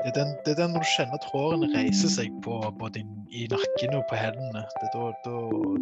Det 0.00 0.08
er, 0.16 0.24
den, 0.24 0.36
det 0.46 0.52
er 0.52 0.62
den 0.62 0.70
når 0.72 0.80
du 0.80 0.88
kjenner 0.96 1.14
at 1.14 1.24
hårene 1.28 1.66
reiser 1.76 2.08
seg 2.08 2.28
på, 2.44 2.54
både 2.80 3.02
i, 3.36 3.42
nakken 3.52 3.96
og 3.98 4.04
på 4.08 4.16
hendene. 4.16 4.62
Det, 4.80 4.88
da, 4.94 5.10
da, 5.26 5.34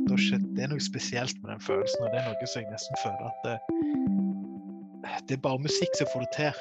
da, 0.09 0.17
det 0.57 0.64
er 0.64 0.73
noe 0.73 0.83
spesielt 0.83 1.39
med 1.43 1.53
den 1.53 1.62
følelsen, 1.62 2.03
og 2.03 2.11
det 2.11 2.19
er 2.19 2.27
noe 2.27 2.49
som 2.51 2.65
jeg 2.65 2.73
nesten 2.73 2.99
føler 3.04 3.29
at 3.29 3.39
det, 3.46 3.54
det 5.29 5.37
er 5.37 5.43
bare 5.45 5.62
musikk 5.62 5.95
som 6.01 6.11
får 6.11 6.25
det 6.25 6.33
til. 6.35 6.53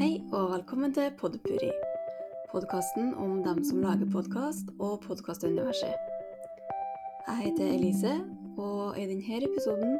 Hei 0.00 0.10
og 0.32 0.50
velkommen 0.56 0.90
til 0.98 1.14
Podpuri. 1.20 1.70
Podkasten 2.50 3.14
om 3.22 3.38
dem 3.46 3.62
som 3.70 3.86
lager 3.86 4.10
podkast 4.10 4.74
og 4.80 4.98
podkastuniverset. 5.06 5.94
Jeg 7.28 7.36
heter 7.44 7.70
Elise, 7.78 8.18
og 8.58 8.98
i 8.98 9.06
denne 9.06 9.42
episoden 9.46 9.94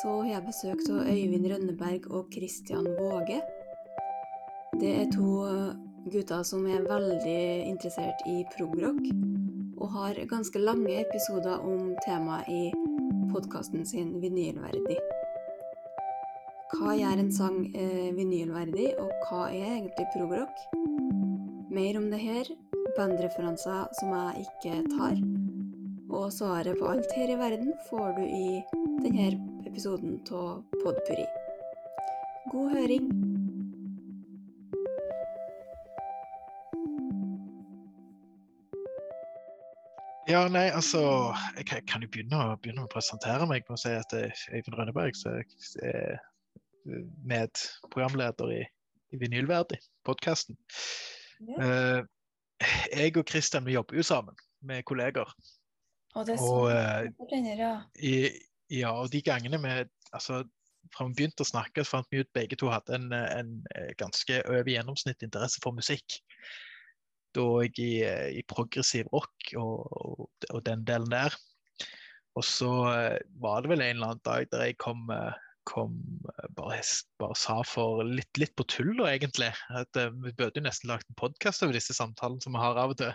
så 0.00 0.12
har 0.22 0.28
jeg 0.30 0.46
besøk 0.46 0.84
av 0.88 1.08
Øyvind 1.12 1.48
Rønneberg 1.52 2.06
og 2.10 2.32
Christian 2.32 2.86
Våge. 2.96 3.42
Det 4.80 4.92
er 5.02 5.10
to 5.12 5.32
gutter 6.10 6.42
som 6.48 6.64
er 6.66 6.86
veldig 6.88 7.42
interessert 7.68 8.24
i 8.26 8.40
progrock, 8.54 9.02
og 9.76 9.92
har 9.96 10.22
ganske 10.30 10.62
lange 10.62 10.96
episoder 11.02 11.60
om 11.60 11.92
temaet 12.06 12.48
i 12.48 12.62
podkasten 13.32 13.84
sin 13.86 14.16
Vinylverdig. 14.22 14.98
Hva 16.72 16.96
gjør 16.96 17.20
en 17.20 17.32
sang 17.36 17.58
eh, 17.76 18.08
vinylverdig, 18.16 18.94
og 18.98 19.12
hva 19.28 19.44
er 19.52 19.74
egentlig 19.76 20.08
progrock? 20.14 20.62
Mer 21.72 21.98
om 22.00 22.08
det 22.12 22.20
her, 22.22 22.48
bandreferanser 22.96 23.92
som 24.00 24.14
jeg 24.16 24.46
ikke 24.46 24.78
tar, 24.96 25.20
og 26.12 26.32
svaret 26.32 26.80
på 26.80 26.88
alt 26.88 27.12
her 27.16 27.32
i 27.32 27.40
verden 27.40 27.72
får 27.90 28.16
du 28.16 28.24
i 28.24 28.46
denne 29.04 29.51
episoden 29.72 30.18
av 30.30 30.64
Podpuri. 30.82 31.24
God 32.52 32.74
høring! 32.74 33.06
Ja, 40.28 40.42
nei, 40.48 40.66
altså 40.68 41.00
Jeg 41.56 41.86
kan 41.88 42.04
jo 42.04 42.10
begynne, 42.12 42.42
begynne 42.60 42.84
å 42.84 42.92
presentere 42.92 43.48
meg 43.48 43.64
med 43.64 43.78
å 43.78 43.80
si 43.80 43.94
at 43.96 44.12
jeg 44.12 44.28
er 44.28 44.60
Øyvind 44.60 44.76
Rønneberg. 44.76 45.16
Så 45.16 45.38
jeg 45.40 45.48
er 45.88 46.20
medprogramleder 47.32 48.54
i, 48.58 48.62
i 49.16 49.24
Vinylverdig, 49.24 49.80
podkasten. 50.04 50.60
Ja. 51.48 51.56
Uh, 51.64 52.62
jeg 52.92 53.16
og 53.16 53.24
Kristian 53.24 53.64
vi 53.64 53.80
jobber 53.80 53.96
jo 53.96 54.04
sammen 54.04 54.36
med 54.60 54.84
kolleger. 54.84 55.32
Og 56.12 56.28
det 56.28 56.36
er 56.36 56.44
sånn 56.44 56.56
og, 56.60 57.22
uh. 57.56 57.84
I, 57.96 58.16
ja, 58.72 58.92
og 58.96 59.12
de 59.12 59.20
gangene 59.24 59.60
vi 59.62 59.76
altså, 60.12 60.42
fra 60.92 61.06
vi 61.08 61.16
begynte 61.20 61.44
å 61.44 61.48
snakke, 61.48 61.84
så 61.84 61.98
fant 61.98 62.10
vi 62.12 62.22
ut 62.24 62.34
begge 62.34 62.58
to 62.58 62.70
hadde 62.72 62.96
en, 62.96 63.12
en 63.12 63.52
ganske 64.00 64.42
over 64.48 64.70
gjennomsnitt 64.72 65.22
interesse 65.24 65.62
for 65.62 65.76
musikk 65.76 66.20
da 67.36 67.44
jeg 67.64 67.78
i, 67.80 67.92
i 68.40 68.42
progressiv 68.48 69.08
rock 69.12 69.54
og, 69.56 69.86
og, 69.96 70.26
og, 70.50 70.60
den 70.66 70.84
delen 70.88 71.12
der. 71.12 71.36
Og 72.36 72.44
så 72.44 72.70
eh, 72.92 73.18
var 73.40 73.62
det 73.62 73.72
vel 73.72 73.84
en 73.84 73.96
eller 73.96 74.12
annen 74.12 74.26
dag 74.26 74.48
der 74.52 74.66
jeg 74.68 74.78
kom, 74.80 75.04
eh, 75.12 75.36
kom 75.68 75.96
eh, 76.32 76.48
bare, 76.56 76.80
bare, 77.20 77.36
sa 77.38 77.58
for 77.68 78.04
litt, 78.08 78.30
litt 78.40 78.54
på 78.56 78.66
tull, 78.72 78.94
da, 79.00 79.10
egentlig. 79.12 79.52
At 79.72 79.96
vi 79.96 80.32
burde 80.32 80.60
jo 80.60 80.66
nesten 80.66 80.92
lagt 80.92 81.08
en 81.08 81.20
podkast 81.20 81.64
over 81.64 81.76
disse 81.76 81.96
samtalene 81.96 82.44
som 82.44 82.56
vi 82.56 82.62
har 82.62 82.80
av 82.80 82.94
og 82.94 83.00
til. 83.00 83.12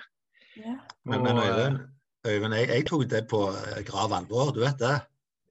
Ja. 0.57 0.77
Men, 1.05 1.25
men 1.25 1.41
Øyvind, 1.41 1.79
Øyvind 2.25 2.57
jeg, 2.57 2.69
jeg, 2.73 2.89
tok 2.89 3.05
det 3.13 3.25
på 3.29 3.43
grav 3.89 4.17
alvor, 4.17 4.53
du 4.53 4.63
vet 4.65 4.81
det? 4.81 4.95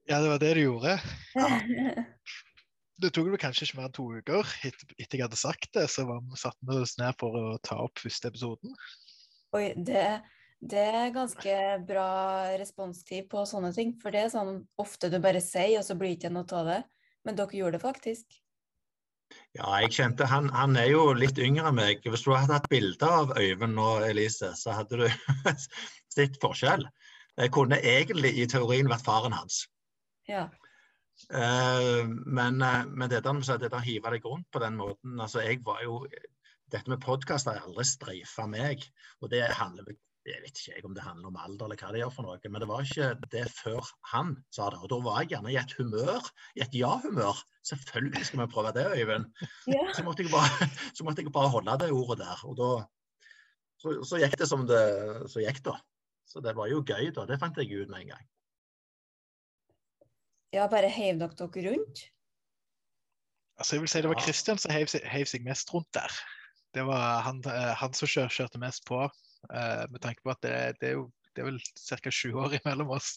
Ja, 0.07 0.21
det 0.23 0.29
var 0.31 0.39
det 0.39 0.53
du 0.55 0.61
gjorde. 0.61 0.93
Ja. 1.35 1.47
det 3.03 3.11
tok 3.13 3.27
vel 3.29 3.41
kanskje 3.41 3.67
ikke 3.67 3.79
mer 3.81 3.89
enn 3.89 3.97
to 3.97 4.07
uker 4.15 4.55
etter, 4.65 4.95
etter 4.95 5.19
jeg 5.19 5.25
hadde 5.25 5.39
sagt 5.39 5.69
det, 5.75 5.85
så 5.91 6.07
var 6.07 6.23
vi 6.23 6.39
satt 6.39 6.57
vi 6.63 6.79
oss 6.79 6.95
ned 7.01 7.17
for 7.19 7.35
å 7.35 7.45
ta 7.65 7.77
opp 7.83 7.99
første 8.01 8.31
episoden. 8.31 8.73
Oi, 9.57 9.67
det, 9.75 10.05
det, 10.59 10.87
er 11.01 11.15
ganske 11.15 11.59
bra 11.87 12.09
responstid 12.59 13.27
på 13.31 13.43
sånne 13.49 13.73
ting. 13.75 13.93
For 14.01 14.15
det 14.15 14.25
er 14.25 14.33
sånn 14.33 14.63
ofte 14.79 15.11
du 15.11 15.19
bare 15.23 15.43
sier, 15.43 15.77
og 15.81 15.85
så 15.87 15.99
blir 15.99 16.15
det 16.15 16.21
ikke 16.21 16.35
noe 16.39 16.59
av 16.61 16.71
det. 16.71 16.81
Men 17.27 17.37
dere 17.37 17.59
gjorde 17.59 17.77
det 17.77 17.83
faktisk. 17.83 18.41
Ja, 19.57 19.67
jeg 19.81 19.91
kjente 19.97 20.27
han, 20.31 20.47
han 20.55 20.77
er 20.79 20.87
jo 20.93 21.09
litt 21.17 21.39
yngre 21.41 21.67
enn 21.67 21.79
meg. 21.79 22.03
Hvis 22.07 22.23
du 22.23 22.31
hadde 22.31 22.55
hatt 22.55 22.71
bilde 22.71 23.07
av 23.11 23.35
Øyvind 23.35 23.79
og 23.83 24.07
Elise, 24.07 24.53
så 24.55 24.79
hadde 24.79 25.03
du 25.03 25.07
sett 26.15 26.39
forskjell. 26.39 26.87
Jeg 27.37 27.51
kunne 27.53 27.83
egentlig 27.83 28.37
i 28.39 28.47
teorien 28.49 28.87
vært 28.87 29.05
faren 29.05 29.35
hans. 29.35 29.65
Ja. 30.27 30.47
Uh, 31.33 32.05
men, 32.25 32.61
uh, 32.61 32.83
men 32.85 33.09
det 33.09 33.23
der, 33.25 33.57
det 33.57 33.71
der 33.73 33.85
hive 33.85 34.11
deg 34.13 34.25
rundt 34.27 34.49
på 34.53 34.61
den 34.61 34.75
måten 34.77 35.15
altså 35.19 35.41
jeg 35.41 35.63
var 35.65 35.81
jo, 35.81 36.03
Dette 36.67 36.91
med 36.91 36.99
podkast 36.99 37.47
har 37.47 37.61
aldri 37.63 37.85
streifa 37.87 38.43
meg. 38.51 38.83
og 39.23 39.31
det 39.31 39.45
handler 39.55 39.87
jeg 40.27 40.43
vet 40.43 40.59
ikke 40.59 40.87
om 40.89 40.95
det 40.95 41.05
handler 41.05 41.29
om 41.29 41.37
alder 41.39 41.69
eller 41.69 41.79
hva 41.79 41.91
det 41.93 42.01
gjør 42.01 42.11
for 42.11 42.27
noe, 42.27 42.51
men 42.51 42.63
det 42.63 42.67
var 42.67 42.83
ikke 42.83 43.29
det 43.31 43.45
før 43.55 43.91
han 44.11 44.33
sa 44.51 44.67
det. 44.73 44.81
Og 44.83 44.89
da 44.91 44.99
var 45.05 45.21
jeg 45.21 45.31
gjerne 45.33 45.53
i 45.53 45.59
et 45.59 45.75
humør, 45.79 46.27
i 46.57 46.63
et 46.65 46.75
ja-humør. 46.75 47.39
Selvfølgelig 47.69 48.25
skal 48.27 48.41
vi 48.41 48.49
prøve 48.51 48.73
det, 48.75 48.85
Øyvind. 48.91 49.29
Ja. 49.71 49.85
Så, 49.95 50.03
måtte 50.03 50.25
jeg 50.25 50.33
bare, 50.33 50.67
så 50.97 51.07
måtte 51.07 51.23
jeg 51.23 51.31
bare 51.31 51.53
holde 51.53 51.77
det 51.79 51.91
ordet 51.95 52.19
der. 52.25 52.43
Og 52.43 52.57
da 52.59 52.71
så, 53.79 53.93
så 54.09 54.19
gikk 54.19 54.35
det 54.41 54.49
som 54.49 54.65
det 54.67 54.83
så 55.31 55.43
gikk, 55.45 55.63
da. 55.69 55.77
Så 56.27 56.43
det 56.43 56.57
var 56.57 56.67
jo 56.71 56.83
gøy, 56.83 57.11
da. 57.15 57.23
Det 57.29 57.39
fant 57.39 57.57
jeg 57.61 57.71
ut 57.71 57.91
med 57.91 58.03
en 58.03 58.15
gang. 58.15 58.25
Ja, 60.55 60.67
bare 60.71 60.89
heiv 60.91 61.19
dere 61.19 61.35
dere 61.35 61.71
rundt? 61.71 62.05
Altså, 63.57 63.75
jeg 63.75 63.83
vil 63.83 63.91
si 63.91 64.01
det 64.05 64.11
var 64.11 64.21
Kristian 64.21 64.59
som 64.61 64.71
heiv, 64.71 64.91
heiv, 65.09 65.25
seg 65.29 65.45
mest 65.45 65.73
rundt 65.73 65.89
der. 65.97 66.13
Det 66.77 66.83
var 66.85 67.23
han, 67.25 67.41
eh, 67.49 67.73
han 67.79 67.95
som 67.97 68.09
kjør, 68.09 68.29
kjørte 68.33 68.61
mest 68.61 68.85
på, 68.85 68.99
uh, 69.07 69.83
med 69.89 70.01
tanke 70.03 70.21
på 70.21 70.33
at 70.33 70.43
det, 70.45 70.53
det, 70.81 70.91
er 70.91 70.99
jo 70.99 71.07
det 71.33 71.41
er 71.41 71.47
vel 71.49 71.57
ca. 71.81 72.13
sju 72.13 72.35
år 72.37 72.57
imellom 72.59 72.93
oss. 72.93 73.15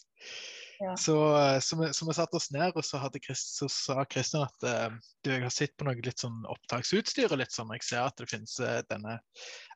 Ja. 0.81 0.95
Så, 0.97 1.15
eh, 1.37 1.59
så, 1.61 1.77
vi, 1.77 1.91
så, 1.93 2.07
vi, 2.07 2.15
satte 2.17 2.39
oss 2.39 2.49
ned, 2.55 2.73
og 2.73 2.85
så, 2.85 3.03
Christ, 3.21 3.53
så 3.59 3.69
sa 3.69 4.05
Kristian 4.09 4.47
at 4.47 4.65
uh, 4.65 4.97
du, 5.21 5.29
jeg 5.29 5.45
har 5.45 5.53
sett 5.53 5.75
på 5.77 5.85
noe 5.85 6.01
litt 6.01 6.25
sånn 6.25 6.41
opptaksutstyr. 6.49 7.29
og 7.29 7.37
litt 7.43 7.53
sånn, 7.53 7.69
Jeg 7.77 7.85
ser 7.85 8.07
at 8.07 8.17
det 8.17 8.31
finnes 8.31 8.57
uh, 8.65 8.81
denne 8.89 9.19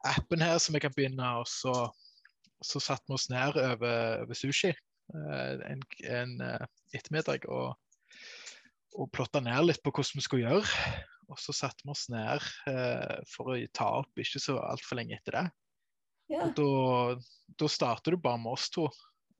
appen 0.09 0.41
her 0.41 0.57
som 0.57 0.73
jeg 0.73 0.87
kan 0.87 0.97
begynne. 0.97 1.29
Og 1.43 1.45
så, 1.51 1.75
så 2.65 2.81
satte 2.81 3.05
vi 3.05 3.19
oss 3.19 3.29
ned 3.29 3.61
over, 3.61 4.25
over 4.25 4.41
sushi 4.41 4.73
en, 5.13 5.83
en 6.09 6.39
eh, 6.41 6.67
ettermiddag 6.95 7.45
og, 7.51 7.75
og 8.95 9.11
plotta 9.13 9.41
ned 9.43 9.67
litt 9.67 9.83
på 9.83 9.93
hvordan 9.93 10.19
vi 10.19 10.25
skulle 10.25 10.47
gjøre. 10.47 10.95
Og 11.31 11.41
så 11.41 11.55
satte 11.57 11.85
vi 11.85 11.93
oss 11.93 12.05
ned 12.13 12.43
eh, 12.69 13.17
for 13.29 13.53
å 13.53 13.59
ta 13.73 13.89
opp 14.01 14.21
ikke 14.21 14.41
så 14.41 14.59
altfor 14.61 14.99
lenge 14.99 15.17
etter 15.17 15.39
det. 15.39 15.45
Ja. 16.33 16.45
Og 16.47 16.55
da, 16.57 17.25
da 17.61 17.69
starter 17.69 18.15
du 18.15 18.21
bare 18.21 18.41
med 18.41 18.55
oss 18.55 18.69
to. 18.73 18.87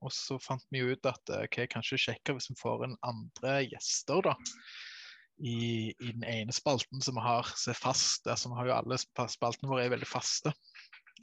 Og 0.04 0.12
så 0.12 0.36
fant 0.42 0.62
vi 0.74 0.84
ut 0.84 1.08
at 1.08 1.32
ok, 1.32 1.62
kanskje 1.72 1.98
sjekke 1.98 2.36
hvis 2.36 2.50
vi 2.52 2.58
får 2.60 2.84
en 2.84 2.98
andre 3.06 3.62
gjester, 3.64 4.22
da. 4.28 4.36
I, 5.36 5.92
i, 5.92 6.12
den 6.14 6.24
ene 6.24 6.54
spalten 6.54 7.02
som 7.04 7.18
vi 7.18 7.24
har 7.24 7.48
som 7.56 7.72
er 7.72 7.80
fast. 7.80 8.28
Altså, 8.28 8.50
vi 8.52 8.60
har 8.60 8.70
jo 8.70 8.76
alle 8.76 8.98
spaltene 9.00 9.68
våre 9.70 9.84
er 9.84 9.92
veldig 9.92 10.08
faste. 10.08 10.52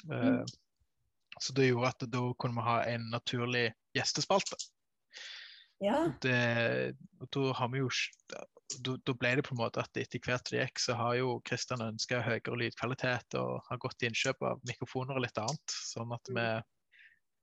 Mm. 0.06 0.42
Uh, 0.44 1.40
så 1.42 1.54
det 1.58 1.70
gjorde 1.72 1.94
at 1.94 2.06
da 2.14 2.22
kunne 2.38 2.60
vi 2.60 2.66
ha 2.68 2.76
en 2.92 3.08
naturlig 3.14 3.72
gjestespalte. 3.98 4.58
Ja. 5.84 6.06
Det, 6.24 6.94
da 7.34 7.46
har 7.58 7.72
vi 7.74 7.82
jo 7.82 7.90
da, 8.32 8.44
da, 8.96 9.16
ble 9.20 9.34
det 9.38 9.46
på 9.48 9.56
en 9.56 9.60
måte 9.60 9.84
at 9.84 10.00
etter 10.00 10.22
hvert 10.24 10.48
det 10.50 10.62
gikk, 10.62 10.80
så 10.80 10.96
har 10.98 11.18
jo 11.20 11.40
Kristian 11.48 11.84
ønska 11.84 12.22
høyere 12.24 12.60
lydkvalitet 12.62 13.36
og 13.40 13.66
har 13.68 13.82
gått 13.84 13.98
til 14.00 14.12
innkjøp 14.12 14.46
av 14.48 14.64
mikrofoner 14.70 15.20
og 15.20 15.26
litt 15.26 15.42
annet. 15.42 15.76
Sånn 15.92 16.14
at 16.16 16.32
vi 16.32 16.48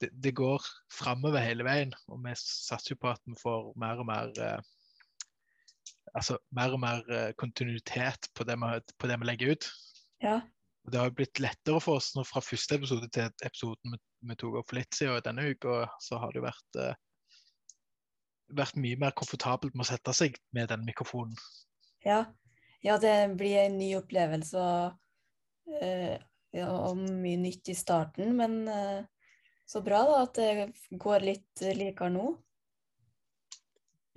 det, 0.01 0.09
det 0.25 0.33
går 0.33 0.65
framover 0.97 1.45
hele 1.45 1.67
veien, 1.67 1.91
og 2.09 2.23
vi 2.25 2.33
satser 2.41 2.95
jo 2.95 3.03
på 3.03 3.11
at 3.13 3.21
vi 3.29 3.37
får 3.37 3.73
mer 3.81 4.01
og 4.01 4.07
mer 4.09 4.31
eh, 4.41 4.71
altså 6.17 6.39
mer 6.57 6.75
og 6.75 6.81
mer 6.83 7.05
eh, 7.13 7.33
kontinuitet 7.39 8.31
på 8.35 8.47
det, 8.49 8.57
vi, 8.63 8.81
på 8.97 9.11
det 9.11 9.19
vi 9.21 9.29
legger 9.29 9.53
ut. 9.53 9.69
Ja. 10.25 10.41
Det 10.89 10.99
har 10.99 11.13
blitt 11.13 11.41
lettere 11.43 11.81
for 11.83 12.01
oss 12.01 12.15
nå 12.17 12.25
fra 12.25 12.43
første 12.45 12.79
episode 12.79 13.09
til 13.13 13.29
episoden 13.45 13.95
vi, 13.95 14.37
tok 14.37 14.61
opp 14.61 14.71
for 14.71 14.81
litt 14.81 14.97
siden 14.97 15.19
Og 15.19 15.25
denne 15.27 15.51
uka. 15.53 15.85
Så 16.03 16.21
har 16.21 16.33
det 16.35 16.45
vært, 16.45 16.81
uh, 16.81 17.77
vært 18.57 18.81
mye 18.81 18.99
mer 19.01 19.15
komfortabelt 19.17 19.77
med 19.77 19.85
å 19.85 19.91
sette 19.93 20.15
seg 20.17 20.41
med 20.57 20.71
den 20.73 20.85
mikrofonen. 20.89 21.37
Ja, 22.07 22.25
ja 22.85 22.97
det 23.01 23.15
blir 23.41 23.67
en 23.67 23.79
ny 23.81 23.93
opplevelse 24.01 24.65
og, 24.65 24.99
uh, 25.77 26.17
ja, 26.57 26.69
og 26.73 27.01
mye 27.01 27.41
nytt 27.45 27.73
i 27.73 27.77
starten. 27.79 28.35
Men 28.41 28.63
uh, 28.69 29.01
så 29.69 29.85
bra 29.85 30.03
da 30.09 30.23
at 30.25 30.41
det 30.41 30.71
går 30.99 31.29
litt 31.29 31.67
likere 31.77 32.11
nå. 32.17 32.33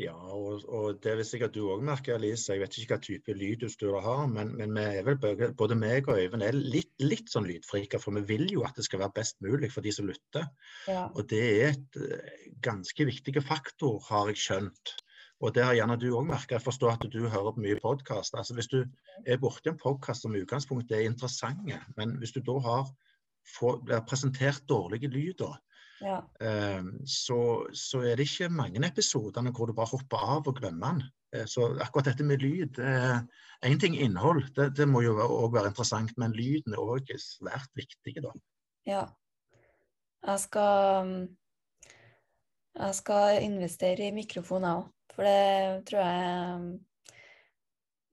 Ja, 0.02 0.16
og, 0.18 0.64
og, 0.74 0.96
det 1.04 1.12
vil 1.20 1.26
sikkert 1.28 1.54
du 1.54 1.68
òg 1.70 1.84
merke, 1.86 2.16
Alice. 2.16 2.48
Jeg 2.50 2.64
vet 2.64 2.78
ikke 2.82 2.96
hva 2.96 3.04
type 3.06 3.36
lydutstyr 3.38 3.92
du 3.94 4.00
har, 4.02 4.24
men, 4.32 4.56
men 4.58 4.80
vel 5.06 5.20
både 5.60 5.78
meg 5.78 6.10
og 6.10 6.18
Øyvind 6.18 6.46
er 6.46 6.58
litt, 6.58 6.96
litt 7.04 7.30
sånn 7.30 7.46
lydfrika, 7.46 8.02
for 8.02 8.18
vi 8.18 8.24
vil 8.32 8.48
jo 8.56 8.66
at 8.66 8.80
det 8.80 8.88
skal 8.88 9.04
være 9.04 9.14
best 9.20 9.38
mulig 9.46 9.70
for 9.74 9.86
de 9.86 9.94
som 9.94 10.10
lytter. 10.10 10.50
Ja. 10.90 11.06
Og 11.14 11.30
det 11.30 11.44
er 11.46 11.76
et 11.76 12.02
uh, 12.02 12.34
ganske 12.66 13.06
viktig 13.06 13.38
faktor, 13.46 14.02
har 14.10 14.34
jeg 14.34 14.42
skjønt, 14.48 14.98
Og 15.44 15.52
det 15.54 15.64
har 15.66 15.76
gjerne 15.76 16.00
du 16.00 16.08
òg 16.16 16.26
merka. 16.26 16.56
Jeg 16.56 16.64
forstår 16.64 16.94
at 16.94 17.06
du 17.12 17.28
hører 17.28 17.54
på 17.54 17.62
mye 17.62 17.80
podkast. 17.84 18.34
Altså, 18.40 18.54
hvis 18.56 18.70
du 18.72 18.86
er 19.28 19.42
borti 19.42 19.70
en 19.70 19.78
podkast 19.78 20.24
som 20.24 20.36
i 20.36 20.42
utgangspunktet 20.42 20.96
er 20.98 21.10
interessante, 21.10 21.80
men 21.98 22.16
hvis 22.22 22.32
du 22.32 22.40
da 22.40 22.56
har 22.64 22.86
blir 23.84 24.06
presentert 24.08 24.64
dårlige 24.70 25.10
lyder, 25.12 25.58
Ja. 26.02 26.22
eh, 26.42 26.86
så, 27.06 27.40
så 27.78 28.02
er 28.04 28.18
det 28.18 28.26
ikke 28.28 28.50
mange 28.52 28.82
episodene 28.88 29.54
hvor 29.54 29.70
du 29.70 29.76
bare 29.78 29.92
hopper 29.94 30.24
av 30.38 30.48
og 30.50 30.58
glemmer 30.58 30.98
den. 30.98 31.04
Eh, 31.36 31.46
så 31.50 31.70
akkurat 31.82 32.12
dette 32.12 32.26
med 32.28 32.42
lyd 32.44 32.80
Én 33.64 33.80
ting 33.80 33.96
innhold, 33.96 34.44
det, 34.58 34.74
det 34.76 34.88
må 34.90 35.06
jo 35.06 35.14
òg 35.16 35.54
være 35.54 35.70
interessant, 35.72 36.12
men 36.20 36.36
lyden 36.36 36.76
er 36.76 36.82
òg 36.84 37.14
svært 37.22 37.70
viktig. 37.80 38.18
da. 38.26 38.34
ja. 38.90 39.06
Jeg 40.24 40.40
skal 40.40 41.30
Jeg 42.74 42.96
skal 42.96 43.44
investere 43.44 44.08
i 44.08 44.16
mikrofon, 44.16 44.64
jeg 44.64 44.82
òg. 44.82 44.92
For 45.14 45.28
det 45.28 45.86
tror 45.90 46.00
jeg 46.02 46.80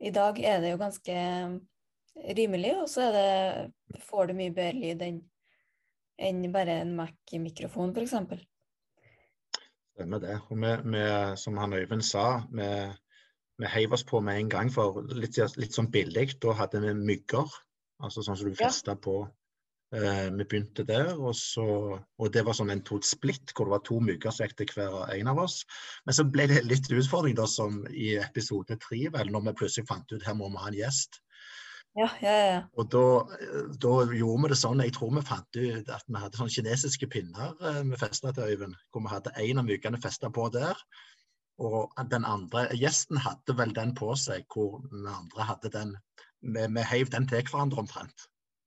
I 0.00 0.10
dag 0.12 0.40
er 0.44 0.60
det 0.60 0.72
jo 0.74 0.80
ganske 0.80 1.16
rimelig, 2.36 2.74
og 2.82 2.88
så 2.88 3.08
det, 3.14 4.00
får 4.08 4.30
du 4.30 4.36
mye 4.36 4.54
bedre 4.54 4.80
lyd 4.80 5.04
enn 5.06 5.20
enn 6.20 6.44
bare 6.52 6.80
en 6.84 6.94
Mac-mikrofon, 6.98 7.94
f.eks. 7.96 8.44
Stemmer 9.94 10.22
det. 10.22 10.36
Og 10.48 10.60
vi, 10.60 10.74
vi, 10.94 11.04
som 11.40 11.58
han 11.60 11.76
Øyvind 11.76 12.04
sa, 12.06 12.26
vi, 12.52 12.68
vi 13.60 13.72
heiv 13.74 13.96
oss 13.96 14.06
på 14.08 14.20
med 14.24 14.40
en 14.40 14.52
gang. 14.52 14.70
For 14.72 15.02
litt, 15.16 15.40
litt 15.60 15.76
sånn 15.76 15.90
billig, 15.92 16.30
da 16.42 16.56
hadde 16.62 16.80
vi 16.84 16.94
mygger. 16.96 17.60
Altså 18.00 18.24
sånn 18.24 18.38
som 18.40 18.48
du 18.48 18.56
Ja. 18.60 18.94
på. 18.96 19.20
Eh, 19.90 20.28
vi 20.30 20.44
begynte 20.44 20.84
der, 20.86 21.16
og, 21.18 21.32
så, 21.34 21.64
og 21.98 22.28
det 22.30 22.44
var 22.46 22.54
sånn 22.54 22.70
en 22.70 22.82
to 22.86 23.00
splitt, 23.02 23.50
hvor 23.50 23.66
det 23.66 23.72
var 23.74 23.80
to 23.82 23.96
mygger 23.98 24.30
som 24.30 24.46
gikk 24.46 24.60
til 24.60 24.68
hver 24.76 25.10
en 25.16 25.30
av 25.32 25.40
oss. 25.42 25.64
Men 26.06 26.14
så 26.14 26.24
ble 26.30 26.46
det 26.46 26.60
litt 26.62 26.86
utfordring, 26.94 27.34
da, 27.34 27.48
som 27.50 27.80
i 27.90 28.12
episode 28.22 28.76
tre, 28.84 29.00
vel, 29.10 29.32
når 29.34 29.48
vi 29.48 29.56
plutselig 29.58 29.88
fant 29.88 30.14
ut 30.14 30.22
her 30.22 30.36
må 30.38 30.46
vi 30.52 30.62
ha 30.62 30.70
en 30.70 30.78
gjest. 30.78 31.18
Ja, 31.98 32.06
ja, 32.22 32.34
ja. 32.46 32.58
Og 32.78 32.86
da, 32.92 33.04
da 33.82 33.92
gjorde 34.14 34.44
vi 34.44 34.50
det 34.52 34.58
sånn, 34.60 34.82
jeg 34.84 34.94
tror 34.94 35.10
vi 35.16 35.22
fant 35.26 35.58
ut 35.58 35.88
at 35.90 36.04
vi 36.06 36.20
hadde 36.22 36.38
sånne 36.38 36.54
kinesiske 36.54 37.08
pinner 37.10 37.56
eh, 37.66 37.80
vi 37.88 37.98
festa 37.98 38.30
til 38.34 38.52
Øyvind. 38.52 38.76
Hvor 38.92 39.02
vi 39.06 39.10
hadde 39.10 39.34
en 39.42 39.62
av 39.62 39.66
mykene 39.66 40.00
festa 40.02 40.30
på 40.30 40.46
der. 40.54 40.78
Og 41.60 41.90
den 42.12 42.24
andre 42.24 42.68
gjesten 42.78 43.18
hadde 43.20 43.56
vel 43.58 43.74
den 43.76 43.92
på 43.98 44.14
seg, 44.16 44.46
hvor 44.54 44.78
den 44.86 45.08
andre 45.10 45.48
hadde 45.50 45.72
den 45.74 45.96
Vi, 46.40 46.62
vi 46.72 46.82
heiv 46.88 47.10
den 47.12 47.26
til 47.28 47.42
hverandre 47.44 47.82
omtrent. 47.82 48.22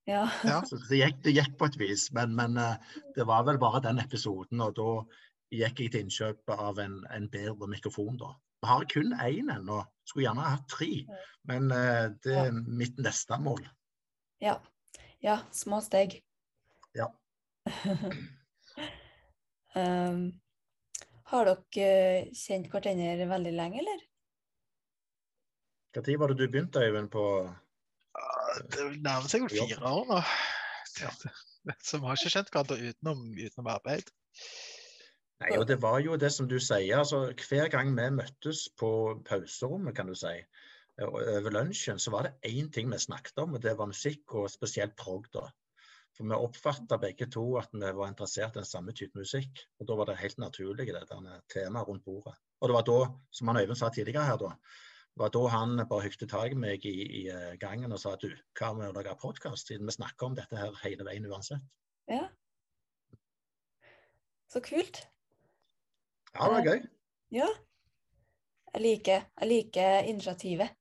ja. 0.05 0.27
Ja. 0.45 0.59
Så 0.67 0.77
det 0.89 0.99
gikk, 0.99 1.23
det 1.25 1.33
gikk 1.33 1.55
på 1.57 1.65
et 1.71 1.79
vis, 1.79 2.11
men, 2.13 2.35
men 2.37 2.57
eh, 2.61 2.75
det 3.15 3.25
var 3.25 3.47
vel 3.47 3.57
bare 3.57 3.81
den 3.81 4.03
episoden. 4.03 4.61
Og 4.61 4.75
da 4.77 4.89
gikk 5.49 5.79
jeg 5.79 5.91
til 5.95 6.03
innkjøp 6.05 6.53
av 6.53 6.77
en, 6.83 6.99
en 7.09 7.25
bedre 7.33 7.71
mikrofon, 7.71 8.19
da. 8.19 8.35
Vi 8.61 8.69
har 8.69 8.85
kun 8.93 9.15
én 9.25 9.49
ennå. 9.55 9.81
Skulle 10.03 10.27
gjerne 10.27 10.45
hatt 10.51 10.67
tre, 10.71 10.91
men 11.47 11.71
eh, 11.71 12.05
det 12.23 12.37
er 12.45 12.51
mitt 12.51 12.97
neste 13.01 13.37
mål. 13.39 13.63
Ja. 14.43 14.57
ja. 15.23 15.37
Små 15.55 15.79
steg. 15.83 16.17
Ja. 16.97 17.07
um, 19.75 20.25
har 21.33 21.49
dere 21.49 22.33
kjent 22.35 22.67
hverandre 22.73 23.29
veldig 23.29 23.53
lenge, 23.55 23.79
eller? 23.83 24.03
Når 25.93 26.17
var 26.19 26.33
det 26.33 26.37
du 26.41 26.51
begynte, 26.51 26.81
Øyvind, 26.81 27.09
på 27.13 27.23
Ja, 28.13 28.27
Det 28.73 28.85
nærmer 29.01 29.29
seg 29.29 29.45
vel 29.45 29.53
fire 29.53 29.89
år 29.89 30.05
nå. 30.09 30.19
Så 31.79 31.97
vi 32.01 32.05
har 32.07 32.17
ikke 32.19 32.33
kjent 32.33 32.51
hverandre 32.53 32.77
utenom, 32.89 33.23
utenom 33.37 33.69
arbeid. 33.73 34.09
Nei, 35.41 35.57
og 35.57 35.65
Det 35.67 35.81
var 35.81 35.99
jo 35.99 36.15
det 36.19 36.31
som 36.31 36.47
du 36.47 36.59
sier. 36.59 36.97
altså 36.97 37.25
Hver 37.33 37.71
gang 37.73 37.89
vi 37.97 38.09
møttes 38.15 38.67
på 38.79 38.91
pauserommet, 39.25 39.95
kan 39.95 40.07
du 40.07 40.15
si, 40.15 40.35
og 41.01 41.17
over 41.17 41.49
lunsjen, 41.49 41.99
så 41.99 42.13
var 42.13 42.27
det 42.27 42.53
én 42.53 42.69
ting 42.71 42.91
vi 42.91 43.01
snakket 43.01 43.41
om, 43.41 43.55
og 43.57 43.63
det 43.63 43.77
var 43.77 43.89
musikk, 43.89 44.35
og 44.35 44.51
spesielt 44.51 44.95
prog. 44.95 45.27
da. 45.33 45.47
For 46.13 46.29
vi 46.29 46.37
oppfatta 46.37 46.99
begge 47.01 47.25
to 47.33 47.43
at 47.57 47.71
vi 47.73 47.89
var 47.97 48.11
interessert 48.11 48.53
i 48.53 48.61
den 48.61 48.69
samme 48.69 48.93
type 48.93 49.17
musikk. 49.17 49.63
Og 49.81 49.87
da 49.89 49.97
var 49.97 50.09
det 50.09 50.19
helt 50.21 50.37
naturlig, 50.37 50.87
det 50.87 51.05
der 51.09 51.39
temaet 51.49 51.87
rundt 51.87 52.05
bordet. 52.05 52.35
Og 52.61 52.69
det 52.69 52.75
var 52.77 52.85
da, 52.87 52.99
som 53.31 53.49
han 53.49 53.57
Øyvind 53.63 53.79
sa 53.79 53.89
tidligere 53.89 54.25
her, 54.27 54.37
da, 54.37 54.51
var 55.17 55.33
da 55.33 55.47
han 55.47 55.81
bare 55.89 56.05
hykte 56.05 56.27
tak 56.29 56.53
i 56.53 56.57
meg 56.57 56.85
i, 56.85 56.93
i 57.21 57.23
eh, 57.29 57.55
gangen 57.61 57.91
og 57.93 57.99
sa 58.01 58.15
du, 58.21 58.29
hva 58.59 58.71
med 58.77 58.91
å 58.91 58.95
lage 58.95 59.13
podkast, 59.21 59.69
siden 59.69 59.89
vi 59.89 59.97
snakker 59.97 60.29
om 60.29 60.37
dette 60.37 60.57
her 60.57 60.77
hele 60.83 61.05
veien 61.05 61.25
uansett. 61.29 61.65
Ja. 62.09 62.27
Så 64.53 64.61
kult. 64.61 65.01
Ja, 66.33 66.47
det 66.47 66.53
var 66.53 66.67
gøy. 66.67 66.85
Ja. 67.33 67.49
Jeg 68.73 68.81
liker, 68.81 69.25
jeg 69.39 69.49
liker 69.51 70.07
initiativet. 70.09 70.73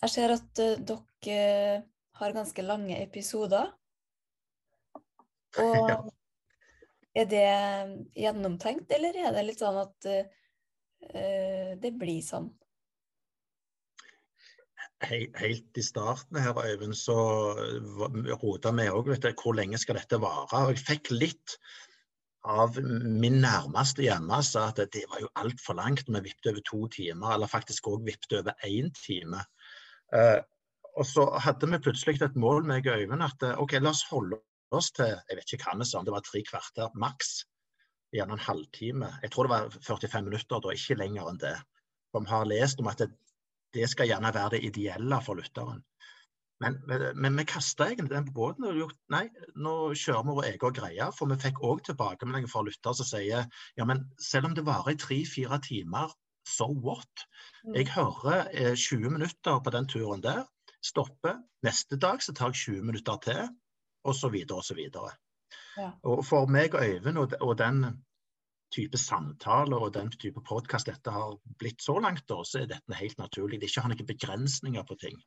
Jeg 0.00 0.12
ser 0.12 0.32
at 0.32 0.62
uh, 0.62 0.76
dere 0.88 1.34
eh, 1.34 1.82
har 2.20 2.36
ganske 2.36 2.64
lange 2.64 2.96
episoder. 3.02 3.72
Og 5.60 5.88
Ja. 5.90 5.96
er 7.16 7.28
det 7.28 7.46
gjennomtenkt, 8.16 8.92
eller 8.92 9.16
er 9.16 9.32
det 9.36 9.44
litt 9.48 9.60
sånn 9.60 9.80
at 9.80 10.08
eh, 10.08 10.28
eh, 11.12 11.72
det 11.80 11.92
blir 12.00 12.20
sånn? 12.24 12.50
Helt 15.04 15.76
i 15.76 15.84
starten 15.84 16.38
her, 16.40 16.56
Øyvind, 16.56 16.96
så 16.96 17.16
rota 18.40 18.72
vi 18.72 18.88
òg 18.88 19.10
hvor 19.12 19.56
lenge 19.56 19.80
skal 19.80 19.98
dette 20.00 20.20
vare. 20.20 20.62
Og 20.64 20.72
jeg 20.72 20.84
fikk 20.84 21.12
litt 21.12 21.56
av 22.46 22.76
min 22.78 23.40
nærmeste 23.42 24.04
hjemme 24.06 24.38
sa 24.46 24.68
at 24.70 24.80
det 24.94 25.04
var 25.10 25.22
jo 25.24 25.30
altfor 25.40 25.76
langt. 25.78 26.06
Vi 26.08 26.22
vippet 26.22 26.50
over 26.52 26.62
to 26.66 26.86
timer, 26.94 27.34
eller 27.34 27.50
faktisk 27.50 27.88
òg 27.90 28.04
vippet 28.06 28.38
over 28.38 28.54
én 28.68 28.92
time. 28.96 29.42
Eh, 30.14 30.38
og 30.96 31.06
så 31.06 31.26
hadde 31.42 31.68
vi 31.72 31.82
plutselig 31.82 32.22
et 32.22 32.38
mål, 32.38 32.64
meg 32.68 32.86
og 32.86 33.02
Øyvind, 33.02 33.26
at 33.26 33.42
eh, 33.44 33.58
OK, 33.60 33.76
la 33.82 33.92
oss 33.92 34.06
holde 34.10 34.38
oss 34.74 34.92
til 34.94 35.12
jeg 35.12 35.38
vet 35.38 35.52
ikke 35.56 35.68
hva 35.68 35.78
vi 35.80 35.88
sa, 35.88 35.98
om 35.98 36.06
det 36.06 36.14
var 36.14 36.24
tre 36.26 36.42
kvarter 36.46 36.94
maks. 36.94 37.36
Gjerne 38.14 38.38
en 38.38 38.46
halvtime. 38.46 39.10
Jeg 39.22 39.32
tror 39.32 39.48
det 39.48 39.54
var 39.56 39.78
45 39.82 40.28
minutter, 40.28 40.62
da, 40.62 40.72
ikke 40.72 41.00
lenger 41.02 41.30
enn 41.32 41.42
det. 41.42 41.56
For 42.14 42.22
vi 42.24 42.32
har 42.32 42.48
lest 42.48 42.80
om 42.80 42.90
at 42.92 43.02
det, 43.02 43.10
det 43.74 43.90
skal 43.90 44.08
gjerne 44.08 44.32
være 44.32 44.56
det 44.56 44.64
ideelle 44.70 45.18
for 45.26 45.38
lytteren. 45.38 45.82
Men, 46.64 46.78
men 47.20 47.36
vi 47.36 47.44
kasta 47.44 47.90
egentlig 47.90 48.16
den 48.16 48.28
på 48.30 48.36
båten 48.38 48.64
og 48.64 48.78
gjort 48.80 48.96
nei, 49.12 49.26
nå 49.60 49.74
kjører 49.92 50.24
vi 50.24 50.36
vår 50.38 50.46
egen 50.50 50.76
greie. 50.78 51.08
For 51.16 51.28
vi 51.28 51.36
fikk 51.42 51.60
òg 51.68 51.82
tilbakemeldinger 51.88 52.52
fra 52.52 52.64
lytter 52.64 52.96
som 52.96 53.08
sier 53.08 53.44
ja, 53.76 53.88
men 53.88 54.06
selv 54.22 54.48
om 54.48 54.56
det 54.56 54.64
varer 54.64 54.94
i 54.94 55.00
tre-fire 55.00 55.60
timer, 55.66 56.14
so 56.48 56.70
what? 56.72 57.26
Jeg 57.74 57.90
hører 57.92 58.48
eh, 58.54 58.72
20 58.72 59.12
minutter 59.18 59.60
på 59.60 59.74
den 59.74 59.88
turen 59.90 60.24
der, 60.24 60.44
stopper. 60.84 61.42
Neste 61.66 61.98
dag 62.00 62.22
så 62.24 62.32
tar 62.32 62.54
jeg 62.54 62.78
20 62.78 62.88
minutter 62.88 63.20
til, 63.26 63.54
osv. 64.06 64.36
osv. 64.54 64.82
Ja. 65.76 65.90
Og 66.08 66.24
for 66.24 66.48
meg 66.48 66.74
og 66.74 66.86
Øyvind 66.86 67.18
og, 67.20 67.36
og 67.40 67.56
den 67.58 67.84
type 68.74 68.98
samtaler 68.98 69.82
og 69.88 69.94
den 69.94 70.10
type 70.10 70.40
podkast 70.46 70.88
dette 70.90 71.12
har 71.12 71.36
blitt 71.60 71.82
så 71.84 71.98
langt, 72.02 72.24
da, 72.30 72.40
så 72.44 72.62
er 72.62 72.70
dette 72.70 72.98
helt 72.98 73.18
naturlig. 73.18 73.60
Det 73.60 73.70
ikke 73.70 73.84
har 73.84 73.92
noen 73.92 74.08
begrensninger 74.08 74.86
på 74.86 74.96
ting. 75.02 75.20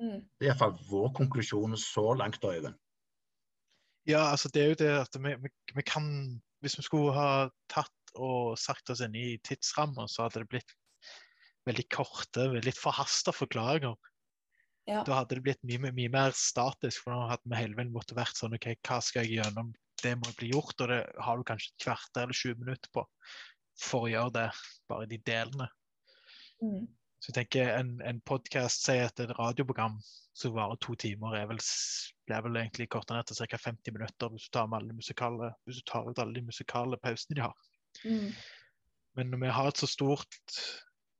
Mm. 0.00 0.24
Det 0.36 0.44
er 0.44 0.50
iallfall 0.50 0.74
vår 0.90 1.12
konklusjon 1.16 1.76
så 1.80 2.10
langt, 2.18 2.44
Øyvind. 2.44 2.76
Ja, 4.06 4.28
altså 4.30 4.50
det 4.54 4.62
er 4.62 4.68
jo 4.70 4.80
det 4.80 4.90
at 5.00 5.16
vi, 5.18 5.32
vi, 5.42 5.50
vi 5.74 5.82
kan 5.82 6.04
Hvis 6.62 6.78
vi 6.78 6.84
skulle 6.86 7.12
ha 7.12 7.48
tatt 7.68 8.12
og 8.16 8.56
sagt 8.58 8.90
oss 8.90 9.02
inn 9.04 9.14
i 9.18 9.36
tidsrammer, 9.44 10.08
så 10.08 10.24
hadde 10.24 10.40
det 10.40 10.50
blitt 10.54 10.72
veldig 11.68 11.84
korte, 11.92 12.46
litt 12.64 12.78
forhasta 12.80 13.34
forklaringer. 13.34 13.96
Ja. 14.88 15.02
Da 15.04 15.18
hadde 15.18 15.36
det 15.36 15.44
blitt 15.44 15.66
mye, 15.68 15.90
mye 15.92 16.12
mer 16.14 16.32
statisk, 16.38 17.02
for 17.04 17.12
nå 17.12 17.26
hadde 17.28 17.50
vi 17.50 17.58
hele 17.58 17.76
veien 17.76 17.92
måttet 17.92 18.16
vært 18.16 18.38
sånn 18.38 18.56
OK, 18.56 18.70
hva 18.86 19.02
skal 19.04 19.26
jeg 19.26 19.42
gjennom? 19.42 19.74
Det 20.00 20.14
må 20.20 20.32
bli 20.38 20.52
gjort, 20.54 20.78
og 20.80 20.90
det 20.92 21.02
har 21.26 21.36
du 21.36 21.44
kanskje 21.48 21.72
et 21.72 21.84
kvarter 21.84 22.24
eller 22.24 22.40
20 22.40 22.62
minutter 22.62 22.92
på 22.94 23.04
for 23.76 24.06
å 24.06 24.10
gjøre 24.10 24.34
det, 24.38 24.46
bare 24.88 25.08
de 25.10 25.18
delene. 25.26 25.68
Mm. 26.64 26.86
Så 27.26 27.32
jeg 27.32 27.38
tenker 27.40 27.72
en, 27.74 27.88
en 28.06 28.18
podkast 28.22 28.84
sier 28.86 29.08
at 29.08 29.18
et 29.18 29.32
radioprogram 29.34 29.96
som 30.38 30.52
varer 30.54 30.78
to 30.78 30.94
timer, 30.94 31.32
er 31.34 31.48
vel, 31.50 31.58
blir 32.28 32.44
vel 32.44 32.58
egentlig 32.60 32.86
kortere 32.94 33.18
ned 33.18 33.26
til 33.26 33.40
ca. 33.40 33.58
50 33.64 33.94
minutter 33.96 34.30
hvis 34.30 34.44
du 34.46 34.52
tar 34.54 34.68
med 34.70 34.78
alle 34.78 34.92
de 34.92 35.00
musikale, 35.00 35.48
hvis 35.66 35.80
du 35.80 35.86
tar 35.90 36.06
ut 36.06 36.20
alle 36.22 36.36
de 36.36 36.44
musikale 36.46 36.98
pausene 37.02 37.34
de 37.34 37.42
har. 37.42 37.56
Mm. 38.04 38.30
Men 39.18 39.32
når 39.32 39.42
vi 39.42 39.50
har 39.58 39.70
et 39.72 39.82
så 39.82 39.88
stort 39.90 40.38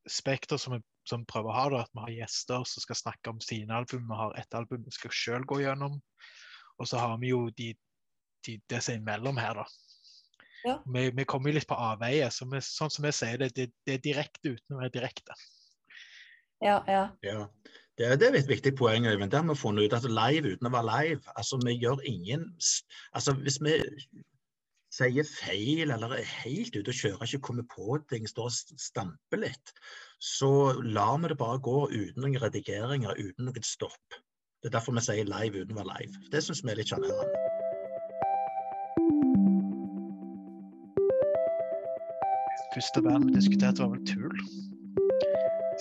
spekter 0.07 0.63
som 0.63 0.77
vi 0.77 0.81
som 1.11 1.27
prøver 1.27 1.51
å 1.51 1.57
ha, 1.57 1.65
da, 1.73 1.83
at 1.83 1.91
vi 1.95 2.05
har 2.05 2.15
gjester 2.21 2.63
som 2.71 2.87
skal 2.87 3.01
snakke 3.03 3.35
om 3.35 3.43
sine 3.43 3.75
album, 3.75 4.07
vi 4.07 4.21
har 4.21 4.39
ett 4.39 4.55
album 4.59 4.87
vi 4.87 4.95
skal 4.95 5.15
sjøl 5.15 5.47
gå 5.47 5.61
gjennom, 5.63 5.99
og 6.79 6.89
så 6.91 7.03
har 7.03 7.19
vi 7.23 7.31
jo 7.33 7.49
de, 7.59 7.73
de, 8.47 8.57
det 8.71 8.83
som 8.83 8.95
er 8.95 9.03
imellom 9.03 9.43
her, 9.43 9.59
da. 9.59 9.67
Ja. 10.67 10.79
Vi, 10.83 11.05
vi 11.15 11.27
kommer 11.31 11.51
jo 11.51 11.59
litt 11.59 11.69
på 11.71 11.79
avveie, 11.79 12.27
så 12.35 12.47
vi, 12.51 12.63
sånn 12.63 12.91
som 12.91 13.07
jeg 13.07 13.19
sier 13.19 13.43
det, 13.43 13.53
det, 13.59 13.69
det 13.87 13.99
er 13.99 14.07
direkte 14.07 14.57
uten 14.57 14.75
å 14.75 14.81
være 14.81 14.95
direkte. 14.99 15.37
Ja, 16.63 16.79
ja. 16.89 17.09
Ja. 17.23 17.47
Det, 17.99 18.07
er- 18.07 18.17
det 18.21 18.29
er 18.29 18.39
et 18.39 18.49
viktig 18.49 18.75
poeng, 18.77 19.07
Øyvind. 19.07 19.31
Det 19.31 19.41
har 19.41 19.49
vi 19.49 19.55
funnet 19.59 19.85
ut. 19.87 19.93
at 19.97 20.05
Live 20.11 20.53
uten 20.55 20.67
å 20.69 20.73
være 20.73 20.89
live. 21.09 21.21
Altså, 21.37 21.59
vi 21.65 21.77
gjør 21.81 22.01
ingen 22.05 22.51
Altså, 23.15 23.33
hvis 23.43 23.59
vi 23.65 23.77
sier 24.97 25.25
feil 25.29 25.91
eller 25.91 26.15
er 26.17 26.23
helt 26.45 26.77
ute 26.77 26.89
og 26.89 26.95
kjører, 26.97 27.25
ikke 27.27 27.43
kommer 27.49 27.65
på 27.69 27.99
ting, 28.09 28.29
står 28.29 28.45
og 28.49 28.81
stamper 28.81 29.37
litt, 29.43 29.73
så 30.21 30.49
lar 30.83 31.19
vi 31.21 31.29
det 31.29 31.37
bare 31.39 31.59
gå 31.61 31.89
uten 31.93 32.23
noen 32.23 32.39
redigeringer, 32.41 33.13
uten 33.19 33.45
noen 33.51 33.63
stopp. 33.67 34.17
Det 34.63 34.71
er 34.71 34.79
derfor 34.79 34.97
vi 34.97 35.05
sier 35.05 35.29
live 35.29 35.65
uten 35.67 35.77
å 35.77 35.83
være 35.85 35.99
live. 36.01 36.23
Det 36.33 36.41
syns 36.47 36.65
vi 36.65 36.73
er 36.73 36.81
litt 36.81 36.89
sjarmerende. 36.89 37.45
Første 42.75 43.03
band 43.03 43.29
vi 43.31 43.37
diskuterte, 43.37 43.83
var 43.85 43.93
vel 43.97 44.07
Tool. 44.09 44.66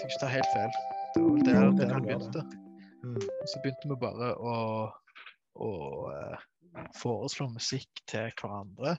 Hvis 0.05 0.13
jeg 0.13 0.19
ikke 0.19 0.25
tar 0.25 0.33
helt 0.35 0.51
feil. 0.53 0.75
Det 1.15 1.21
var 1.23 1.31
vel 1.33 1.45
der, 1.45 1.63
det 1.71 1.85
der 1.87 1.93
han 1.95 2.03
begynte. 2.05 2.41
Og 3.41 3.47
så 3.49 3.61
begynte 3.61 3.89
vi 3.89 3.95
bare 4.03 4.27
å, 4.37 4.57
å 5.65 5.69
eh, 6.13 6.43
foreslå 6.93 7.47
musikk 7.49 8.03
til 8.11 8.29
hverandre. 8.37 8.93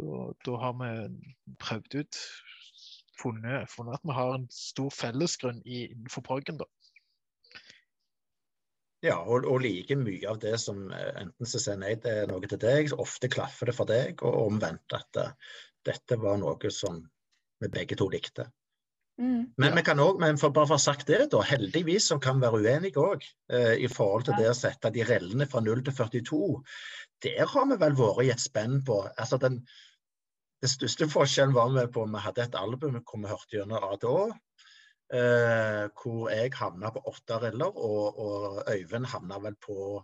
Da, 0.00 0.18
da 0.44 0.58
har 0.64 0.76
vi 0.82 0.90
prøvd 1.64 1.96
ut 2.02 2.20
funnet, 3.22 3.72
funnet 3.72 3.96
at 3.96 4.04
vi 4.04 4.18
har 4.20 4.34
en 4.36 4.46
stor 4.52 4.92
fellesgrunn 4.92 5.64
i, 5.64 5.86
innenfor 5.94 6.28
proggen, 6.28 6.60
da. 6.60 6.68
Ja, 9.00 9.16
og, 9.22 9.48
og 9.48 9.62
like 9.64 9.96
mye 9.96 10.28
av 10.28 10.44
det 10.44 10.58
som 10.60 10.90
eh, 10.92 11.12
enten 11.24 11.48
så 11.48 11.60
sier 11.62 11.80
nei, 11.80 11.94
det 12.04 12.18
er 12.18 12.28
noe 12.28 12.44
til 12.44 12.60
deg, 12.60 12.92
så 12.92 13.00
ofte 13.00 13.32
klaffer 13.32 13.72
det 13.72 13.78
for 13.80 13.88
deg, 13.88 14.20
og 14.20 14.42
omvendt 14.44 14.92
at 14.96 15.24
eh, 15.24 15.52
dette 15.88 16.20
var 16.20 16.36
noe 16.44 16.72
som 16.74 17.00
vi 17.64 17.72
begge 17.72 17.96
to 17.96 18.12
likte. 18.12 18.50
Mm. 19.20 19.52
Men 19.60 19.76
vi 19.76 19.82
kan 19.84 20.00
også, 20.00 20.20
men 20.22 20.38
for 20.40 20.52
bare 20.56 20.70
for 20.70 20.78
å 20.78 20.80
ha 20.80 20.82
sagt 20.82 21.10
det, 21.10 21.26
da, 21.32 21.42
heldigvis 21.44 22.06
som 22.08 22.22
kan 22.24 22.40
være 22.40 22.62
uenige 22.64 23.02
òg, 23.02 23.26
eh, 23.52 23.74
i 23.84 23.88
forhold 23.92 24.24
til 24.24 24.34
Ja. 24.38 24.38
det 24.40 24.50
å 24.54 24.56
sette 24.56 24.92
de 24.94 25.04
rellene 25.04 25.46
fra 25.50 25.60
0 25.60 25.84
til 25.84 25.92
42. 25.92 26.62
Der 27.26 27.46
har 27.46 27.66
vi 27.68 27.76
vel 27.82 27.98
vært 27.98 28.24
i 28.24 28.30
et 28.32 28.40
spenn 28.40 28.80
på 28.86 29.02
altså 29.18 29.36
den, 29.42 29.60
den 30.62 30.72
største 30.72 31.08
forskjellen 31.08 31.54
var 31.54 31.68
med 31.68 31.92
på 31.92 32.06
om 32.06 32.16
vi 32.16 32.24
hadde 32.24 32.46
et 32.46 32.56
album 32.56 32.96
hvor 33.02 33.20
vi 33.20 33.28
hørte 33.28 33.58
gjennom 33.58 33.84
A 33.84 33.96
til 34.00 34.08
Å, 34.08 34.24
eh, 35.12 35.84
hvor 36.00 36.30
jeg 36.32 36.56
havna 36.56 36.90
på 36.94 37.04
åtte 37.12 37.42
riller, 37.44 37.76
og, 37.76 38.18
og 38.18 38.62
Øyvind 38.72 39.06
havna 39.12 39.38
vel 39.44 39.56
på 39.60 40.00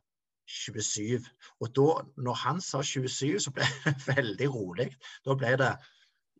27. 0.46 1.24
Og 1.60 1.72
da, 1.74 1.90
når 2.20 2.34
han 2.44 2.60
sa 2.60 2.82
27, 2.82 3.40
så 3.40 3.50
ble 3.50 3.64
det 3.64 3.96
veldig 4.12 4.48
rolig. 4.52 4.90
Da 5.24 5.34
ble 5.34 5.56
det 5.56 5.76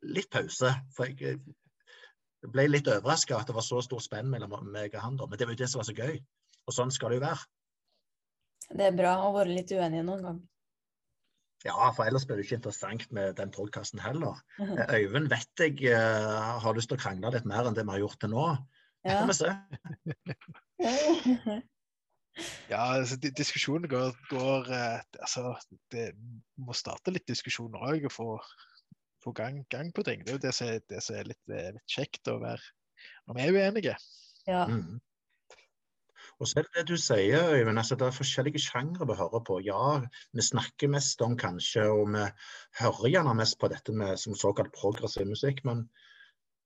litt 0.02 0.28
pause. 0.30 0.75
For 0.95 1.09
jeg 1.09 1.40
jeg 2.45 2.50
ble 2.52 2.66
litt 2.69 2.88
overraska 2.93 3.38
at 3.40 3.47
det 3.49 3.55
var 3.57 3.64
så 3.66 3.78
stor 3.85 4.00
spenn 4.05 4.28
mellom 4.31 4.52
meg 4.73 4.95
og 4.95 5.00
han. 5.02 5.16
da, 5.16 5.25
Men 5.26 5.38
det 5.38 5.47
var 5.49 5.55
jo 5.57 5.62
det 5.62 5.71
som 5.73 5.78
var 5.81 5.88
så 5.88 5.95
gøy. 5.97 6.14
Og 6.66 6.73
sånn 6.75 6.90
skal 6.95 7.09
det 7.12 7.19
jo 7.21 7.26
være. 7.26 7.43
Det 8.76 8.85
er 8.88 8.97
bra 8.99 9.12
å 9.26 9.33
være 9.37 9.55
litt 9.55 9.71
uenige 9.73 10.02
noen 10.07 10.23
gang. 10.26 10.38
Ja, 11.64 11.88
for 11.97 12.05
ellers 12.07 12.26
blir 12.28 12.37
det 12.38 12.45
ikke 12.47 12.59
interessant 12.61 13.05
med 13.16 13.26
den 13.38 13.50
podkasten 13.55 14.00
heller. 14.02 14.35
Eh, 14.61 14.90
Øyvind 15.00 15.28
vet 15.33 15.52
jeg 15.62 15.75
eh, 15.90 16.50
har 16.62 16.75
lyst 16.76 16.88
til 16.93 16.99
å 16.99 17.02
krangle 17.02 17.33
litt 17.35 17.47
mer 17.49 17.64
enn 17.66 17.76
det 17.78 17.85
vi 17.87 17.93
har 17.95 18.02
gjort 18.05 18.21
til 18.23 18.31
nå. 18.35 18.45
Det 19.07 19.12
Ja. 19.14 19.19
får 19.23 19.28
vi 19.31 19.37
se. 19.40 19.50
Ja, 22.69 22.83
altså, 22.99 23.16
diskusjonen 23.16 23.88
går, 23.88 24.11
går 24.28 24.66
eh, 24.75 25.00
Altså, 25.23 25.55
det 25.95 26.11
må 26.61 26.75
starte 26.76 27.11
litt 27.14 27.25
diskusjoner 27.31 27.81
òg, 27.88 28.05
og 28.05 28.12
få, 28.12 28.26
få 29.26 29.35
gang, 29.37 29.61
gang 29.73 29.90
på 29.95 30.06
ting. 30.06 30.23
Det 30.23 30.33
er 30.33 30.38
jo 30.38 30.45
det 30.47 30.54
som 30.54 30.71
er, 30.71 30.80
det 30.90 31.02
som 31.04 31.18
er 31.18 31.28
litt, 31.33 31.42
eh, 31.50 31.73
litt 31.75 31.99
kjekt 31.99 32.30
å 32.30 32.38
være 32.42 32.62
når 33.26 33.37
vi 33.37 33.45
er 33.45 33.59
uenige. 33.59 33.99
ja. 34.47 34.64
Mm. 34.71 35.02
Og 36.37 36.49
så 36.49 36.59
er 36.59 36.66
det 36.66 36.75
det 36.76 36.90
du 36.90 36.99
sier, 37.00 37.47
Øyvind. 37.54 37.78
altså 37.80 37.97
Det 37.97 38.06
er 38.06 38.16
forskjellige 38.16 38.61
sjangre 38.61 39.06
vi 39.09 39.14
hører 39.16 39.40
på. 39.47 39.61
Ja, 39.64 40.00
vi 40.37 40.42
snakker 40.45 40.90
mest 40.92 41.23
om 41.25 41.37
kanskje, 41.40 41.87
og 41.88 42.11
vi 42.12 42.26
hører 42.80 43.09
gjerne 43.09 43.35
mest 43.38 43.59
på 43.61 43.71
dette 43.73 43.92
med 43.92 44.21
som 44.21 44.37
såkalt 44.37 44.75
progressiv 44.76 45.25
musikk. 45.30 45.62
Men, 45.64 45.87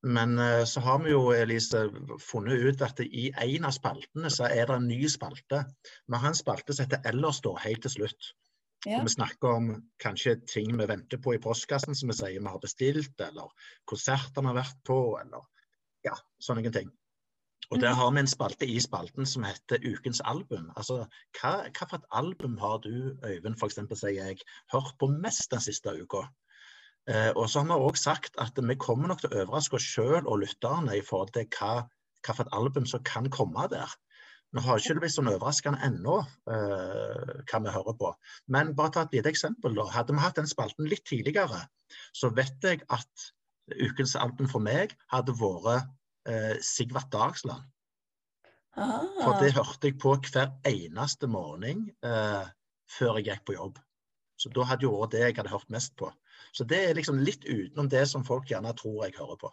men 0.02 0.38
eh, 0.42 0.64
så 0.66 0.82
har 0.82 0.98
vi 1.04 1.14
jo, 1.14 1.22
Elise, 1.30 1.84
funnet 2.18 2.66
ut 2.66 2.82
at 2.82 3.02
i 3.06 3.30
en 3.30 3.68
av 3.70 3.76
spaltene 3.76 4.32
så 4.34 4.50
er 4.50 4.66
det 4.66 4.80
en 4.80 4.90
ny 4.90 5.04
spalte. 5.08 5.62
Vi 6.08 6.18
har 6.18 6.32
en 6.32 6.42
spalte 6.42 6.74
som 6.74 6.88
heter 6.88 7.06
Ellers, 7.12 7.38
da, 7.46 7.54
helt 7.62 7.86
til 7.86 7.94
slutt. 8.00 8.32
Ja. 8.86 9.02
Vi 9.04 9.12
snakker 9.12 9.48
om 9.58 9.66
kanskje 10.00 10.38
ting 10.48 10.72
vi 10.78 10.86
venter 10.88 11.18
på 11.20 11.34
i 11.34 11.38
postkassen, 11.42 11.94
som 11.94 12.08
vi 12.08 12.16
sier 12.16 12.40
vi 12.40 12.48
har 12.48 12.62
bestilt, 12.62 13.20
eller 13.20 13.50
konserter 13.90 14.40
vi 14.40 14.48
har 14.48 14.56
vært 14.56 14.78
på, 14.88 14.96
eller 15.20 15.44
ja, 16.06 16.14
sånne 16.40 16.72
ting. 16.72 16.88
Og 17.70 17.78
der 17.78 17.92
Mhm. 17.92 17.96
har 17.98 18.10
vi 18.10 18.18
en 18.18 18.26
spalte 18.26 18.66
i 18.66 18.80
spalten 18.80 19.26
som 19.26 19.44
heter 19.44 19.78
Ukens 19.84 20.20
album. 20.24 20.72
Altså, 20.76 21.06
hva, 21.38 21.68
hva 21.70 21.86
for 21.88 21.96
et 21.96 22.08
album 22.10 22.56
har 22.58 22.78
du, 22.78 23.16
Øyvind, 23.22 23.62
eksempel, 23.62 23.96
sier 23.96 24.24
jeg, 24.24 24.38
hørt 24.72 24.96
på 24.98 25.06
mest 25.06 25.50
den 25.50 25.60
siste 25.60 25.92
uka? 26.02 26.24
Eh, 27.08 27.32
og 27.36 27.48
så 27.48 27.60
har 27.62 27.66
vi 27.66 27.84
òg 27.86 27.96
sagt 27.96 28.34
at 28.38 28.52
vi 28.56 28.74
kommer 28.74 29.08
nok 29.08 29.20
til 29.20 29.30
å 29.30 29.44
overraske 29.44 29.74
oss 29.74 29.82
sjøl 29.86 30.26
og 30.26 30.40
lytterne 30.40 30.96
i 30.96 31.00
forhold 31.00 31.32
til 31.32 31.46
hva, 31.46 31.86
hva 32.26 32.34
for 32.34 32.44
et 32.44 32.52
album 32.52 32.86
som 32.86 33.02
kan 33.04 33.30
komme 33.30 33.68
der. 33.70 33.88
Nå 34.50 34.62
har 34.64 34.80
ikke 34.80 34.96
det 34.96 35.02
blitt 35.04 35.14
sånn 35.14 35.30
overraskende 35.30 35.78
ennå 35.86 36.16
eh, 36.50 37.34
hva 37.46 37.60
vi 37.62 37.74
hører 37.74 37.96
på. 38.00 38.08
Men 38.50 38.72
bare 38.78 38.94
ta 38.96 39.04
et 39.06 39.14
lite 39.14 39.30
eksempel. 39.30 39.76
da. 39.78 39.86
Hadde 39.94 40.16
vi 40.16 40.24
hatt 40.24 40.40
den 40.40 40.50
spalten 40.50 40.88
litt 40.90 41.04
tidligere, 41.06 41.62
så 42.16 42.32
vet 42.34 42.66
jeg 42.66 42.82
at 42.90 43.28
ukens 43.70 44.16
album 44.18 44.50
for 44.50 44.62
meg 44.64 44.96
hadde 45.12 45.36
vært 45.38 45.86
eh, 46.26 46.56
Sigvart 46.66 47.12
Dagsland. 47.14 47.68
For 48.74 49.34
Ah, 49.34 49.38
det 49.42 49.52
hørte 49.56 49.88
jeg 49.90 49.98
på 49.98 50.12
hver 50.14 50.52
eneste 50.68 51.26
morgen 51.26 51.88
eh, 52.06 52.50
før 52.90 53.18
jeg 53.18 53.26
gikk 53.26 53.46
på 53.48 53.56
jobb. 53.56 53.80
Så 54.40 54.50
da 54.54 54.64
hadde 54.64 54.86
jo 54.86 54.94
vært 55.00 55.14
det 55.16 55.24
jeg 55.24 55.36
hadde 55.40 55.52
hørt 55.52 55.72
mest 55.74 55.96
på. 56.00 56.08
Så 56.56 56.64
det 56.64 56.78
er 56.86 56.96
liksom 56.96 57.18
litt 57.20 57.44
utenom 57.44 57.90
det 57.92 58.06
som 58.08 58.24
folk 58.24 58.48
gjerne 58.50 58.72
tror 58.78 59.04
jeg 59.04 59.18
hører 59.18 59.40
på. 59.42 59.50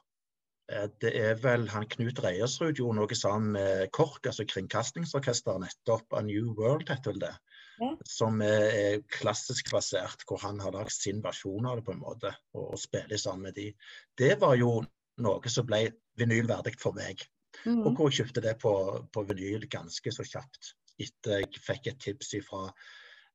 Eh, 0.71 0.87
det 1.01 1.13
er 1.15 1.37
vel 1.39 1.67
han 1.71 1.87
Knut 1.91 2.19
Reiersrud 2.23 2.75
gjorde 2.79 2.99
noe 2.99 3.17
sammen 3.17 3.53
med 3.55 3.87
KORK, 3.95 4.31
altså 4.31 4.45
Kringkastingsorkesteret 4.49 5.63
nettopp. 5.63 6.17
A 6.17 6.23
New 6.25 6.51
World 6.57 6.89
heter 6.91 7.13
vel 7.13 7.23
det. 7.23 7.33
Ja. 7.77 7.91
Som 8.09 8.41
er, 8.41 9.03
klassisk 9.13 9.69
basert, 9.71 10.25
hvor 10.27 10.41
han 10.41 10.59
har 10.63 10.73
lagd 10.73 10.93
sin 10.95 11.21
versjon 11.23 11.67
av 11.69 11.79
det 11.79 11.85
på 11.87 11.93
en 11.93 12.01
måte, 12.01 12.33
og, 12.57 12.73
og 12.73 12.81
spiller 12.81 13.21
sammen 13.21 13.49
med 13.49 13.57
de. 13.59 13.69
Det 14.17 14.33
var 14.41 14.57
jo 14.59 14.79
noe 15.23 15.53
som 15.53 15.67
ble 15.69 15.85
vinylverdig 16.17 16.75
for 16.81 16.97
meg. 16.97 17.21
Og 17.65 17.71
mhm. 17.71 17.95
hvor 17.97 18.11
jeg 18.11 18.21
kjøpte 18.21 18.43
det 18.45 18.57
på, 18.61 18.73
på 19.13 19.23
vinyl 19.29 19.65
ganske 19.71 20.13
så 20.13 20.25
kjapt. 20.25 20.73
Etter 21.01 21.43
jeg 21.43 21.61
fikk 21.61 21.91
et 21.91 22.01
tips 22.01 22.33
fra 22.45 22.67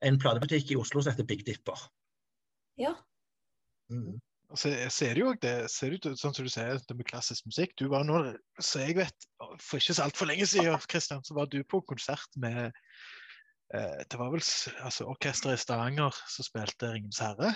en 0.03 0.19
platebutikk 0.19 0.75
i 0.75 0.79
Oslo 0.79 1.03
som 1.03 1.15
heter 1.15 1.27
Big 1.27 1.45
Dipper. 1.47 1.79
Ja. 2.79 2.97
Mm. 3.93 4.19
Og 4.53 4.61
jeg 4.69 4.91
så 4.93 5.07
er 5.09 5.17
jo 5.17 5.31
det, 5.41 5.53
ser 5.73 5.95
ut 5.97 6.07
sånn 6.21 6.35
som 6.37 6.45
du 6.45 6.51
sier, 6.53 6.77
det 6.85 6.97
med 6.99 7.07
klassisk 7.09 7.47
musikk. 7.49 7.73
Du 7.81 7.87
var 7.89 8.05
nå, 8.05 8.19
så 8.61 8.83
jeg 8.85 8.99
vet, 8.99 9.25
for 9.65 9.81
ikke 9.81 9.97
så 9.97 10.05
altfor 10.05 10.29
lenge 10.29 10.45
siden, 10.51 10.77
Christian, 10.93 11.23
så 11.25 11.37
var 11.39 11.49
du 11.49 11.63
på 11.65 11.81
konsert 11.89 12.29
med 12.37 12.67
eh, 13.73 14.03
Det 14.05 14.21
var 14.21 14.29
vel 14.35 14.45
altså, 14.85 15.07
orkesteret 15.09 15.57
i 15.57 15.63
Stavanger 15.63 16.19
som 16.29 16.45
spilte 16.45 16.91
'Ringens 16.93 17.23
herre'. 17.25 17.55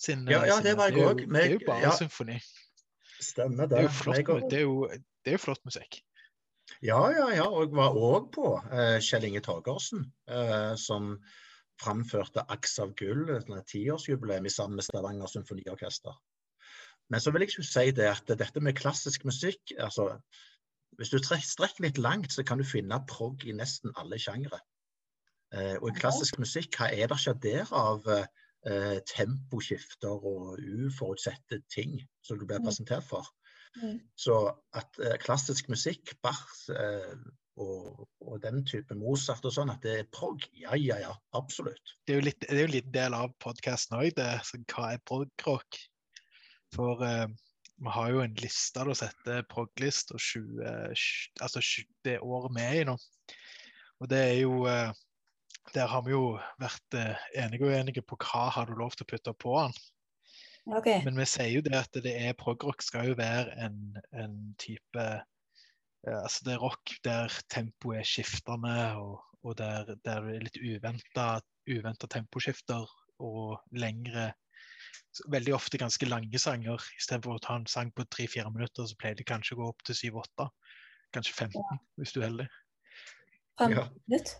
Sin, 0.00 0.24
Ja, 0.30 0.40
ja, 0.48 0.56
sin- 0.56 0.64
det 0.70 0.76
var 0.80 0.88
jeg 0.90 1.04
òg. 1.04 1.26
Det 1.28 1.44
er 1.44 1.52
jo 1.58 1.60
bare 1.66 1.84
ja. 1.84 1.92
symfoni. 1.96 2.38
Stemmer 3.20 3.68
Det 3.68 3.76
det. 3.76 3.78
er 3.78 3.82
jo 3.82 3.92
flott, 4.00 4.50
det 4.50 4.58
er 4.58 4.64
jo, 4.66 4.88
det 4.88 5.30
er 5.30 5.36
jo 5.36 5.44
flott 5.44 5.62
musikk. 5.68 6.00
Ja, 6.82 6.98
ja, 7.12 7.28
ja. 7.36 7.44
Og 7.46 7.68
jeg 7.68 7.76
var 7.76 7.94
òg 7.94 8.32
på 8.34 8.48
eh, 8.72 8.96
Kjell 9.04 9.28
Inge 9.28 9.44
Torgersen, 9.44 10.08
eh, 10.26 10.72
som 10.80 11.18
framførte 11.80 12.44
'Aks 12.48 12.78
av 12.78 12.94
gull', 12.98 13.30
et 13.36 13.66
tiårsjubileum 13.66 14.48
sammen 14.48 14.76
med 14.76 14.84
Stavanger 14.84 15.26
Symfoniorkester. 15.26 16.14
Men 17.10 17.20
så 17.20 17.30
vil 17.30 17.40
jeg 17.40 17.48
ikke 17.48 17.68
si 17.68 17.90
det 17.90 18.08
at 18.08 18.38
dette 18.38 18.60
med 18.60 18.76
klassisk 18.78 19.24
musikk 19.24 19.72
altså, 19.78 20.18
Hvis 20.98 21.08
du 21.08 21.18
strekker 21.18 21.80
litt 21.80 21.98
langt, 21.98 22.32
så 22.32 22.42
kan 22.44 22.58
du 22.58 22.64
finne 22.64 22.98
prog 23.08 23.44
i 23.48 23.52
nesten 23.56 23.94
alle 23.96 24.18
sjangre. 24.20 24.58
Eh, 25.54 25.76
og 25.80 25.88
i 25.88 25.94
klassisk 25.96 26.36
musikk, 26.38 26.76
hva 26.76 26.90
er 26.92 27.08
det 27.08 27.16
ikke 27.16 27.32
der 27.42 27.70
av 27.72 28.08
eh, 28.12 28.98
temposkifter 29.08 30.12
og 30.12 30.60
uforutsette 30.60 31.62
ting 31.72 31.96
som 32.22 32.38
du 32.38 32.44
blir 32.44 32.60
Mm. 32.60 32.66
presentert 32.66 33.08
for? 33.08 33.24
Mm. 33.82 34.00
Så 34.16 34.52
at 34.74 35.00
eh, 35.00 35.16
klassisk 35.18 35.68
musikk, 35.68 36.12
Bach 36.22 36.68
eh, 36.68 37.16
og, 37.60 38.06
og 38.24 38.40
den 38.42 38.62
type 38.64 38.94
Mozart 38.96 39.44
og 39.44 39.52
sånn, 39.52 39.70
at 39.72 39.82
det 39.84 39.94
er 40.00 40.10
prog, 40.14 40.40
ja, 40.56 40.72
ja, 40.78 40.98
ja, 41.02 41.12
absolutt. 41.36 41.94
Det 42.06 42.14
er 42.14 42.20
jo 42.22 42.26
litt, 42.30 42.40
det 42.48 42.56
er 42.56 42.66
jo 42.66 42.74
liten 42.74 42.94
del 42.94 43.16
av 43.16 43.34
podkasten 43.44 43.98
òg, 43.98 44.12
det. 44.16 44.30
Så 44.48 44.60
hva 44.72 44.92
er 44.94 45.02
progrock? 45.08 45.80
For 46.72 47.04
eh, 47.04 47.26
vi 47.82 47.92
har 47.92 48.10
jo 48.14 48.22
en 48.24 48.36
liste 48.40 48.86
som 48.94 49.08
heter 49.08 49.44
proglist, 49.52 50.14
og 50.16 50.20
20, 50.22 50.94
sj- 50.96 51.42
altså 51.44 51.60
20, 51.60 51.88
det 52.08 52.18
året 52.24 52.54
vi 52.56 52.64
er 52.64 52.76
i 52.80 52.84
nå. 52.88 52.96
Og 54.02 54.10
det 54.10 54.20
er 54.32 54.38
jo 54.40 54.64
eh, 54.70 54.92
Der 55.74 55.86
har 55.86 56.02
vi 56.02 56.10
jo 56.10 56.38
vært 56.58 56.96
eh, 56.98 57.20
enige 57.38 57.68
og 57.68 57.70
uenige 57.70 58.02
på 58.02 58.16
hva 58.18 58.48
har 58.50 58.66
du 58.66 58.74
lov 58.74 58.96
til 58.96 59.04
å 59.06 59.10
putte 59.12 59.34
på 59.38 59.52
den. 59.60 59.76
Okay. 60.78 61.02
Men 61.04 61.18
vi 61.18 61.26
sier 61.26 61.52
jo 61.56 61.62
det 61.66 61.74
at 61.74 62.00
det 62.02 62.12
er 62.18 62.34
progrock 62.38 62.82
skal 62.82 63.08
jo 63.12 63.14
være 63.18 63.52
en, 63.66 63.78
en 64.14 64.34
type 64.62 64.98
eh, 64.98 65.22
Altså 66.08 66.46
det 66.46 66.54
er 66.56 66.62
rock 66.62 66.94
der 67.06 67.34
tempoet 67.52 68.00
er 68.00 68.08
skiftende, 68.08 68.76
og, 68.98 69.20
og 69.46 69.56
der, 69.58 69.94
der 70.04 70.24
det 70.26 70.36
er 70.36 70.46
litt 70.48 70.58
uventa, 70.62 72.08
temposkifter 72.10 72.88
og 73.22 73.60
lengre 73.70 74.32
Veldig 75.28 75.52
ofte 75.52 75.76
ganske 75.76 76.06
lange 76.08 76.38
sanger. 76.40 76.80
Istedenfor 76.96 77.36
å 77.36 77.40
ta 77.44 77.58
en 77.58 77.66
sang 77.68 77.90
på 77.92 78.06
tre-fire 78.08 78.48
minutter, 78.48 78.86
så 78.88 78.96
pleier 78.96 79.18
de 79.18 79.26
kanskje 79.28 79.58
å 79.58 79.58
gå 79.58 79.66
opp 79.68 79.84
til 79.84 79.98
syv-åtte. 79.98 80.46
Kanskje 81.12 81.34
15, 81.34 81.58
ja. 81.60 81.76
hvis 82.00 82.14
du 82.14 82.20
er 82.22 82.24
heldig. 82.30 82.46
Fem 83.60 83.74
ja. 83.76 83.84
minutter? 84.08 84.38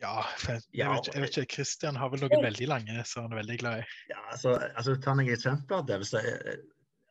Ja, 0.00 0.14
jeg, 0.44 0.62
jeg, 0.76 0.88
vet, 0.92 1.10
jeg, 1.12 1.22
vet, 1.24 1.36
ikke. 1.42 1.56
Christian 1.56 1.96
har 1.96 2.10
vel 2.12 2.24
noen 2.24 2.42
veldig 2.44 2.68
lange 2.68 3.04
som 3.08 3.26
han 3.26 3.36
er 3.36 3.40
veldig 3.42 3.58
glad 3.62 3.82
i. 3.82 3.84
Ja, 4.12 4.22
altså, 4.32 4.56
altså 4.76 4.96
Ta 5.04 5.14
noen 5.16 5.32
eksempler. 5.32 5.84
Det, 5.88 6.00
hvis 6.02 6.12
det, 6.12 6.24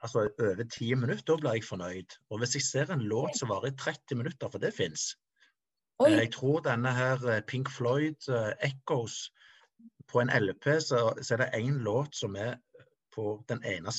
altså, 0.06 0.30
over 0.40 0.68
ti 0.72 0.94
minutter, 0.94 1.36
da 1.36 1.42
blir 1.42 1.58
jeg 1.58 1.68
fornøyd. 1.68 2.18
Og 2.30 2.42
hvis 2.42 2.56
jeg 2.56 2.66
ser 2.66 2.94
en 2.94 3.06
låt 3.10 3.40
som 3.40 3.50
varer 3.50 3.72
i 3.72 3.78
30 3.78 4.20
minutter, 4.22 4.52
for 4.52 4.62
det 4.62 4.74
fins 4.74 5.16
Jeg 6.00 6.32
tror 6.34 6.60
denne 6.60 6.92
her 6.92 7.22
eh, 7.32 7.42
Pink 7.48 7.70
Floyd, 7.72 8.20
uh, 8.28 8.52
Echoes 8.60 9.32
på 10.12 10.20
en 10.20 10.30
LP 10.30 10.66
så, 10.84 11.14
så 11.22 11.34
er 11.34 11.38
det 11.38 11.54
én 11.56 11.78
låt 11.84 12.16
som 12.16 12.36
er 12.36 12.58
på 13.16 13.44
den 13.50 13.64
ene, 13.64 13.92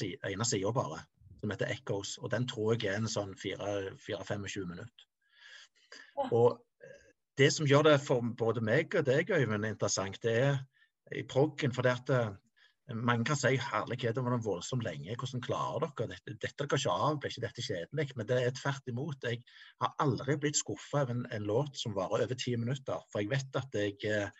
sida 0.44 0.72
bare, 0.72 1.00
som 1.40 1.50
heter 1.50 1.72
Echoes. 1.72 2.18
Og 2.18 2.30
den 2.30 2.48
tror 2.48 2.74
jeg 2.74 2.92
er 2.92 3.00
en 3.00 3.08
sånn 3.08 3.32
4-25 3.34 4.66
minutter. 4.68 5.06
Ja. 6.16 6.28
Og 6.32 6.58
eh, 6.84 7.12
det 7.38 7.52
som 7.52 7.66
gjør 7.66 7.88
det 7.88 8.00
for 8.04 8.20
både 8.38 8.60
meg 8.60 8.94
og 8.94 9.06
deg, 9.08 9.30
Øyvind, 9.30 9.64
interessant, 9.64 10.20
det 10.22 10.36
er 10.36 10.58
i 11.16 11.24
proggen. 11.24 11.72
For 11.72 11.86
det 11.86 11.96
at 11.96 12.12
eh, 12.12 12.36
mange 12.94 13.24
kan 13.26 13.38
si 13.38 13.56
herlighet, 13.58 14.14
det 14.14 14.22
var 14.22 14.36
voldsomt 14.44 14.84
lenge. 14.86 15.16
Hvordan 15.18 15.42
klarer 15.42 15.88
dere 15.88 16.12
dette? 16.12 16.36
Dette 16.42 16.66
går 16.70 16.78
ikke 16.78 16.92
av, 16.92 17.16
blir 17.18 17.32
ikke 17.32 17.46
dette 17.46 17.64
kjedelig? 17.66 18.12
Men 18.18 18.28
det 18.28 18.38
er 18.42 18.54
tvert 18.54 18.92
imot. 18.92 19.26
Jeg 19.26 19.42
har 19.82 19.96
aldri 20.04 20.38
blitt 20.38 20.60
skuffa 20.60 21.02
over 21.02 21.16
en, 21.16 21.26
en, 21.34 21.48
låt 21.48 21.80
som 21.80 21.96
varer 21.96 22.28
over 22.28 22.38
ti 22.38 22.54
minutter. 22.56 23.02
For 23.10 23.24
jeg 23.24 23.32
vet 23.32 23.58
at 23.58 23.74
jeg 23.80 23.98
eh, 24.06 24.30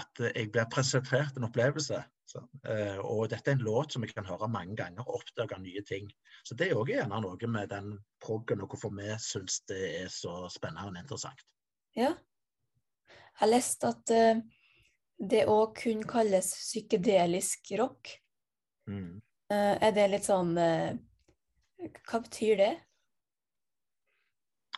at 0.00 0.24
jeg 0.34 0.50
blir 0.50 0.66
presentert 0.72 1.36
en 1.38 1.46
opplevelse. 1.48 2.00
Så, 2.26 2.40
uh, 2.40 2.98
og 3.04 3.28
dette 3.30 3.52
er 3.52 3.58
en 3.58 3.66
låt 3.66 3.94
som 3.94 4.04
jeg 4.04 4.14
kan 4.16 4.26
høre 4.26 4.48
mange 4.50 4.76
ganger 4.78 5.04
og 5.04 5.20
oppdage 5.20 5.58
nye 5.60 5.82
ting. 5.86 6.08
Så 6.44 6.56
det 6.58 6.70
er 6.70 6.78
òg 6.80 6.90
gjerne 6.90 7.20
noe 7.22 7.50
med 7.52 7.70
den 7.70 7.98
proggen 8.24 8.64
og 8.64 8.72
hvorfor 8.72 8.94
vi 8.96 9.10
syns 9.22 9.60
det 9.68 9.82
er 10.00 10.08
så 10.12 10.48
spennende 10.52 10.88
og 10.88 11.02
interessant. 11.02 11.44
Ja. 11.94 12.14
Jeg 12.14 13.42
har 13.42 13.50
lest 13.50 13.84
at 13.86 14.14
uh, 14.14 14.40
det 15.18 15.44
òg 15.50 15.76
kun 15.78 16.02
kalles 16.08 16.50
psykedelisk 16.56 17.74
rock. 17.80 18.16
Mm. 18.90 19.20
Uh, 19.52 19.76
er 19.80 19.92
det 19.96 20.08
litt 20.12 20.26
sånn 20.26 20.52
Hva 20.56 22.18
betyr 22.24 22.58
det? 22.58 22.72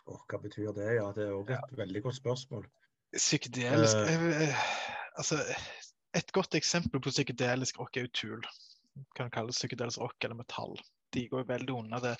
Oh, 0.07 0.21
hva 0.27 0.39
betyr 0.39 0.71
det? 0.75 0.87
Ja, 0.95 1.07
det 1.15 1.25
er 1.25 1.33
òg 1.35 1.51
et 1.51 1.57
ja. 1.57 1.77
veldig 1.81 2.01
godt 2.05 2.17
spørsmål. 2.19 2.67
Psykedelisk 3.15 3.97
altså, 5.19 5.39
Et 6.15 6.31
godt 6.35 6.55
eksempel 6.59 7.01
på 7.03 7.11
psykedelisk 7.11 7.79
rock 7.81 7.97
er 7.97 8.07
jo 8.07 8.13
Tool. 8.15 8.47
Kan 9.17 9.31
kalles 9.33 9.59
psykedelisk 9.59 9.99
rock 10.01 10.23
eller 10.23 10.39
metall. 10.39 10.77
De 11.15 11.27
går 11.31 11.47
veldig 11.49 11.75
unna 11.75 11.99
det. 12.03 12.15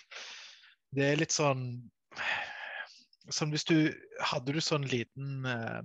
Det 0.96 1.08
er 1.08 1.20
litt 1.20 1.36
sånn 1.36 1.64
Som 3.28 3.52
hvis 3.52 3.68
du 3.68 3.92
Hadde 4.24 4.56
du 4.56 4.62
sånn 4.64 4.88
liten 4.88 5.48
uh, 5.48 5.82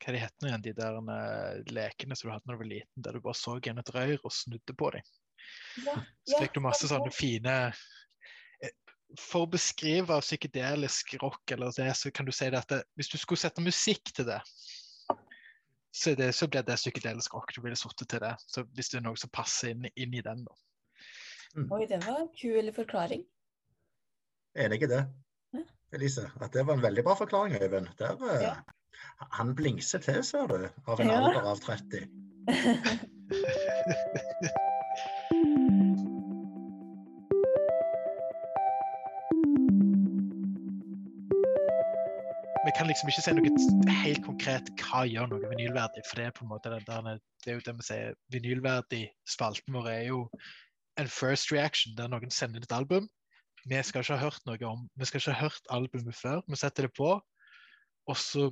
Hva 0.00 0.14
de 0.14 0.20
het 0.22 0.46
igjen, 0.46 0.62
de 0.64 0.72
der 0.76 0.96
uh, 0.96 1.60
lekene 1.68 2.16
som 2.16 2.30
du 2.30 2.32
hadde 2.32 2.46
da 2.48 2.54
du 2.54 2.62
var 2.62 2.70
liten, 2.70 3.04
der 3.04 3.16
du 3.16 3.24
bare 3.24 3.36
så 3.36 3.58
igjen 3.58 3.80
et 3.82 3.92
rør 3.94 4.16
og 4.22 4.32
snudde 4.32 4.76
på 4.76 4.92
dem? 4.94 5.08
Ja, 5.84 5.96
så 6.28 6.40
fikk 6.40 6.56
du 6.56 6.62
masse 6.64 6.88
sånne 6.88 7.12
fine 7.12 7.54
eh, 7.68 8.72
for 9.18 9.44
å 9.44 9.50
beskrive 9.50 10.16
psykedelisk 10.22 11.16
rock, 11.22 11.42
eller 11.52 11.74
det, 11.76 11.90
så 11.98 12.12
kan 12.14 12.28
du 12.28 12.32
si 12.32 12.48
det 12.48 12.60
at 12.60 12.72
det, 12.72 12.80
hvis 12.96 13.10
du 13.12 13.18
skulle 13.20 13.42
sette 13.42 13.64
musikk 13.64 14.12
til 14.16 14.28
det, 14.30 14.40
så, 15.90 16.14
det, 16.14 16.32
så 16.32 16.48
blir 16.48 16.62
det 16.62 16.76
psykedelisk 16.78 17.34
rock. 17.34 17.54
Du 17.54 17.62
ville 17.64 17.76
sittet 17.76 18.08
til 18.08 18.22
det. 18.22 18.34
Så 18.46 18.62
hvis 18.76 18.92
det 18.92 19.00
er 19.00 19.06
noe 19.08 19.18
som 19.18 19.32
passer 19.34 19.74
inn, 19.74 19.88
inn 19.98 20.14
i 20.14 20.22
den, 20.22 20.44
da. 20.46 20.54
Mm. 21.58 21.66
Oi, 21.74 21.82
det 21.90 21.98
var 22.04 22.20
en 22.22 22.30
kul 22.38 22.70
forklaring. 22.74 23.24
Er 24.54 24.70
det 24.70 24.78
ikke 24.78 24.90
det. 24.90 25.02
Elise. 25.92 26.30
At 26.40 26.54
det 26.54 26.66
var 26.66 26.74
en 26.78 26.82
veldig 26.82 27.04
bra 27.04 27.14
forklaring, 27.18 27.62
Øyvind. 27.62 27.86
Der, 27.98 28.14
eh, 28.30 28.42
ja. 28.42 28.54
Han 29.32 29.54
blingser 29.54 29.98
til, 29.98 30.24
ser 30.24 30.46
du, 30.46 30.68
av 30.86 31.00
en 31.00 31.06
ja. 31.06 31.18
alder 31.18 31.40
av 31.50 31.56
30. 31.56 32.08
vi 42.70 42.76
kan 42.76 42.86
liksom 42.86 43.08
ikke 43.10 43.22
si 43.24 43.32
noe 43.34 43.94
helt 44.04 44.22
konkret 44.24 44.68
hva 44.78 45.02
gjør 45.08 45.30
noe 45.32 45.48
vinylverdig. 45.50 46.04
For 46.06 46.20
det 46.20 46.28
er 46.28 46.34
på 46.36 46.44
en 46.44 46.52
måte 46.52 46.70
der, 46.70 46.84
det 46.86 47.50
er 47.50 47.58
jo 47.58 47.64
det 47.66 47.74
vi 47.80 47.86
sier, 47.88 48.18
vinylverdig. 48.30 49.04
Spalten 49.28 49.74
vår 49.74 49.88
er 49.90 50.04
jo 50.10 50.20
en 51.00 51.10
first 51.10 51.50
reaction, 51.50 51.96
der 51.98 52.12
noen 52.12 52.30
sender 52.34 52.62
et 52.62 52.76
album. 52.76 53.08
Vi 53.68 53.82
skal 53.84 54.04
ikke 54.04 54.16
ha 54.16 54.24
hørt 54.24 54.46
noe 54.48 54.58
om, 54.68 54.86
vi 54.96 55.08
skal 55.08 55.20
ikke 55.20 55.36
ha 55.36 55.48
hørt 55.48 55.70
albumet 55.72 56.16
før. 56.16 56.40
Vi 56.48 56.58
setter 56.58 56.88
det 56.88 56.94
på, 56.96 57.12
og 58.08 58.16
så 58.16 58.48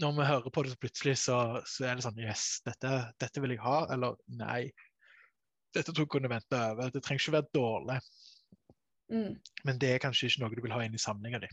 når 0.00 0.14
vi 0.16 0.28
hører 0.30 0.52
på 0.54 0.62
det, 0.62 0.70
så 0.72 0.80
plutselig 0.80 1.16
så, 1.20 1.38
så 1.68 1.84
er 1.84 1.98
det 1.98 2.04
sånn 2.06 2.20
Yes, 2.22 2.44
dette, 2.64 2.92
dette, 3.20 3.42
vil 3.44 3.52
jeg 3.52 3.60
ha. 3.64 3.82
Eller 3.92 4.16
nei, 4.40 4.70
dette 5.76 5.92
tror 5.92 6.06
jeg 6.06 6.12
kunne 6.14 6.30
vente 6.32 6.56
over. 6.56 6.92
Det 6.94 7.02
trenger 7.04 7.20
ikke 7.20 7.36
være 7.36 7.52
dårlig. 7.56 7.98
Mm. 9.12 9.34
Men 9.68 9.82
det 9.82 9.92
er 9.92 10.02
kanskje 10.02 10.30
ikke 10.30 10.44
noe 10.44 10.56
du 10.56 10.64
vil 10.64 10.74
ha 10.74 10.80
inn 10.86 10.96
i 10.96 11.02
samlinga 11.02 11.42
di. 11.42 11.50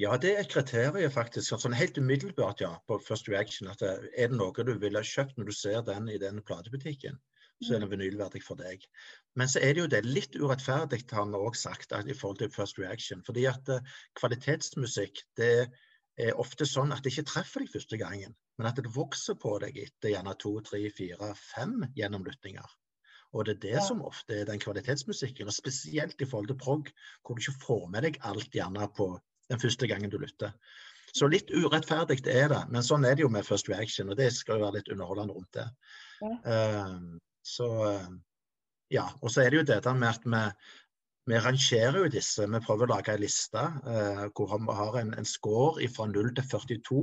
Ja, 0.00 0.16
det 0.20 0.32
er 0.32 0.42
et 0.42 0.52
kriterium 0.52 1.12
faktisk. 1.12 1.54
Sånn 1.60 1.76
helt 1.76 1.98
umiddelbart, 2.00 2.62
ja, 2.64 2.74
på 2.88 2.98
first 3.02 3.28
reaction. 3.30 3.70
at 3.70 3.82
eh, 3.86 4.08
Er 4.16 4.32
det 4.32 4.38
noe 4.40 4.66
du 4.66 4.74
ville 4.80 5.02
kjøpt 5.04 5.38
når 5.38 5.50
du 5.50 5.56
ser 5.56 5.82
den 5.86 6.10
i 6.12 6.18
den 6.22 6.42
platebutikken, 6.46 7.20
så 7.64 7.76
er 7.76 7.82
det 7.82 7.90
vinylverdig 7.92 8.42
for 8.44 8.60
deg. 8.60 8.84
Men 9.38 9.48
så 9.48 9.62
er 9.64 9.74
det 9.74 9.84
jo 9.84 9.90
det 9.92 10.02
litt 10.04 10.36
urettferdig, 10.36 11.02
har 11.12 11.28
vi 11.30 11.40
òg 11.40 11.58
sagt, 11.58 11.92
i 11.92 12.16
forhold 12.16 12.40
til 12.42 12.52
first 12.52 12.80
reaction. 12.80 13.22
Fordi 13.26 13.46
at 13.50 13.68
uh, 13.72 13.94
kvalitetsmusikk 14.20 15.22
det 15.40 15.68
er 16.16 16.40
ofte 16.40 16.68
sånn 16.68 16.94
at 16.94 17.04
det 17.04 17.12
ikke 17.12 17.28
treffer 17.32 17.64
deg 17.64 17.72
første 17.72 18.00
gangen, 18.00 18.34
men 18.56 18.68
at 18.68 18.80
det 18.80 18.92
vokser 18.94 19.36
på 19.40 19.58
deg 19.64 19.76
etter 19.82 20.14
gjerne 20.14 20.34
to, 20.40 20.54
tre, 20.64 20.80
fire, 20.96 21.32
fem 21.36 21.82
gjennomlyttinger. 21.96 22.76
Og 23.36 23.44
det 23.44 23.56
er 23.56 23.62
det 23.64 23.76
ja. 23.76 23.84
som 23.84 24.04
ofte 24.06 24.38
er 24.40 24.48
den 24.48 24.60
kvalitetsmusikken, 24.62 25.48
og 25.50 25.56
spesielt 25.56 26.20
i 26.22 26.28
forhold 26.28 26.48
til 26.52 26.60
prog, 26.60 26.90
hvor 27.22 27.36
du 27.36 27.44
ikke 27.44 27.64
får 27.66 27.88
med 27.92 28.06
deg 28.06 28.20
alt 28.24 28.54
gjerne 28.54 28.88
på 28.96 29.10
den 29.50 29.60
første 29.60 29.88
gangen 29.90 30.12
du 30.12 30.16
lytter. 30.22 30.54
Så 31.16 31.28
litt 31.32 31.50
urettferdig 31.52 32.18
er 32.28 32.50
det, 32.52 32.62
men 32.72 32.84
sånn 32.84 33.04
er 33.08 33.16
det 33.16 33.24
jo 33.24 33.30
med 33.32 33.46
First 33.46 33.70
Reaction, 33.72 34.10
og 34.12 34.18
det 34.18 34.30
skal 34.36 34.58
jo 34.58 34.66
være 34.66 34.78
litt 34.80 34.90
underholdende 34.92 35.36
rundt 35.36 35.56
det. 35.56 35.66
Ja. 36.20 36.32
Uh, 36.44 37.16
så 37.46 37.68
uh, 37.86 38.10
ja. 38.90 39.06
Og 39.22 39.30
så 39.30 39.42
er 39.42 39.50
det 39.50 39.60
jo 39.60 39.68
dette 39.70 39.94
med 39.98 40.08
at 40.08 40.26
vi, 40.26 40.42
vi 41.32 41.40
rangerer 41.42 41.98
jo 42.04 42.12
disse. 42.12 42.46
Vi 42.46 42.62
prøver 42.66 42.86
å 42.86 42.94
lage 42.94 43.14
en 43.14 43.22
liste 43.22 43.62
eh, 43.92 44.26
hvor 44.30 44.52
vi 44.54 44.76
har 44.80 44.98
en, 45.00 45.14
en 45.18 45.26
score 45.26 45.88
fra 45.90 46.06
0 46.10 46.34
til 46.36 46.50
42. 46.52 47.00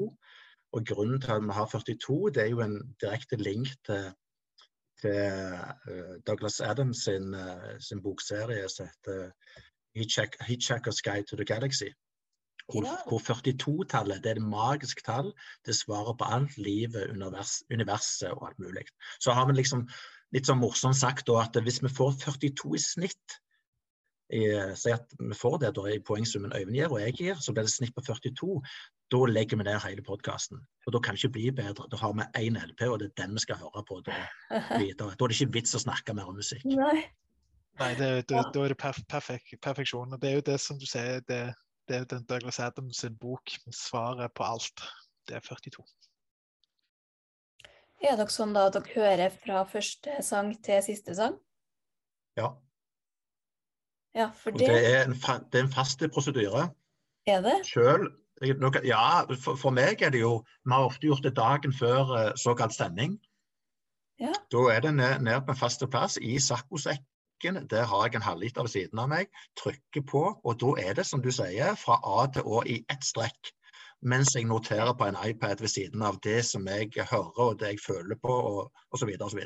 Og 0.74 0.86
grunnen 0.90 1.22
til 1.22 1.36
at 1.36 1.44
vi 1.44 1.58
har 1.58 1.68
42, 1.70 2.32
det 2.36 2.44
er 2.44 2.54
jo 2.54 2.64
en 2.64 2.78
direkte 3.04 3.38
link 3.38 3.74
til, 3.86 4.08
til 5.04 6.24
Douglas 6.26 6.62
Adams 6.62 7.04
sin, 7.06 7.36
sin 7.84 8.02
bokserie 8.02 8.70
som 8.72 8.88
heter 8.88 9.34
Hitchhiker's 9.94 11.04
Guide 11.04 11.28
to 11.30 11.36
the 11.36 11.46
Galaxy. 11.46 11.92
Hvor, 12.72 12.86
ja. 12.88 12.96
hvor 13.08 13.20
42-tallet 13.20 14.24
det 14.24 14.32
er 14.32 14.40
et 14.40 14.48
magisk 14.48 15.06
tall. 15.06 15.34
Det 15.66 15.76
svarer 15.76 16.16
på 16.18 16.26
alt 16.32 16.58
livet, 16.58 17.12
univers, 17.12 17.60
universet 17.74 18.32
og 18.32 18.48
alt 18.48 18.60
mulig. 18.60 18.86
Så 19.20 19.36
har 19.36 19.48
vi 19.48 19.54
liksom 19.54 19.90
litt 20.34 20.50
sånn 20.50 20.62
morsomt 20.62 20.98
sagt 20.98 21.28
da, 21.30 21.44
at 21.46 21.58
hvis 21.62 21.82
vi 21.84 21.92
får 21.94 22.18
42 22.26 22.76
i 22.78 22.82
snitt 22.82 23.40
Si 24.34 24.90
at 24.90 25.12
vi 25.20 25.36
får 25.38 25.60
det 25.62 25.74
da 25.78 25.84
i 25.92 26.00
poengsummen 26.02 26.54
Øyvind 26.56 26.78
gir 26.78 26.90
og 26.90 27.02
jeg 27.04 27.14
gir, 27.20 27.36
så 27.44 27.54
blir 27.54 27.68
det 27.68 27.74
snitt 27.74 27.94
på 27.94 28.02
42. 28.02 28.62
Da 29.14 29.20
legger 29.30 29.60
vi 29.60 29.66
ned 29.68 29.82
hele 29.84 30.02
podkasten. 30.02 30.64
Og 30.88 30.96
da 30.96 31.02
kan 31.04 31.14
det 31.14 31.22
ikke 31.22 31.36
bli 31.36 31.52
bedre. 31.54 31.86
Da 31.92 32.00
har 32.02 32.16
vi 32.18 32.26
én 32.42 32.58
LP, 32.58 32.82
og 32.90 33.00
det 33.00 33.12
er 33.12 33.20
den 33.22 33.36
vi 33.38 33.44
skal 33.44 33.60
høre 33.62 33.84
på 33.86 34.00
da 34.08 34.16
videre. 34.82 35.12
Da 35.14 35.28
er 35.28 35.34
det 35.34 35.38
ikke 35.38 35.54
vits 35.60 35.76
å 35.78 35.84
snakke 35.84 36.16
mer 36.18 36.32
om 36.32 36.40
musikk. 36.40 36.66
Nei. 36.66 37.04
Nei, 37.82 37.92
det, 37.98 38.10
det, 38.30 38.42
da 38.54 38.64
er 38.64 38.74
det 38.74 38.80
perfek, 38.80 39.54
perfeksjon. 39.62 40.14
Og 40.14 40.22
det 40.22 40.32
er 40.32 40.40
jo 40.40 40.48
det 40.50 40.60
som 40.62 40.82
du 40.82 40.86
sier, 40.90 41.22
det, 41.30 41.42
det 41.90 42.00
er 42.00 42.10
den 42.10 42.26
Douglas 42.30 42.62
Adams 42.62 43.04
sin 43.04 43.16
bok 43.22 43.54
med 43.68 43.78
svaret 43.78 44.34
på 44.34 44.46
alt. 44.46 44.86
Det 45.30 45.38
er 45.38 45.46
42. 45.46 45.86
Er 48.04 48.18
dere 48.20 48.34
sånn 48.34 48.54
da 48.56 48.68
at 48.68 48.76
dere 48.76 48.94
hører 48.94 49.36
fra 49.36 49.64
første 49.70 50.20
sang 50.26 50.52
til 50.66 50.82
siste 50.86 51.16
sang? 51.18 51.38
Ja. 52.40 52.52
Ja, 54.14 54.30
for 54.38 54.54
det... 54.54 54.68
det, 54.68 54.82
er 54.90 55.06
en, 55.08 55.16
det 55.16 55.62
er 55.62 55.66
en 55.66 55.72
fast 55.74 56.04
prosedyre. 56.14 56.68
Er 57.30 57.40
det? 57.46 57.56
Selv, 57.66 58.12
ja, 58.44 59.24
for, 59.40 59.56
for, 59.56 59.72
meg 59.72 60.04
er 60.04 60.12
det 60.12 60.20
jo 60.20 60.42
Vi 60.44 60.74
har 60.74 60.84
ofte 60.84 61.08
gjort 61.08 61.24
det 61.24 61.38
dagen 61.38 61.74
før 61.74 62.12
uh, 62.12 62.34
såkalt 62.36 62.76
sending. 62.76 63.16
Ja. 64.20 64.34
Da 64.52 64.68
er 64.74 64.84
det 64.84 64.94
ned, 65.00 65.24
ned 65.24 65.48
på 65.48 65.56
en 65.56 65.58
fast 65.58 65.82
plass 65.90 66.20
i 66.22 66.36
saccosekk 66.44 67.02
benken. 67.44 67.68
Der 67.70 67.86
har 67.86 68.06
jeg 68.06 68.16
en 68.16 68.22
halvliter 68.22 68.62
ved 68.62 68.70
siden 68.70 69.00
av 69.00 69.10
meg. 69.10 69.28
Trykker 69.58 70.02
på, 70.02 70.42
og 70.44 70.60
da 70.60 70.76
er 70.82 70.94
det 70.94 71.06
som 71.06 71.22
du 71.22 71.32
sier, 71.32 71.76
fra 71.76 72.00
A 72.04 72.28
til 72.32 72.44
Å 72.46 72.64
i 72.66 72.86
ett 72.90 73.04
strekk. 73.04 73.54
Mens 74.04 74.34
jeg 74.36 74.48
noterer 74.50 74.94
på 74.98 75.08
en 75.08 75.18
iPad 75.24 75.62
ved 75.64 75.72
siden 75.72 76.04
av 76.06 76.20
det 76.24 76.42
som 76.48 76.66
jeg 76.68 76.92
hører 76.98 77.42
og 77.46 77.60
det 77.60 77.74
jeg 77.74 77.84
føler 77.84 78.20
på, 78.20 78.34
og 78.34 78.96
osv. 78.96 79.14
osv. 79.28 79.44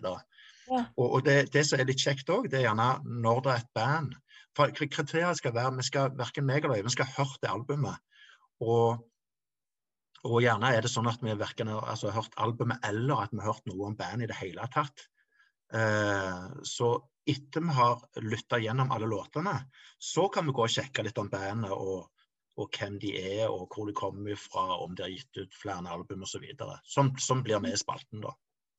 Ja. 0.67 0.83
Og, 0.97 1.07
og 1.07 1.25
det, 1.25 1.37
det 1.53 1.63
som 1.67 1.79
er 1.79 1.89
litt 1.89 2.03
kjekt 2.03 2.29
òg, 2.33 2.49
det 2.51 2.61
er 2.61 2.67
gjerne 2.67 2.87
når 3.05 3.43
det 3.45 3.53
er 3.53 3.61
et 3.63 3.75
band. 3.77 4.15
For 4.57 4.73
kriteriet 4.73 5.37
skal 5.39 5.53
være 5.55 5.75
vi 5.77 5.85
skal, 5.85 6.15
Verken 6.17 6.47
meg 6.47 6.65
eller 6.65 6.81
Øyvind 6.81 6.95
skal 6.95 7.09
ha 7.11 7.21
hørt 7.21 7.43
det 7.43 7.51
albumet. 7.51 8.01
Og, 8.65 9.03
og 10.25 10.39
gjerne 10.41 10.73
er 10.73 10.81
det 10.83 10.91
sånn 10.91 11.09
at 11.11 11.21
vi 11.21 11.35
verken 11.37 11.69
har 11.71 11.85
altså, 11.93 12.11
hørt 12.15 12.33
albumet 12.41 12.81
eller 12.87 13.27
at 13.27 13.35
vi 13.35 13.43
har 13.43 13.53
hørt 13.53 13.69
noe 13.69 13.91
om 13.91 13.99
bandet 13.99 14.27
i 14.27 14.31
det 14.33 14.39
hele 14.41 14.65
tatt. 14.73 15.05
Eh, 15.77 16.43
så 16.65 16.91
etter 17.27 17.63
vi 17.63 17.75
har 17.75 18.03
lytta 18.23 18.59
gjennom 18.63 18.91
alle 18.95 19.09
låtene, 19.11 19.53
så 19.99 20.29
kan 20.33 20.47
vi 20.47 20.55
gå 20.55 20.63
og 20.63 20.71
sjekke 20.71 21.03
litt 21.05 21.19
om 21.21 21.29
bandet 21.29 21.73
og, 21.75 22.07
og 22.57 22.69
hvem 22.73 22.97
de 22.99 23.11
er, 23.19 23.45
og 23.47 23.67
hvor 23.69 23.85
de 23.85 23.93
kommer 23.93 24.35
fra, 24.39 24.79
om 24.81 24.95
de 24.97 25.03
har 25.05 25.13
gitt 25.13 25.37
ut 25.43 25.57
flere 25.61 25.91
album 25.93 26.23
osv. 26.25 26.45
Som, 26.89 27.11
sånn 27.21 27.43
blir 27.45 27.61
med 27.61 27.75
i 27.77 27.79
spalten, 27.79 28.23
da. 28.23 28.33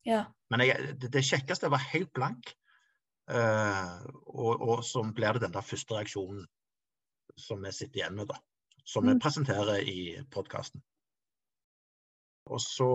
Ja. 0.09 0.25
Men 0.51 0.65
jeg, 0.67 0.97
det, 0.99 1.13
det 1.15 1.25
kjekkeste 1.27 1.71
var 1.71 1.85
helt 1.93 2.11
blank. 2.17 2.51
Uh, 3.29 4.01
og, 4.27 4.63
og 4.65 4.85
så 4.89 5.03
blir 5.15 5.37
det 5.37 5.45
den 5.45 5.55
der 5.55 5.67
første 5.67 5.95
reaksjonen 5.95 6.47
som 7.39 7.63
vi 7.63 7.73
sitter 7.77 8.01
igjen 8.03 8.17
med, 8.19 8.31
da. 8.33 8.39
Som 8.89 9.05
vi 9.07 9.15
Mm. 9.15 9.21
presenterer 9.21 9.83
i 9.85 10.17
podkasten. 10.33 10.83
Og 12.49 12.61
så 12.65 12.89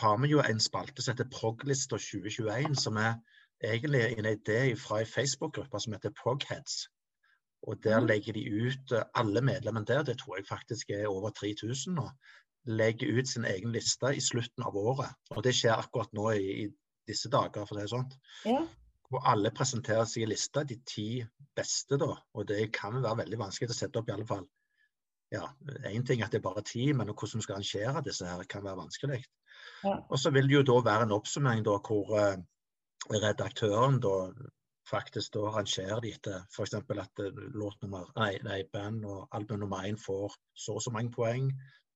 har 0.00 0.16
vi 0.22 0.30
jo 0.32 0.40
en 0.40 0.60
spalte 0.60 1.02
som 1.02 1.12
heter 1.12 1.28
Proglista 1.30 1.98
2021, 1.98 2.74
som 2.80 2.96
er 2.96 3.18
egentlig 3.60 4.00
en 4.18 4.30
idé 4.30 4.74
fra 4.80 5.02
ei 5.02 5.04
Facebook-gruppe 5.04 5.80
som 5.80 5.92
heter 5.92 6.14
Progheads. 6.22 6.88
Og 7.68 7.80
der 7.84 8.00
legger 8.00 8.36
de 8.36 8.44
ut 8.48 8.92
eh, 8.96 9.06
alle 9.14 9.42
medlemmene 9.44 9.86
der, 9.86 10.02
det 10.02 10.18
tror 10.20 10.38
jeg 10.38 10.48
faktisk 10.48 10.90
er 10.96 11.08
over 11.08 11.30
3000 11.36 11.94
nå, 11.98 12.06
legger 12.64 13.18
ut 13.18 13.28
sin 13.28 13.44
egen 13.44 13.72
liste 13.72 14.14
i 14.16 14.20
slutten 14.24 14.64
av 14.64 14.76
året. 14.76 15.16
Og 15.36 15.44
det 15.44 15.54
skjer 15.56 15.76
akkurat 15.76 16.12
nå 16.16 16.30
i, 16.36 16.46
i 16.64 16.68
disse 17.08 17.30
dager, 17.32 17.66
for 17.66 17.76
det 17.76 17.86
er 17.86 17.92
sånn. 17.94 18.08
Ja. 18.48 18.62
Hvor 19.10 19.26
alle 19.26 19.50
presenterer 19.50 20.06
sin 20.06 20.28
liste, 20.30 20.64
de 20.64 20.78
ti 20.86 21.08
beste, 21.56 21.98
da. 22.00 22.14
Og 22.36 22.46
det 22.48 22.70
kan 22.76 23.00
være 23.02 23.24
veldig 23.24 23.40
vanskelig 23.40 23.72
å 23.72 23.78
sette 23.80 24.00
opp, 24.00 24.08
i 24.08 24.14
alle 24.14 24.28
fall. 24.28 24.46
Ja, 25.30 25.44
Én 25.86 26.02
ting 26.06 26.24
at 26.24 26.32
det 26.32 26.40
er 26.40 26.46
bare 26.48 26.62
ti, 26.66 26.88
men 26.92 27.10
hvordan 27.12 27.38
man 27.38 27.44
skal 27.44 27.58
arrangere 27.58 28.02
disse 28.06 28.26
her, 28.26 28.46
kan 28.50 28.64
være 28.66 28.80
vanskelig. 28.82 29.20
Ja. 29.84 29.98
Og 30.08 30.18
så 30.18 30.32
vil 30.34 30.48
det 30.50 30.56
jo 30.56 30.64
da 30.66 30.78
være 30.86 31.06
en 31.06 31.14
oppsummering 31.14 31.62
da, 31.66 31.76
hvor 31.86 32.16
eh, 32.18 32.40
redaktøren 33.10 34.00
da 34.02 34.14
faktisk 34.90 35.34
da 35.34 35.50
rangerer 35.54 36.00
de 36.04 36.12
etter 36.16 36.42
f.eks. 36.50 36.74
at 36.74 37.22
eh, 37.24 37.40
låt 37.54 37.78
nummer, 37.82 38.10
nei, 38.18 38.32
nei, 38.46 38.62
band 38.72 39.04
og 39.06 39.28
album 39.36 39.62
nummer 39.62 39.86
én 39.86 39.98
får 39.98 40.34
så 40.54 40.76
og 40.78 40.82
så 40.82 40.92
mange 40.94 41.12
poeng, 41.14 41.50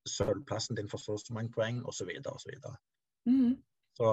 sølvplassen 0.07 0.77
din 0.77 0.89
får 0.89 1.03
så 1.03 1.11
og 1.17 1.23
så 1.23 1.33
mange 1.37 1.51
poeng, 1.55 1.83
osv. 1.85 2.09
osv. 2.31 2.51
Mhm. 3.25 3.55
Så 3.97 4.09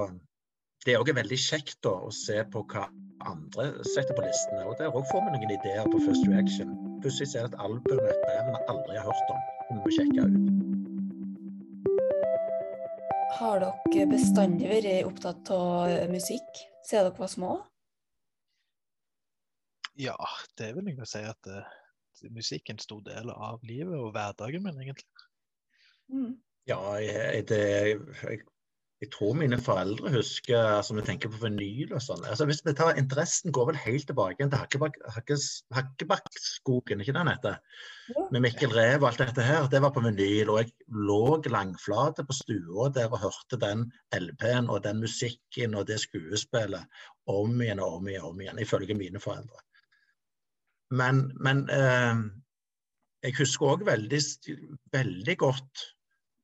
det 0.86 0.94
er 0.94 1.02
òg 1.02 1.12
veldig 1.14 1.38
kjekt 1.38 1.78
da, 1.86 1.94
å 1.94 2.10
se 2.14 2.42
på 2.50 2.64
hva 2.72 2.88
andre 3.30 3.84
setter 3.86 4.16
på 4.16 4.24
listene. 4.24 4.64
Og 4.66 4.74
der 4.80 4.90
òg 4.90 5.06
får 5.10 5.20
vi 5.26 5.34
noen 5.34 5.54
ideer 5.54 5.86
på 5.90 6.00
First 6.02 6.26
Reaction. 6.30 6.74
Plutselig 7.02 7.28
ser 7.30 7.44
jeg 7.44 7.52
et 7.52 7.60
album 7.62 8.00
et 8.02 8.22
band 8.26 8.50
vi 8.50 8.60
aldri 8.72 8.98
har 8.98 9.06
hørt 9.06 9.34
om. 9.34 9.42
som 9.66 9.76
vi 9.76 9.82
må 9.82 9.90
sjekke 9.96 10.18
ut. 10.26 10.36
Har 13.38 13.62
dere 13.62 14.06
bestandig 14.10 14.68
vært 14.70 15.06
opptatt 15.06 15.50
av 15.54 16.10
musikk 16.12 16.50
siden 16.82 17.06
dere 17.08 17.18
var 17.18 17.30
små? 17.30 17.52
Ja, 20.00 20.16
det 20.58 20.68
er 20.68 20.76
vel 20.76 20.86
noe 20.88 21.04
å 21.04 21.08
si 21.08 21.20
at 21.26 21.50
uh, 21.52 21.66
musikk 22.32 22.70
er 22.70 22.76
en 22.76 22.82
stor 22.82 23.02
del 23.04 23.32
av 23.34 23.60
livet 23.66 23.98
og 23.98 24.14
hverdagen 24.14 24.64
min, 24.64 24.80
egentlig. 24.80 25.08
Mm. 26.12 26.32
Ja, 26.70 26.78
jeg, 27.02 27.44
det, 27.50 27.60
jeg, 28.22 28.42
jeg 29.02 29.10
tror 29.10 29.32
mine 29.34 29.56
foreldre 29.58 30.12
husker 30.14 30.60
altså 30.76 30.94
vi 30.94 31.02
tenker 31.02 31.30
på 31.32 31.40
vinyl 31.42 31.90
og 31.96 32.02
sånn. 32.04 32.22
Altså, 32.22 32.46
hvis 32.46 32.60
vi 32.62 32.74
tar 32.78 32.98
Interessen 33.00 33.50
går 33.54 33.72
vel 33.72 33.80
helt 33.82 34.06
tilbake 34.06 34.46
til 34.46 34.60
Hakkebakkskogen, 35.74 37.02
ikke 37.02 37.16
den 37.16 37.30
heter? 37.32 37.58
Ja. 38.12 38.28
Med 38.30 38.44
Mikkel 38.44 38.70
Rev 38.76 39.02
og 39.02 39.08
alt 39.10 39.24
dette 39.24 39.42
her. 39.42 39.66
Det 39.72 39.82
var 39.82 39.90
på 39.96 40.04
vinyl. 40.04 40.52
Og 40.54 40.60
jeg 40.62 40.70
lå 41.10 41.40
langflate 41.50 42.22
på 42.28 42.38
stua 42.44 42.92
der 42.94 43.10
og 43.10 43.24
hørte 43.24 43.58
den 43.64 43.88
LP-en 44.14 44.70
og 44.70 44.84
den 44.86 45.02
musikken 45.02 45.74
og 45.74 45.90
det 45.90 45.98
skuespillet 46.04 47.02
om 47.32 47.58
igjen 47.58 47.82
og 47.82 47.98
om 47.98 48.08
igjen, 48.12 48.30
om 48.30 48.46
igjen 48.46 48.62
ifølge 48.62 48.94
mine 49.02 49.22
foreldre. 49.22 49.66
Men, 50.92 51.24
men 51.40 51.64
eh, 51.72 52.22
jeg 53.24 53.36
husker 53.38 53.74
òg 53.74 53.84
veldig, 53.88 54.20
veldig 54.92 55.36
godt 55.40 55.84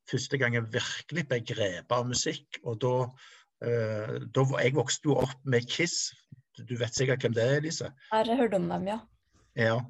første 0.09 0.39
gang 0.41 0.57
jeg 0.57 0.69
virkelig 0.73 1.25
ble 1.29 1.41
grepet 1.45 1.95
av 1.95 2.07
musikk. 2.09 2.61
Og 2.65 2.79
da, 2.85 2.95
eh, 3.65 4.15
da 4.35 4.47
Jeg 4.63 4.77
vokste 4.77 5.11
jo 5.11 5.19
opp 5.25 5.41
med 5.45 5.69
Kiss. 5.69 6.13
Du 6.59 6.77
vet 6.77 6.95
sikkert 6.95 7.23
hvem 7.23 7.35
det 7.35 7.45
er, 7.45 7.59
Elise? 7.61 7.93
Har 8.13 8.37
hørt 8.37 8.55
om 8.55 8.69
dem, 8.69 8.89
ja. 8.89 9.01
Ja. 9.57 9.81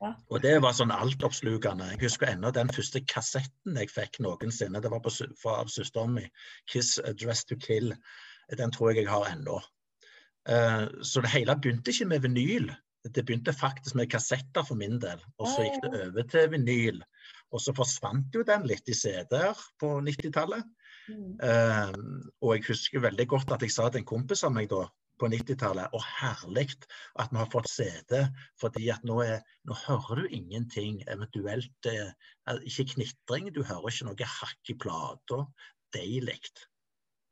Ja. 0.00 0.12
Og 0.30 0.42
det 0.44 0.54
var 0.62 0.76
sånn 0.78 0.94
altoppslukende. 0.94 1.88
Jeg 1.92 2.02
husker 2.04 2.30
ennå 2.30 2.52
den 2.54 2.70
første 2.70 3.00
kassetten 3.10 3.78
jeg 3.80 3.90
fikk 3.90 4.20
noensinne. 4.22 4.82
Det 4.82 4.92
var 4.92 5.02
på, 5.02 5.10
fra 5.40 5.56
av 5.64 5.72
søsteren 5.74 6.14
min. 6.14 6.28
'Kiss 6.70 6.98
uh, 7.02 7.10
Dress 7.18 7.44
to 7.44 7.58
Kill'. 7.58 7.96
Den 8.58 8.70
tror 8.70 8.92
jeg 8.92 9.02
jeg 9.02 9.10
har 9.10 9.26
ennå. 9.32 9.58
Uh, 10.48 10.86
så 11.02 11.20
det 11.20 11.32
hele 11.34 11.56
begynte 11.58 11.90
ikke 11.90 12.06
med 12.12 12.22
vinyl. 12.22 12.70
Det 13.14 13.24
begynte 13.26 13.54
faktisk 13.56 13.96
med 13.98 14.10
kassetter 14.12 14.66
for 14.66 14.78
min 14.78 14.98
del. 15.02 15.20
Og 15.38 15.50
så 15.50 15.66
gikk 15.66 15.80
det 15.84 16.02
over 16.06 16.28
til 16.30 16.50
vinyl. 16.54 17.02
Og 17.54 17.62
så 17.64 17.74
forsvant 17.76 18.34
jo 18.34 18.44
den 18.46 18.66
litt 18.68 18.88
i 18.88 18.96
CD-er 18.96 19.58
på 19.80 19.94
90-tallet. 20.04 20.64
Mm. 21.08 21.34
Uh, 21.40 22.24
og 22.44 22.56
jeg 22.56 22.66
husker 22.68 23.04
veldig 23.04 23.28
godt 23.30 23.54
at 23.56 23.64
jeg 23.64 23.72
sa 23.72 23.88
til 23.88 24.02
en 24.02 24.08
kompis 24.08 24.44
av 24.44 24.52
meg 24.52 24.68
da 24.72 24.82
på 25.18 25.28
90-tallet 25.32 25.94
Å, 25.94 26.00
herlig 26.20 26.68
at 27.18 27.32
vi 27.32 27.40
har 27.40 27.50
fått 27.52 27.70
CD, 27.70 28.20
fordi 28.60 28.88
at 28.94 29.04
nå, 29.08 29.18
er, 29.24 29.42
nå 29.68 29.76
hører 29.86 30.22
du 30.22 30.36
ingenting. 30.36 31.00
Eventuelt 31.10 31.90
eh, 31.90 32.12
ikke 32.62 32.92
knitring, 32.94 33.50
du 33.54 33.64
hører 33.64 33.90
ikke 33.90 34.10
noe 34.10 34.30
hakk 34.38 34.72
i 34.72 34.78
plata. 34.78 35.42
Deilig. 35.96 36.52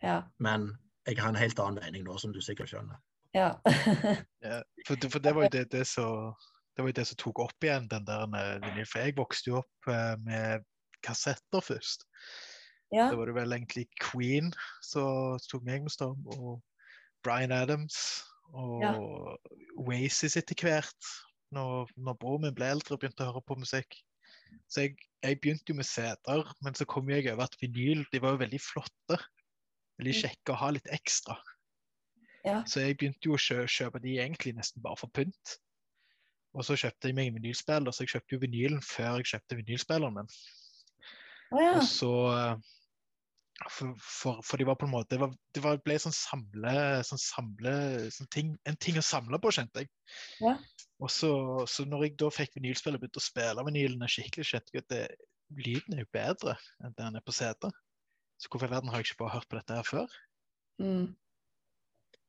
Ja. 0.03 0.23
Men 0.43 0.73
jeg 1.07 1.21
har 1.21 1.31
en 1.31 1.39
helt 1.39 1.61
annen 1.63 1.83
mening 1.85 2.07
nå, 2.07 2.17
som 2.19 2.35
du 2.35 2.41
sikkert 2.43 2.73
skjønner. 2.73 2.99
Ja. 3.37 3.51
Ja, 4.47 4.61
for, 4.87 4.97
det- 5.03 5.11
for 5.13 5.23
det 5.23 5.33
var 5.37 5.47
jo 5.47 5.53
det, 5.57 5.65
det 5.73 5.85
som 5.91 6.33
det 6.77 6.85
var 6.85 6.91
jo 6.93 6.97
det 6.99 7.07
som 7.09 7.17
tok 7.17 7.39
opp 7.41 7.65
igjen 7.65 7.87
den 7.89 8.05
der 8.05 8.27
vinyl. 8.61 8.85
For 8.91 9.01
jeg 9.01 9.15
vokste 9.17 9.49
jo 9.51 9.61
opp 9.63 9.89
eh, 9.89 10.17
med 10.27 10.65
kassetter 11.07 11.63
først. 11.65 12.05
ja. 12.93 13.07
Da 13.11 13.17
var 13.17 13.27
det 13.31 13.35
vel 13.39 13.55
egentlig 13.57 13.87
Queen 14.03 14.51
som 14.85 15.39
tok 15.51 15.65
meg 15.65 15.87
med 15.87 15.95
storm, 15.95 16.21
og 16.37 16.61
Bryan 17.25 17.53
Adams 17.57 17.97
og 18.53 18.85
Ja. 18.85 18.93
Oasis 19.81 20.37
etter 20.37 20.55
hvert. 20.67 21.09
Når, 21.55 21.89
når 21.97 22.15
broren 22.21 22.43
min 22.45 22.55
ble 22.59 22.69
eldre 22.75 22.97
og 22.97 23.01
begynte 23.01 23.23
å 23.25 23.31
høre 23.33 23.43
på 23.47 23.57
musikk. 23.57 23.97
Så 24.69 24.83
jeg, 24.85 24.97
jeg 25.25 25.39
begynte 25.41 25.71
jo 25.73 25.77
med 25.79 25.87
CD-er, 25.89 26.49
men 26.63 26.75
så 26.77 26.85
kom 26.91 27.09
jeg 27.11 27.29
over 27.33 27.47
at 27.47 27.57
vinyl 27.63 28.05
de 28.13 28.21
var 28.23 28.35
jo 28.37 28.41
veldig 28.45 28.61
flotte. 28.61 29.19
Veldig 29.97 30.13
Mm. 30.13 30.21
kjekke 30.27 30.53
å 30.53 30.59
ha 30.61 30.69
litt 30.77 30.89
ekstra. 30.93 31.39
Ja. 32.47 32.61
Så 32.69 32.85
jeg 32.85 32.99
begynte 33.01 33.27
jo 33.27 33.35
å 33.37 33.41
kjø 33.43 33.65
kjøpe 33.71 34.01
de 34.05 34.19
egentlig 34.23 34.55
nesten 34.57 34.85
bare 34.85 34.99
for 35.01 35.13
pynt. 35.15 35.57
Og 36.57 36.65
så 36.65 36.77
kjøpte 36.79 37.11
jeg 37.11 37.17
meg 37.19 37.35
vinylspiller, 37.35 37.93
så 37.93 38.05
jeg 38.05 38.15
kjøpte 38.15 38.37
jo 38.37 38.43
vinylen 38.47 38.81
før 38.85 39.19
jeg 39.21 39.33
kjøpte 39.35 39.59
vinylspilleren 39.59 40.17
min. 40.17 40.31
Oh, 41.53 41.61
ja. 41.61 41.75
Og 41.77 41.85
så 41.87 42.13
eh, 42.33 42.71
for, 43.71 43.93
for, 44.03 44.41
for 44.45 44.61
de 44.61 44.67
var 44.69 44.77
på 44.81 44.89
en 44.89 44.93
måte 44.93 45.15
Det, 45.15 45.21
var, 45.21 45.35
det 45.55 45.63
var, 45.65 45.79
ble 45.85 45.95
sånn 46.03 46.15
samle, 46.17 46.73
sånn 47.07 47.21
samle 47.23 47.75
sånn 48.13 48.29
ting, 48.35 48.51
En 48.69 48.79
ting 48.83 48.99
å 48.99 49.05
samle 49.05 49.39
på, 49.43 49.53
kjente 49.55 49.85
jeg. 49.85 49.93
Ja. 50.43 50.57
Og 51.03 51.13
så, 51.13 51.31
så 51.71 51.85
når 51.89 52.07
jeg 52.07 52.17
da 52.23 52.31
fikk 52.33 52.57
vinylspillet 52.57 52.99
og 52.99 53.05
begynte 53.05 53.23
å 53.23 53.27
spille 53.27 53.67
vinylene 53.69 54.11
skikkelig, 54.11 54.49
kjente 54.49 54.75
jeg 54.75 54.87
at 54.87 54.93
det, 54.95 55.03
lyden 55.61 55.97
er 55.97 56.05
jo 56.05 56.13
bedre 56.17 56.57
enn 56.85 56.97
den 56.97 57.19
er 57.19 57.25
på 57.25 57.35
CD. 57.37 57.69
Så 58.41 58.51
hvorfor 58.51 58.69
i 58.69 58.75
verden 58.75 58.91
har 58.93 59.01
jeg 59.01 59.11
ikke 59.11 59.23
bare 59.25 59.37
hørt 59.37 59.49
på 59.51 59.59
dette 59.61 59.77
her 59.79 59.87
før? 59.87 60.17
Mm. 60.83 61.15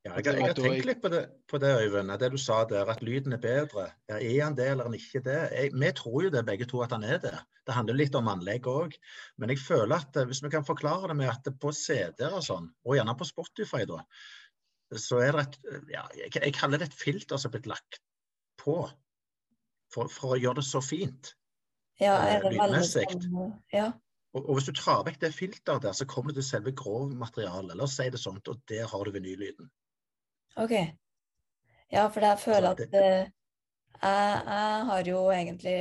Ja, 0.08 0.15
jeg, 0.15 0.26
jeg, 0.26 0.39
jeg 0.39 0.48
har 0.48 0.58
tenkt 0.58 0.88
litt 0.88 1.02
på 1.04 1.12
det, 1.12 1.22
på 1.52 1.60
det, 1.62 1.72
Øyvind. 1.84 2.13
Det 2.22 2.30
du 2.34 2.38
sa 2.39 2.62
der, 2.70 2.89
at 2.93 3.04
lyden 3.04 3.36
er 3.36 3.41
bedre. 3.43 3.89
Ja, 4.10 4.17
er 4.17 4.41
han 4.46 4.58
det, 4.58 4.70
eller 4.72 4.86
er 4.86 4.91
han 4.91 4.98
ikke 4.98 5.22
det? 5.26 5.38
Jeg, 5.52 5.74
vi 5.76 5.91
tror 6.00 6.17
jo 6.26 6.34
det 6.34 6.43
begge 6.48 6.67
to, 6.70 6.82
at 6.86 6.96
han 6.96 7.06
er 7.08 7.20
det. 7.24 7.36
Det 7.67 7.76
handler 7.76 8.00
litt 8.00 8.15
om 8.15 8.30
anlegg 8.32 8.70
òg. 8.72 8.96
Men 9.41 9.52
jeg 9.52 9.60
føler 9.65 9.98
at 10.00 10.20
eh, 10.20 10.28
hvis 10.30 10.41
vi 10.46 10.54
kan 10.54 10.67
forklare 10.67 11.12
det 11.12 11.17
med 11.20 11.32
at 11.34 11.43
det 11.48 11.58
på 11.60 11.74
CD-er 11.76 12.38
og 12.39 12.46
sånn, 12.46 12.70
og 12.88 12.96
gjerne 12.96 13.17
på 13.20 13.28
Spotify, 13.28 13.84
da, 13.89 14.00
så 14.96 15.20
er 15.26 15.36
det 15.36 15.48
et 15.48 15.58
ja, 15.91 16.06
jeg, 16.15 16.32
jeg 16.39 16.56
kaller 16.56 16.80
det 16.80 16.91
et 16.91 17.02
filter 17.02 17.41
som 17.41 17.52
er 17.52 17.58
blitt 17.58 17.72
lagt 17.74 18.00
på. 18.62 18.80
For, 19.91 20.12
for 20.12 20.36
å 20.36 20.39
gjøre 20.39 20.62
det 20.62 20.67
så 20.67 20.82
fint. 20.84 21.34
Ja, 22.00 22.17
Eh, 22.22 22.36
er 22.36 22.43
det 22.43 22.54
lydmessig. 22.54 23.08
sånn 23.10 23.56
Ja. 23.74 23.91
Og, 24.36 24.43
og 24.43 24.58
hvis 24.58 24.67
du 24.70 24.76
tar 24.78 25.04
vekk 25.08 25.22
det 25.24 25.34
filteret 25.34 25.86
der, 25.86 25.96
så 25.98 26.06
kommer 26.06 26.32
du 26.34 26.39
til 26.41 26.46
selve 26.46 26.74
grovmaterialet. 26.78 27.74
La 27.78 27.88
oss 27.88 27.96
si 27.98 28.06
det 28.13 28.20
sånt, 28.22 28.48
og 28.52 28.60
der 28.70 28.86
har 28.91 29.06
du 29.08 29.15
vinyllyden. 29.15 29.70
OK. 30.58 30.74
Ja, 31.93 32.08
for 32.12 32.26
jeg 32.26 32.41
føler 32.41 32.70
at 32.74 32.96
eh, 32.98 33.30
jeg, 34.02 34.38
jeg 34.48 34.86
har 34.89 35.10
jo 35.10 35.22
egentlig 35.34 35.78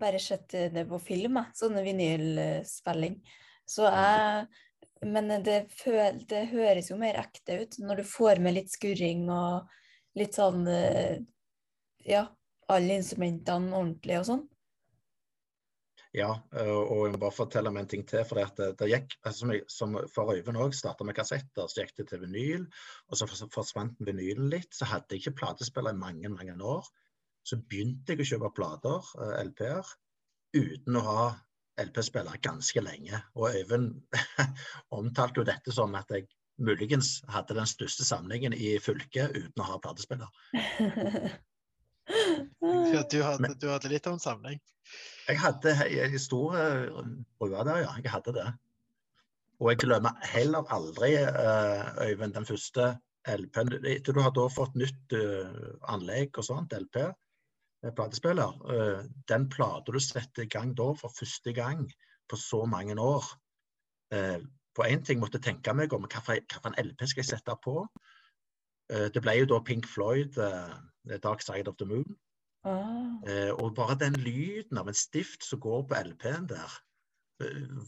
bare 0.00 0.20
sett 0.20 0.56
det 0.74 0.84
på 0.88 0.98
film, 1.00 1.38
jeg. 1.40 1.56
Sånne 1.56 1.84
vinylspilling. 1.86 3.20
Så 3.66 3.88
jeg 3.88 4.46
Men 5.06 5.28
det, 5.44 5.66
føl, 5.76 6.22
det 6.28 6.46
høres 6.54 6.88
jo 6.90 6.96
mer 6.96 7.18
ekte 7.20 7.58
ut 7.60 7.74
når 7.84 8.00
du 8.00 8.04
får 8.08 8.40
med 8.40 8.54
litt 8.56 8.72
skurring 8.72 9.26
og 9.28 9.68
litt 10.16 10.38
sånn 10.38 10.64
eh, 10.72 11.18
Ja, 12.08 12.22
alle 12.72 12.96
instrumentene 12.96 13.76
ordentlig 13.76 14.16
og 14.22 14.28
sånn. 14.30 14.44
Ja, 16.14 16.28
og 16.62 17.00
jeg 17.04 17.14
må 17.14 17.20
bare 17.20 17.34
fortelle 17.34 17.72
meg 17.74 17.84
en 17.84 17.90
ting 17.90 18.04
til. 18.08 18.22
for 18.24 18.38
det, 18.38 18.68
det 18.78 18.88
gikk, 18.92 19.16
altså 19.24 19.40
som, 19.42 19.52
jeg, 19.52 19.64
som 19.72 19.96
For 20.12 20.32
Øyvind 20.32 20.60
òg 20.62 20.76
starta 20.76 21.04
med 21.04 21.16
kassetter, 21.18 21.66
så 21.66 21.82
gikk 21.82 21.96
det 21.98 22.06
til 22.10 22.22
vinyl. 22.22 22.68
Og 23.10 23.18
så 23.18 23.28
forsvant 23.52 23.98
vinylen 24.06 24.48
litt. 24.52 24.70
Så 24.74 24.88
hadde 24.88 25.12
jeg 25.12 25.24
ikke 25.24 25.40
platespiller 25.42 25.96
i 25.96 26.00
mange, 26.00 26.30
mange 26.32 26.56
år. 26.62 26.86
Så 27.46 27.58
begynte 27.58 28.14
jeg 28.14 28.24
å 28.24 28.28
kjøpe 28.30 28.54
plater, 28.56 29.10
LP-er, 29.42 29.90
uten 30.56 30.98
å 30.98 31.04
ha 31.06 31.26
LP-spiller 31.82 32.40
ganske 32.42 32.82
lenge. 32.82 33.20
Og 33.36 33.50
Øyvind 33.52 33.92
omtalte 34.98 35.42
jo 35.42 35.46
dette 35.46 35.74
som 35.74 35.94
at 35.98 36.10
jeg 36.14 36.28
muligens 36.56 37.20
hadde 37.28 37.58
den 37.58 37.68
største 37.68 38.06
samlingen 38.08 38.56
i 38.56 38.76
fylket 38.80 39.36
uten 39.36 39.62
å 39.62 39.68
ha 39.72 39.82
platespiller. 39.82 40.32
Du, 42.06 43.18
hadde, 43.18 43.48
du 43.58 43.64
hadde 43.66 43.88
litt 43.90 44.06
av 44.06 44.14
en 44.14 44.20
samling? 44.22 44.60
Jeg 45.26 45.40
hadde 45.42 45.72
en 46.04 46.18
stor 46.22 46.54
brua 47.38 47.64
der, 47.66 47.82
ja. 47.82 47.92
Jeg 48.02 48.12
hadde 48.12 48.32
det. 48.36 48.46
Og 49.58 49.70
jeg 49.72 49.80
glemmer 49.82 50.14
heller 50.28 50.68
aldri, 50.72 51.14
Øyvind, 52.04 52.34
den 52.34 52.46
første 52.46 52.96
LP-en. 53.26 53.72
Etter 53.88 54.12
du 54.12 54.20
har 54.22 54.34
da 54.36 54.46
fått 54.52 54.76
nytt 54.78 55.14
anlegg 55.88 56.38
og 56.38 56.44
sånt, 56.46 56.76
LP, 56.76 57.00
platespiller, 57.96 58.52
den 59.28 59.48
plata 59.50 59.92
du 59.92 59.98
setter 60.02 60.44
i 60.44 60.50
gang 60.50 60.74
da 60.78 60.90
for 60.98 61.12
første 61.14 61.52
gang 61.56 61.86
på 62.28 62.38
så 62.38 62.64
mange 62.66 62.94
år 63.00 63.24
på 64.76 64.84
én 64.84 65.02
ting 65.04 65.20
måtte 65.22 65.40
tenke 65.42 65.72
meg 65.74 65.92
om 65.96 66.04
hvilken 66.04 66.76
LP 66.82 67.06
skal 67.06 67.22
jeg 67.22 67.30
sette 67.32 67.56
på. 67.64 67.80
Det 68.86 69.22
ble 69.24 69.38
jo 69.40 69.48
da 69.50 69.60
Pink 69.64 69.88
Floyd, 69.88 70.36
'Dark 70.36 71.42
Side 71.42 71.68
of 71.68 71.76
the 71.80 71.88
Moon'. 71.88 72.14
Ah. 72.66 73.12
Uh, 73.26 73.52
og 73.62 73.76
bare 73.76 73.98
den 74.00 74.16
lyden 74.20 74.80
av 74.80 74.90
en 74.90 74.98
stift 74.98 75.46
som 75.46 75.62
går 75.62 75.86
på 75.86 76.02
LP-en 76.10 76.50
der, 76.50 76.82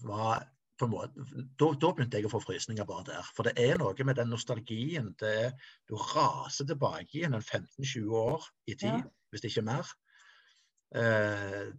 var 0.04 0.44
på 0.78 0.84
en 0.84 0.90
måte 0.92 1.22
da, 1.58 1.70
da, 1.72 1.90
begynte 1.96 2.18
jeg 2.20 2.28
å 2.28 2.32
få 2.34 2.40
frysninger 2.44 2.86
bare 2.86 3.06
der. 3.08 3.30
For 3.34 3.48
det 3.48 3.54
er 3.58 3.80
noe 3.80 4.04
med 4.06 4.18
den 4.20 4.28
nostalgien. 4.30 5.14
Det 5.18 5.54
du 5.88 5.96
raser 5.96 6.68
tilbake 6.68 7.16
igjen 7.16 7.34
en 7.38 7.42
15-20 7.42 8.12
år 8.20 8.44
i 8.68 8.76
tid, 8.76 9.00
ja. 9.00 9.08
hvis 9.32 9.46
ikke 9.48 9.64
mer. 9.66 9.88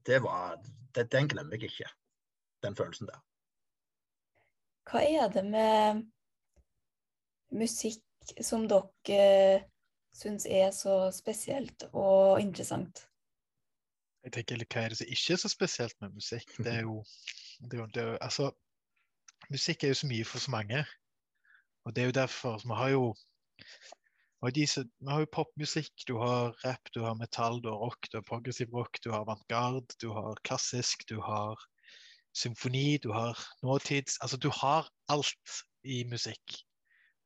det 0.05 0.19
var 0.21 0.57
det, 0.95 1.05
Den 1.11 1.29
glemmer 1.29 1.55
jeg 1.55 1.69
ikke, 1.69 1.87
den 2.65 2.75
følelsen 2.75 3.07
der. 3.09 3.21
Hva 4.89 5.05
er 5.05 5.29
det 5.33 5.45
med 5.45 6.03
musikk 7.53 8.03
som 8.41 8.67
dere 8.69 9.63
syns 10.15 10.45
er 10.49 10.71
så 10.75 11.11
spesielt 11.15 11.85
og 11.93 12.41
interessant? 12.41 13.05
Jeg 14.23 14.33
tenker, 14.35 14.65
Hva 14.67 14.83
er 14.83 14.91
det 14.91 14.99
som 14.99 15.11
ikke 15.11 15.33
er 15.33 15.41
så 15.41 15.51
spesielt 15.51 15.95
med 16.01 16.15
musikk? 16.17 16.49
Det 16.57 16.73
er 16.73 16.81
jo, 16.81 17.03
det 17.63 17.77
er 17.77 17.81
jo, 17.83 17.87
det 17.93 18.03
er 18.03 18.11
jo 18.13 18.17
altså, 18.21 18.51
Musikk 19.49 19.83
er 19.83 19.93
jo 19.93 19.97
så 19.97 20.07
mye 20.07 20.25
for 20.27 20.43
så 20.43 20.51
mange. 20.51 20.83
Og 21.85 21.95
det 21.95 22.01
er 22.01 22.09
jo 22.09 22.17
derfor 22.17 22.59
Vi 22.61 22.75
har 22.75 22.89
jo 22.89 23.15
vi 24.39 24.65
har 25.09 25.19
jo 25.19 25.27
popmusikk, 25.31 25.91
du 26.07 26.15
har 26.17 26.55
rap, 26.63 26.79
du 26.95 27.01
har 27.03 27.15
metall, 27.19 27.59
du 27.61 27.67
har 27.67 27.75
rock, 27.77 28.07
du 28.11 28.17
har 28.17 28.23
progressiv 28.23 28.71
rock, 28.73 28.99
du 29.03 29.11
har 29.11 29.25
avantgarde, 29.25 29.95
du 30.01 30.13
har 30.13 30.39
klassisk, 30.47 31.03
du 31.09 31.19
har 31.19 31.59
symfoni, 32.33 32.97
du 33.03 33.11
har 33.11 33.35
nåtids 33.63 34.17
Altså 34.21 34.37
du 34.37 34.49
har 34.49 34.87
alt 35.09 35.59
i 35.83 36.03
musikk. 36.03 36.68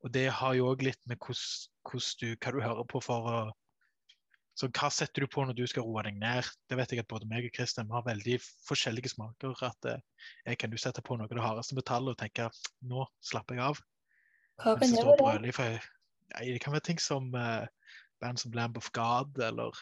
Og 0.03 0.11
det 0.13 0.27
har 0.35 0.55
jo 0.57 0.69
òg 0.71 0.83
litt 0.83 0.99
med 1.09 1.19
hvordan 1.23 2.15
du, 2.19 2.33
hva 2.35 2.51
du 2.51 2.63
hører 2.63 2.87
på 2.89 3.01
for 3.03 3.29
å 3.31 3.43
Så 4.53 4.67
hva 4.69 4.91
setter 4.93 5.23
du 5.23 5.27
på 5.33 5.41
når 5.41 5.55
du 5.57 5.63
skal 5.65 5.81
roe 5.87 6.03
deg 6.05 6.19
ned? 6.21 6.45
Det 6.69 6.77
vet 6.77 6.91
jeg 6.93 7.01
at 7.01 7.09
både 7.09 7.25
meg 7.25 7.47
og 7.47 7.55
Kristian 7.55 7.89
har 7.89 8.03
veldig 8.05 8.35
forskjellige 8.67 9.09
smaker. 9.15 9.55
At 9.65 9.87
eh, 9.89 10.03
jeg 10.45 10.59
kan 10.61 10.75
jo 10.75 10.77
sette 10.77 11.01
på 11.01 11.17
noe 11.17 11.25
av 11.25 11.33
det 11.33 11.41
hardeste 11.41 11.73
metallet 11.73 12.13
og 12.13 12.19
tenke 12.21 12.51
nå 12.85 13.07
slapper 13.25 13.57
jeg 13.57 13.65
av. 13.71 13.81
Hva 14.61 14.75
kan 14.77 14.93
det 14.93 15.07
være? 15.57 15.71
Nei, 16.33 16.45
det 16.53 16.61
kan 16.61 16.75
være 16.75 16.85
ting 16.85 17.01
som 17.01 17.33
uh, 17.33 17.65
band 18.21 18.39
som 18.41 18.53
Lamb 18.53 18.77
of 18.77 18.91
God 18.93 19.41
eller 19.41 19.73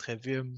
Trivium. 0.00 0.52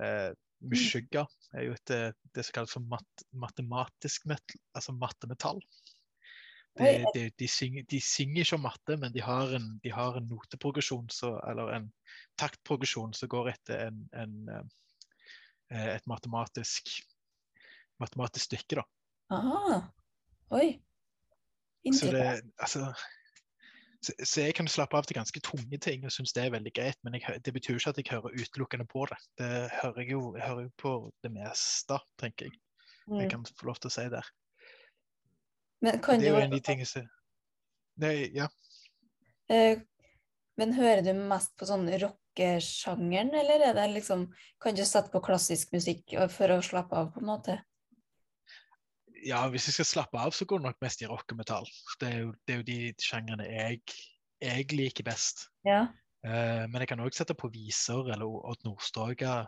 Uh, 0.00 0.32
Mushuga 0.64 1.26
er 1.54 1.68
jo 1.68 1.74
et, 1.76 1.90
eh, 1.94 2.12
det 2.34 2.44
som 2.44 2.56
kalles 2.56 2.74
for 2.74 2.84
mat, 2.90 3.22
matematisk 3.32 4.26
metal, 4.26 4.58
altså 4.74 4.94
mattemetall. 4.96 5.60
De, 6.78 7.04
de, 7.14 7.30
de, 7.38 7.48
synger, 7.48 7.84
de, 7.90 8.00
synger, 8.00 8.44
ikke 8.44 8.56
om 8.58 8.62
matte, 8.62 8.96
men 9.00 9.12
de 9.14 9.22
har 9.24 9.54
en, 9.56 9.68
de 9.82 9.90
har 9.90 10.18
en 10.18 10.28
noteprogresjon, 10.30 11.08
så, 11.10 11.32
eller 11.50 11.72
en 11.74 11.88
taktprogresjon 12.38 13.14
som 13.18 13.30
går 13.32 13.50
etter 13.54 13.88
en, 13.88 14.04
en, 14.14 14.34
eh, 15.72 15.88
et 15.96 16.06
matematisk, 16.06 16.92
matematisk 17.98 18.44
stykke. 18.50 18.78
Da. 18.78 18.86
Aha. 19.34 19.80
Oi. 20.54 20.76
Så 21.92 22.12
det, 22.12 22.26
altså, 22.58 22.92
så, 24.02 24.12
så, 24.22 24.40
jeg 24.40 24.54
kan 24.54 24.68
slappe 24.70 24.98
av 24.98 25.06
til 25.08 25.16
ganske 25.18 25.40
tunge 25.42 25.78
ting 25.82 26.04
og 26.06 26.12
synes 26.14 26.32
det 26.36 26.44
er 26.44 26.54
veldig 26.54 26.72
greit, 26.76 26.98
men 27.02 27.18
jeg, 27.18 27.40
det 27.44 27.54
betyr 27.54 27.78
ikke 27.78 27.90
at 27.94 28.00
jeg 28.02 28.10
hører 28.12 28.36
utelukkende 28.38 28.86
på 28.86 29.06
det. 29.10 29.18
Det 29.40 29.52
hører 29.82 30.02
jeg 30.04 30.12
jo 30.14 30.36
jeg 30.36 30.46
hører 30.46 30.66
jo 30.68 30.74
på 30.78 30.92
det 31.24 31.32
meste, 31.34 31.98
tenker 32.20 32.50
jeg. 32.50 32.58
Jeg 33.08 33.24
Mm. 33.24 33.30
kan 33.30 33.44
få 33.56 33.66
lov 33.66 33.78
til 33.80 33.88
å 33.88 33.92
si 33.94 34.02
der. 34.12 34.26
Men 35.84 36.00
kan 36.02 36.20
Det 36.20 36.30
er 36.30 36.34
jo 36.34 36.40
en 36.42 36.50
av 36.50 36.56
de 36.56 36.64
tingene 36.64 36.90
som 36.90 37.06
Nei, 37.98 38.28
ja. 38.34 38.46
Uh, 39.50 39.80
Men 40.58 40.74
hører 40.74 41.04
du 41.06 41.12
mest 41.18 41.54
på 41.58 41.66
sånn 41.66 41.86
rockesjangeren, 42.02 43.32
eller 43.40 43.68
er 43.70 43.78
det 43.78 43.88
liksom 43.96 44.28
Kan 44.62 44.78
du 44.78 44.84
sette 44.86 45.10
på 45.14 45.22
klassisk 45.24 45.74
musikk 45.74 46.16
for 46.34 46.54
å 46.54 46.62
slappe 46.62 46.98
av, 46.98 47.12
på 47.14 47.22
en 47.22 47.32
måte? 47.32 47.58
ja, 49.26 49.40
hvis 49.50 49.68
jeg 49.68 49.78
skal 49.78 49.88
slappe 49.88 50.20
av, 50.20 50.34
så 50.34 50.46
går 50.48 50.60
det 50.60 50.68
nok 50.68 50.82
mest 50.84 51.02
i 51.02 51.08
rock 51.10 51.32
og 51.32 51.40
metall. 51.40 51.68
Det 52.00 52.10
er 52.10 52.18
jo, 52.22 52.32
det 52.46 52.54
er 52.54 52.60
jo 52.60 52.66
de 52.68 52.78
sjangrene 53.02 53.46
jeg, 53.48 53.80
jeg 54.44 54.66
liker 54.74 55.06
best. 55.08 55.48
Ja. 55.66 55.86
Uh, 56.26 56.64
men 56.68 56.82
jeg 56.82 56.90
kan 56.90 57.02
òg 57.02 57.14
sette 57.14 57.36
på 57.38 57.50
viser 57.54 58.10
eller 58.12 58.26
Odd 58.26 58.64
Nordstoga 58.66 59.40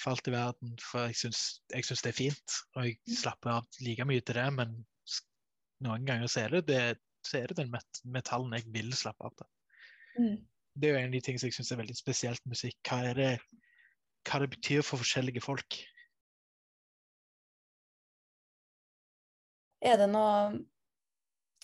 for 0.00 0.14
alt 0.14 0.30
i 0.30 0.34
verden, 0.34 0.76
for 0.80 1.10
jeg 1.10 1.18
syns, 1.18 1.60
det 1.70 2.10
er 2.10 2.16
fint. 2.16 2.58
Og 2.76 2.88
jeg 2.88 3.18
slapper 3.20 3.58
av 3.58 3.82
like 3.84 4.06
mye 4.08 4.24
til 4.24 4.38
det, 4.38 4.48
men 4.56 4.78
noen 5.84 6.06
ganger 6.06 6.30
så 6.30 6.44
er 6.44 6.56
det, 6.56 6.62
det, 6.70 6.82
så 7.26 7.40
er 7.42 7.50
det 7.50 7.58
den 7.62 7.72
met 7.72 8.02
metallen 8.04 8.54
jeg 8.58 8.68
vil 8.74 8.92
slappe 8.96 9.28
av 9.28 9.36
til. 9.38 9.50
Mm. 10.18 10.36
Det 10.72 10.88
er 10.88 10.94
jo 10.94 11.00
en 11.02 11.10
av 11.10 11.16
de 11.16 11.20
tingene 11.20 11.42
som 11.42 11.50
jeg 11.50 11.58
syns 11.58 11.72
er 11.74 11.80
veldig 11.82 11.96
spesielt 11.98 12.44
med 12.44 12.54
musikk. 12.56 12.78
Hva 12.88 13.00
er 13.10 13.18
det, 13.18 13.30
hva 14.28 14.42
det 14.42 14.50
betyr 14.54 14.84
for 14.86 15.02
forskjellige 15.02 15.44
folk. 15.44 15.80
Er 19.82 19.98
det 19.98 20.08
noe 20.12 20.62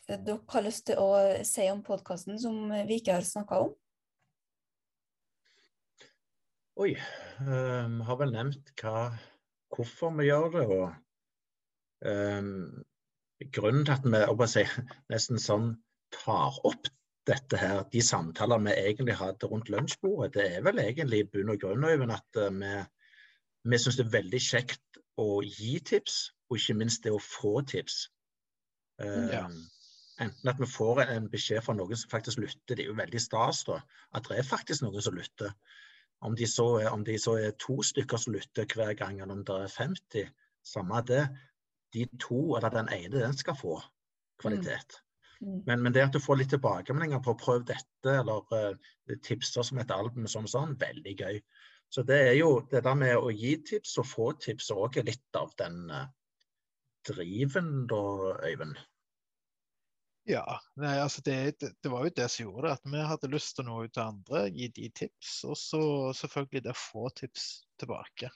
dere 0.09 0.39
har 0.51 0.65
lyst 0.65 0.89
til 0.89 0.99
å 0.99 1.11
si 1.47 1.67
om 1.71 1.85
podkasten 1.85 2.39
som 2.41 2.57
vi 2.89 2.99
ikke 2.99 3.19
har 3.19 3.27
snakka 3.27 3.61
om? 3.67 3.75
Oi. 6.79 6.95
Vi 6.95 8.07
har 8.09 8.19
vel 8.21 8.33
nevnt 8.35 8.73
hva, 8.81 9.11
hvorfor 9.75 10.15
vi 10.19 10.29
gjør 10.29 10.49
det. 10.55 10.65
og 10.67 10.89
um, 12.07 12.85
Grunnen 13.55 13.85
til 13.87 13.95
at 13.95 14.39
vi 14.41 14.49
si, 14.51 14.65
nesten 15.13 15.39
sånn 15.43 15.69
tar 16.15 16.59
opp 16.67 16.89
dette 17.29 17.61
her, 17.61 17.83
de 17.93 18.03
samtaler 18.03 18.63
vi 18.65 18.75
egentlig 18.75 19.19
hadde 19.21 19.47
rundt 19.51 19.69
lunsjbordet, 19.73 20.33
det 20.35 20.47
er 20.57 20.65
vel 20.67 20.81
egentlig 20.83 21.23
i 21.23 21.29
bunn 21.29 21.53
og 21.53 21.61
grunn 21.63 21.85
Øyvind, 21.85 22.15
at 22.15 22.41
uh, 22.41 22.49
vi, 22.55 22.73
vi 23.69 23.81
syns 23.81 23.99
det 24.01 24.07
er 24.07 24.15
veldig 24.17 24.41
kjekt 24.43 25.03
å 25.21 25.29
gi 25.45 25.75
tips, 25.85 26.21
og 26.49 26.59
ikke 26.59 26.79
minst 26.81 27.05
det 27.05 27.13
å 27.15 27.23
få 27.23 27.61
tips. 27.69 28.07
Um, 29.03 29.29
Ja. 29.35 29.45
Enten 30.19 30.51
at 30.51 30.59
vi 30.59 30.67
får 30.67 31.05
en, 31.05 31.11
en 31.15 31.27
beskjed 31.31 31.63
fra 31.63 31.77
noen 31.79 31.99
som 31.99 32.11
faktisk 32.11 32.41
lytter, 32.43 32.75
det 32.75 32.83
er 32.83 32.89
jo 32.91 32.97
veldig 32.99 33.21
stas 33.23 33.61
da, 33.69 33.77
at 34.19 34.27
det 34.27 34.41
er 34.41 34.49
faktisk 34.49 34.83
noen 34.83 35.05
som 35.05 35.15
lytter. 35.15 35.53
Om 36.27 36.35
de, 36.35 36.49
så 36.51 36.65
er, 36.81 36.89
om 36.91 37.05
de 37.07 37.15
så 37.23 37.37
er 37.39 37.55
to 37.63 37.77
stykker 37.87 38.19
som 38.19 38.35
lytter 38.35 38.67
hver 38.75 38.97
gang, 38.99 39.21
eller 39.21 39.37
om 39.37 39.45
det 39.47 39.61
er 39.63 39.71
50, 39.71 40.33
samme 40.67 41.05
det. 41.07 41.23
De 41.95 42.05
to, 42.21 42.41
eller 42.57 42.75
den 42.75 42.91
ene, 42.93 43.23
den 43.23 43.37
skal 43.37 43.57
få 43.57 43.79
kvalitet. 44.43 44.99
Mm. 45.41 45.63
Men, 45.67 45.83
men 45.83 45.95
det 45.95 46.05
at 46.09 46.17
du 46.17 46.21
får 46.21 46.41
litt 46.41 46.53
tilbakemeldinger 46.53 47.23
på 47.23 47.35
å 47.35 47.39
prøve 47.39 47.69
dette, 47.71 48.15
eller 48.21 48.45
uh, 48.53 49.17
tipser 49.25 49.67
som 49.67 49.81
et 49.81 49.95
album, 49.95 50.27
som 50.31 50.49
sånn, 50.51 50.77
veldig 50.81 51.15
gøy. 51.21 51.41
Så 51.95 52.05
det 52.05 52.19
er 52.27 52.35
jo 52.37 52.51
det 52.71 52.83
der 52.85 52.99
med 52.99 53.17
å 53.17 53.31
gi 53.33 53.55
tips 53.65 53.97
og 54.03 54.09
få 54.11 54.29
tips 54.43 54.69
òg 54.75 54.99
er 55.01 55.09
litt 55.09 55.39
av 55.39 55.55
den 55.61 55.87
uh, 55.95 56.07
driven, 57.09 57.87
da, 57.89 58.05
Øyvind. 58.45 58.77
Ja, 60.29 60.45
nei, 60.77 60.99
altså 61.01 61.23
det, 61.25 61.37
det, 61.63 61.71
det 61.81 61.89
var 61.89 62.05
jo 62.05 62.13
det 62.13 62.27
som 62.29 62.45
gjorde 62.45 62.67
det. 62.67 62.73
At 62.77 62.91
vi 62.93 63.05
hadde 63.13 63.31
lyst 63.33 63.55
til 63.57 63.65
å 63.65 63.69
nå 63.71 63.79
ut 63.87 63.95
til 63.97 64.05
andre, 64.05 64.43
gi 64.53 64.69
de 64.77 64.91
tips, 65.01 65.39
og 65.49 65.57
så 65.57 65.81
selvfølgelig 66.19 66.67
det 66.67 66.75
å 66.75 66.83
få 66.83 67.09
tips 67.17 67.47
tilbake. 67.81 68.29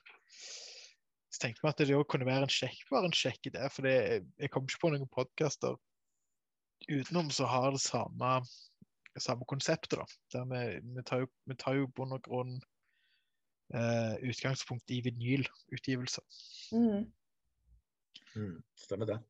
Så 1.33 1.40
tenkte 1.40 1.64
vi 1.64 1.71
at 1.71 1.81
det 1.81 1.97
òg 1.97 2.05
kunne 2.12 2.29
være 2.29 2.45
en 2.45 2.53
kjekk, 2.53 2.83
bare 2.90 3.09
en 3.09 3.16
kjekk 3.16 3.49
idé, 3.49 3.64
for 3.73 3.88
det, 3.88 3.97
jeg 4.37 4.53
kom 4.53 4.66
ikke 4.68 4.83
på 4.83 4.92
noen 4.92 5.09
podkaster 5.12 5.79
utenom 6.90 7.31
som 7.33 7.49
har 7.49 7.71
det 7.73 7.81
samme, 7.81 8.35
samme 9.16 9.49
konseptet. 9.49 9.97
da. 9.97 10.05
Der 10.35 10.45
vi, 10.51 10.62
vi, 10.99 11.05
tar 11.09 11.25
jo, 11.25 11.31
vi 11.49 11.57
tar 11.57 11.79
jo 11.79 11.88
bunn 11.97 12.12
og 12.18 12.23
grunn 12.27 12.59
eh, 13.73 14.14
utgangspunkt 14.29 14.92
i 14.92 15.01
vinylutgivelser. 15.07 16.25
Mm. 16.77 17.09
Mm, 18.37 18.59
stemmer 18.77 19.14
det. 19.14 19.21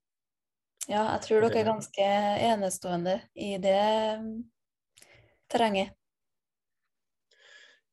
Ja, 0.89 1.05
jeg 1.15 1.23
tror 1.29 1.45
dere 1.45 1.61
er 1.61 1.71
ganske 1.71 2.07
enestående 2.51 3.21
i 3.39 3.55
det 3.63 3.83
mm, 4.23 4.39
terrenget. 5.51 5.95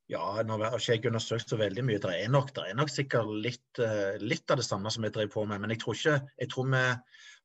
Ja, 0.09 0.41
nå 0.41 0.55
har 0.57 0.73
ikke 0.79 0.95
jeg 0.95 1.05
undersøkt 1.11 1.51
så 1.51 1.57
veldig 1.59 1.83
mye. 1.85 1.99
Det 2.01 2.11
er 2.17 2.31
nok, 2.33 2.49
det 2.55 2.63
er 2.65 2.77
nok 2.77 2.89
sikkert 2.89 3.29
litt, 3.45 3.81
eh, 3.83 4.15
litt, 4.23 4.49
av 4.49 4.57
det 4.57 4.65
samme 4.65 4.89
som 4.89 5.05
jeg 5.05 5.13
driver 5.13 5.35
på 5.35 5.43
med. 5.51 5.61
Men 5.61 5.73
jeg 5.75 5.83
tror, 5.83 5.97
ikke, 5.99 6.15
jeg 6.41 6.49
tror 6.49 6.69
vi 6.71 6.85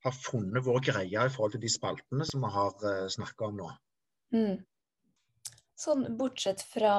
har 0.05 0.15
funnet 0.17 0.65
vår 0.65 0.79
greie 0.87 1.25
i 1.27 1.33
forhold 1.33 1.53
til 1.53 1.61
de 1.61 1.69
spaltene 1.69 2.25
som 2.25 2.41
vi 2.41 2.49
har 2.55 2.87
eh, 2.89 3.03
snakka 3.13 3.51
om 3.51 3.59
nå. 3.61 3.69
Mm. 4.33 4.55
Sånn 5.77 6.07
bortsett 6.17 6.63
fra 6.65 6.95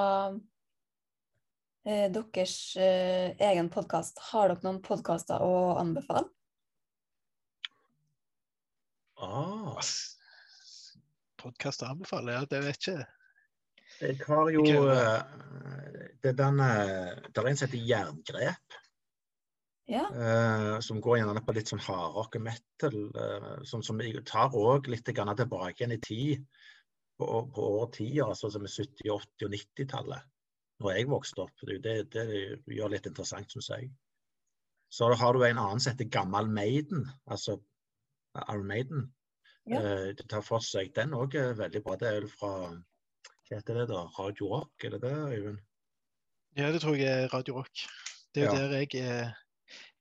eh, 1.83 2.07
deres 2.14 2.57
eh, 2.79 3.35
egen 3.50 3.72
podkast, 3.72 4.22
har 4.31 4.55
dere 4.55 4.68
noen 4.68 4.83
podkaster 4.87 5.42
å 5.42 5.74
anbefale? 5.81 6.29
Ah. 9.18 9.83
Podkast 11.42 11.83
å 11.83 11.90
anbefale? 11.90 12.38
Ja, 12.38 12.46
det 12.46 12.62
vet 12.68 12.87
jeg 12.87 13.00
ikke. 13.02 13.15
Jeg 14.00 14.18
har 14.26 14.50
jo 14.52 14.64
uh, 14.64 15.22
det, 16.20 16.32
er 16.32 16.37
denne, 16.37 16.68
det 17.30 17.40
er 17.40 17.48
en 17.48 17.59
som 17.59 17.68
heter 17.68 17.87
Jerngrep. 17.88 18.76
Ja. 19.87 20.06
Uh, 20.11 20.80
som 20.82 21.00
går 21.00 21.20
gjerne 21.20 21.42
på 21.46 21.54
litt 21.54 21.70
sånn 21.70 21.82
hardrock 21.82 22.38
og 22.38 22.42
metal. 22.42 22.96
Uh, 23.14 23.52
som, 23.68 23.85
som 23.87 24.00
tar 24.26 24.56
òg 24.59 24.90
litt 24.90 25.06
tilbake 25.06 25.76
igjen 25.78 25.94
i 25.96 26.00
tid. 26.02 26.48
På, 27.16 27.46
på 27.48 27.68
årtier, 27.80 28.26
altså 28.26 28.50
som 28.52 28.66
er 28.66 28.72
70-, 28.74 29.06
80- 29.09 29.46
og 29.46 29.54
90-tallet. 29.54 30.32
Når 30.85 30.98
jeg 30.98 31.09
vokste 31.09 31.46
opp. 31.46 31.62
Det, 31.64 31.78
det, 31.87 31.94
det 32.12 32.74
gjør 32.76 32.92
litt 32.92 33.06
interessant, 33.09 33.48
syns 33.54 33.70
jeg. 33.72 33.88
Så 34.92 35.09
har 35.09 35.32
du 35.32 35.44
en 35.46 35.62
annen 35.62 35.80
som 35.80 35.94
heter 35.94 36.11
Gammal 36.12 36.50
Maiden. 36.52 37.06
Altså 37.24 37.56
Iron 38.42 38.68
Maiden. 38.68 39.06
Ja. 39.66 39.80
Uh, 39.80 40.11
det 40.18 40.28
tar 40.28 40.44
for 40.46 40.62
seg 40.62 40.92
Den 40.94 41.16
òg 41.16 41.38
veldig 41.56 41.82
bra. 41.87 41.96
Det 41.96 42.11
er 42.11 42.20
vel 42.20 42.28
fra 42.30 42.52
Hva 43.46 43.61
heter 43.61 43.76
det, 43.78 43.88
da? 43.92 44.04
Radio 44.18 44.48
Rock, 44.50 44.85
er 44.85 44.96
det 44.96 45.02
det, 45.04 45.16
Øyvind? 45.32 45.59
Ja, 46.59 46.70
det 46.72 46.80
tror 46.82 46.96
jeg 46.98 47.06
er 47.06 47.28
Radio 47.35 47.61
Rock. 47.61 47.82
Det 48.35 48.42
er 48.42 48.46
jo 48.46 48.54
ja. 48.56 48.62
der 48.62 48.78
jeg 48.80 48.94
er 49.02 49.35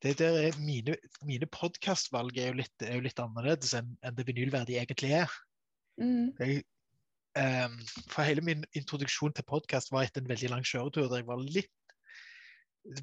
det 0.04 0.12
er 0.12 0.16
der 0.20 0.38
jeg, 0.42 0.54
Mine, 0.60 0.96
mine 1.26 1.46
podkastvalg 1.46 2.38
er, 2.38 2.58
er, 2.82 2.96
jo 2.96 3.04
litt 3.06 3.20
annerledes 3.22 3.74
enn, 3.78 3.94
enn 4.06 4.18
det 4.18 4.26
vinylverdige 4.28 4.82
egentlig 4.82 5.14
er. 5.18 5.32
Mm. 6.02 6.34
Jeg, 6.40 6.64
um, 7.38 7.78
for 8.10 8.26
hele 8.28 8.44
min 8.46 8.66
introduksjon 8.78 9.34
til 9.34 9.48
podkast 9.50 9.94
var 9.94 10.06
etter 10.06 10.22
en 10.22 10.30
veldig 10.30 10.52
lang 10.52 10.66
kjøretur 10.66 11.10
der 11.10 11.22
jeg 11.22 11.30
var 11.30 11.42
litt 11.46 11.74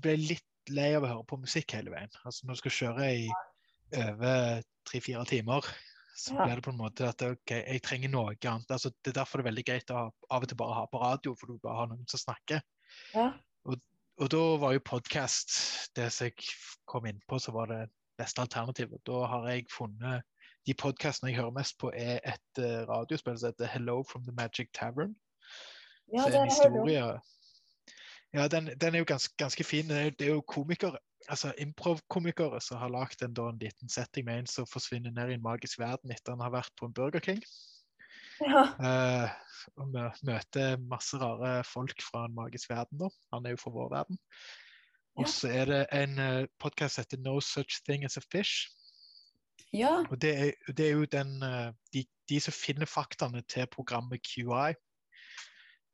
ble 0.03 0.15
litt 0.19 0.71
lei 0.71 0.93
av 0.95 1.07
å 1.07 1.11
høre 1.11 1.27
på 1.31 1.41
musikk 1.43 1.75
hele 1.75 1.91
veien. 1.95 2.13
Altså 2.27 2.47
Når 2.47 2.59
du 2.59 2.63
skal 2.63 2.77
kjøre 2.79 3.09
i 3.15 3.25
over 3.99 4.63
tre-fire 4.89 5.25
timer, 5.29 5.67
så 6.15 6.35
blir 6.37 6.55
det 6.57 6.65
på 6.65 6.71
en 6.71 6.81
måte 6.81 7.07
at 7.09 7.23
ok, 7.25 7.55
jeg 7.57 7.83
trenger 7.85 8.11
noe 8.13 8.35
annet. 8.35 8.71
Altså, 8.71 8.91
det 9.01 9.13
er 9.13 9.21
derfor 9.21 9.41
det 9.41 9.47
er 9.47 9.51
veldig 9.51 9.65
greit 9.69 9.93
å 9.93 9.97
ha, 9.97 10.05
av 10.37 10.45
og 10.45 10.51
til 10.51 10.59
bare 10.61 10.77
ha 10.77 10.85
på 10.91 11.01
radio, 11.01 11.35
for 11.39 11.49
du 11.49 11.63
bare 11.63 11.79
har 11.79 11.91
noen 11.93 12.05
som 12.11 12.21
snakker. 12.21 12.61
Ja. 13.15 13.31
Og, 13.65 13.79
og, 14.21 14.27
da 14.35 14.43
var 14.61 14.77
jo 14.77 14.85
podkast 14.85 15.57
det 15.97 16.11
som 16.13 16.29
jeg 16.29 16.53
kom 16.91 17.09
inn 17.09 17.23
på, 17.29 17.41
så 17.41 17.55
var 17.57 17.73
det 17.73 17.81
beste 18.21 18.45
alternativet. 18.45 19.01
Da 19.09 19.25
har 19.33 19.49
jeg 19.51 19.71
funnet 19.73 20.29
De 20.63 20.75
podkastene 20.79 21.33
jeg 21.33 21.41
hører 21.41 21.57
mest 21.57 21.75
på, 21.81 21.89
er 21.91 22.21
et 22.23 22.61
uh, 22.63 22.85
radiospill 22.87 23.35
som 23.35 23.51
heter 23.51 23.67
'Hello 23.67 24.05
from 24.07 24.23
the 24.23 24.33
Magic 24.33 24.69
Tavern'. 24.79 25.17
Ja, 26.13 26.29
det 26.29 26.37
er 26.37 26.43
en 26.43 26.53
historie. 26.53 27.21
Ja, 28.33 28.49
den, 28.49 28.71
den, 28.81 28.95
er 28.95 28.99
jo 28.99 29.05
ganske, 29.05 29.35
ganske 29.39 29.65
fin. 29.65 29.89
Det 29.89 30.23
er 30.23 30.35
jo 30.35 30.41
komikere 30.41 30.99
altså 31.31 31.53
improv-komikere 31.61 32.61
som 32.65 32.81
har 32.81 32.93
lagd 32.93 33.23
en, 33.23 33.35
en, 33.39 33.61
liten 33.61 33.91
setting 33.93 34.27
med 34.27 34.43
en 34.43 34.51
som 34.51 34.69
forsvinner 34.69 35.15
ned 35.15 35.31
i 35.31 35.37
en 35.39 35.45
magisk 35.45 35.79
verden 35.83 36.13
etter 36.15 36.35
han 36.35 36.45
har 36.45 36.55
vært 36.55 36.75
på 36.79 36.89
en 36.89 36.95
Burger 36.97 37.23
King. 37.25 37.43
Ja. 38.43 38.65
Uh, 38.81 39.31
og 39.79 39.95
møter 40.27 40.81
masse 40.91 41.19
rare 41.21 41.63
folk 41.69 42.03
fra 42.03 42.27
en 42.27 42.35
magisk 42.35 42.71
verden. 42.73 42.99
da. 43.05 43.11
Han 43.35 43.47
er 43.47 43.55
jo 43.55 43.63
fra 43.63 43.75
vår 43.75 43.91
verden. 43.95 44.21
Og 45.21 45.29
så 45.29 45.51
er 45.53 45.69
det 45.69 45.83
en 45.93 46.17
uh, 46.19 46.25
eh, 46.25 46.47
podkast 46.61 46.97
som 46.97 47.05
heter 47.05 47.21
No 47.21 47.39
Such 47.41 47.83
Thing 47.87 48.05
As 48.05 48.17
A 48.17 48.23
Fish. 48.33 48.71
Ja. 49.73 50.03
Og 50.11 50.23
det 50.23 50.33
er, 50.37 50.73
det 50.73 50.87
er 50.87 50.97
jo 50.97 51.05
den 51.05 51.37
uh, 51.45 51.73
de, 51.93 52.05
de, 52.29 52.41
som 52.41 52.57
finner 52.57 52.89
faktaene 52.89 53.43
til 53.49 53.69
programmet 53.73 54.25
QI, 54.25 54.73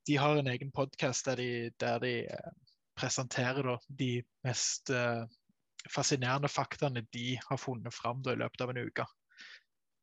de 0.06 0.16
har 0.16 0.38
en 0.38 0.48
egen 0.48 0.70
podkast 0.72 1.26
der 1.26 1.36
de, 1.36 1.70
der 1.80 1.98
de 1.98 2.14
uh, 2.30 2.67
presenterer 2.98 3.66
da, 3.66 3.76
de 4.00 4.10
mest 4.46 4.90
uh, 4.94 5.24
fascinerende 5.92 6.50
faktaene 6.50 7.04
de 7.14 7.38
har 7.44 7.60
funnet 7.60 7.94
fram 7.94 8.22
da, 8.24 8.34
i 8.34 8.40
løpet 8.42 8.64
av 8.64 8.74
en 8.74 8.82
uke. 8.88 9.06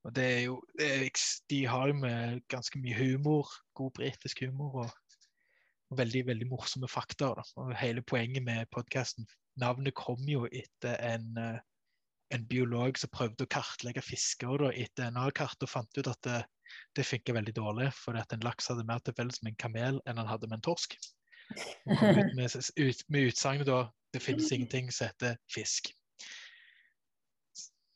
Og 0.05 0.13
det 0.13 0.25
er 0.25 0.41
jo, 0.45 0.59
det 0.77 0.89
er, 0.93 1.07
De 1.49 1.63
har 1.65 1.89
jo 1.89 1.97
med 1.97 2.41
ganske 2.51 2.79
mye 2.79 2.97
humor, 2.97 3.49
god 3.73 3.91
britisk 3.97 4.43
humor 4.45 4.83
og, 4.83 4.91
og, 5.89 5.97
veldig 5.97 6.25
veldig 6.27 6.49
morsomme 6.49 6.89
fakta. 6.89 7.33
Da. 7.39 7.45
Og 7.61 7.73
hele 7.79 8.05
poenget 8.05 8.45
med 8.45 8.69
podkasten 8.71 9.27
Navnet 9.55 9.95
kom 9.95 10.19
jo 10.27 10.43
etter 10.51 10.99
en, 10.99 11.29
uh, 11.39 11.59
en 12.35 12.47
biolog 12.49 12.97
som 12.99 13.11
prøvde 13.13 13.47
å 13.47 13.51
kartlegge 13.51 14.03
fisker 14.03 14.59
da, 14.59 14.71
etter 14.75 15.07
DNA-kart, 15.07 15.61
og 15.63 15.71
fant 15.71 15.99
ut 15.99 16.09
at 16.11 16.21
det, 16.27 16.41
det 16.97 17.05
funker 17.07 17.37
veldig 17.37 17.53
dårlig, 17.55 17.87
fordi 17.95 18.19
at 18.19 18.35
en 18.35 18.43
laks 18.43 18.67
hadde 18.71 18.83
mer 18.87 18.99
til 18.99 19.15
felles 19.15 19.39
med 19.41 19.53
en 19.53 19.61
kamel 19.63 20.01
enn 20.05 20.19
han 20.19 20.27
hadde 20.27 20.49
med 20.51 20.59
en 20.59 20.67
torsk. 20.67 20.97
Med, 22.35 22.49
ut, 22.85 23.03
med 23.09 23.29
utsagnet 23.29 23.67
da 23.67 23.85
det 24.13 24.21
finnes 24.23 24.51
ingenting 24.51 24.91
som 24.91 25.07
heter 25.07 25.37
fisk. 25.53 25.91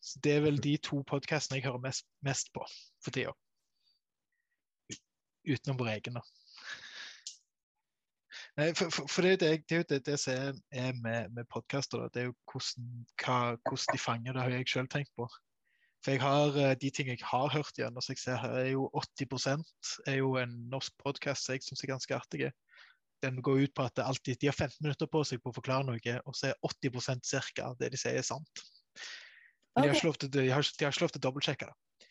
Så 0.01 0.19
Det 0.23 0.33
er 0.35 0.41
vel 0.41 0.57
de 0.63 0.77
to 0.77 1.03
podkastene 1.07 1.59
jeg 1.59 1.69
hører 1.69 1.85
mest, 1.85 2.05
mest 2.25 2.53
på 2.53 2.65
for 3.03 3.15
tida. 3.15 3.33
Utenom 5.47 5.79
vår 5.79 5.93
egen, 5.95 6.19
da. 6.19 6.23
For, 8.75 8.89
for, 8.89 9.07
for, 9.07 9.21
det, 9.21 9.39
det, 9.39 9.63
det, 9.69 9.85
det, 9.89 10.05
det 10.05 10.17
som 10.19 10.57
er 10.71 10.93
med, 10.99 11.29
med 11.31 11.47
podkaster, 11.53 12.09
det 12.13 12.21
er 12.21 12.25
jo 12.27 12.35
hvordan, 12.51 12.89
hva, 13.21 13.38
hvordan, 13.55 13.93
de 13.93 14.01
fanger 14.03 14.33
det, 14.33 14.41
har 14.41 14.55
jeg 14.57 14.67
sjøl 14.67 14.89
tenkt 14.91 15.13
på. 15.15 15.29
For 16.03 16.15
jeg 16.15 16.21
har 16.23 16.57
eh, 16.59 16.75
de 16.81 16.89
ting 16.89 17.07
jeg 17.12 17.23
har 17.23 17.47
hørt 17.53 17.79
gjennom, 17.79 18.03
som 18.03 18.15
jeg 18.15 18.23
ser 18.23 18.41
her 18.41 18.57
er 18.59 18.69
jo 18.71 18.89
80% 18.95 19.63
er 20.07 20.19
jo 20.19 20.35
en 20.39 20.51
norsk 20.71 20.95
podkast 21.03 21.45
som 21.45 21.55
jeg 21.55 21.63
syns 21.67 21.83
er 21.83 21.91
ganske 21.93 22.15
artig 22.15 22.51
den 23.23 23.41
går 23.43 23.65
ut 23.65 23.73
på 23.75 23.86
at 23.88 24.01
alltid, 24.03 24.39
de 24.41 24.49
har 24.49 24.55
15 24.55 24.77
minutter 24.84 25.10
på 25.12 25.23
seg 25.27 25.41
på 25.43 25.51
å 25.51 25.55
forklare 25.55 25.88
noe, 25.88 26.15
og 26.25 26.38
så 26.38 26.51
er 26.51 26.60
80 26.65 27.51
ca. 27.55 27.73
det 27.79 27.91
de 27.93 27.99
sier, 27.99 28.19
er 28.19 28.25
sant. 28.25 28.63
Men 29.75 29.84
okay. 29.84 29.84
de, 29.84 29.88
har 29.89 29.95
ikke 29.95 30.10
lov 30.10 30.19
til, 30.19 30.32
de, 30.34 30.45
har, 30.49 30.69
de 30.79 30.86
har 30.86 30.95
ikke 30.95 31.05
lov 31.05 31.13
til 31.13 31.21
å 31.21 31.25
dobbeltsjekke 31.27 31.69
det. 31.69 32.08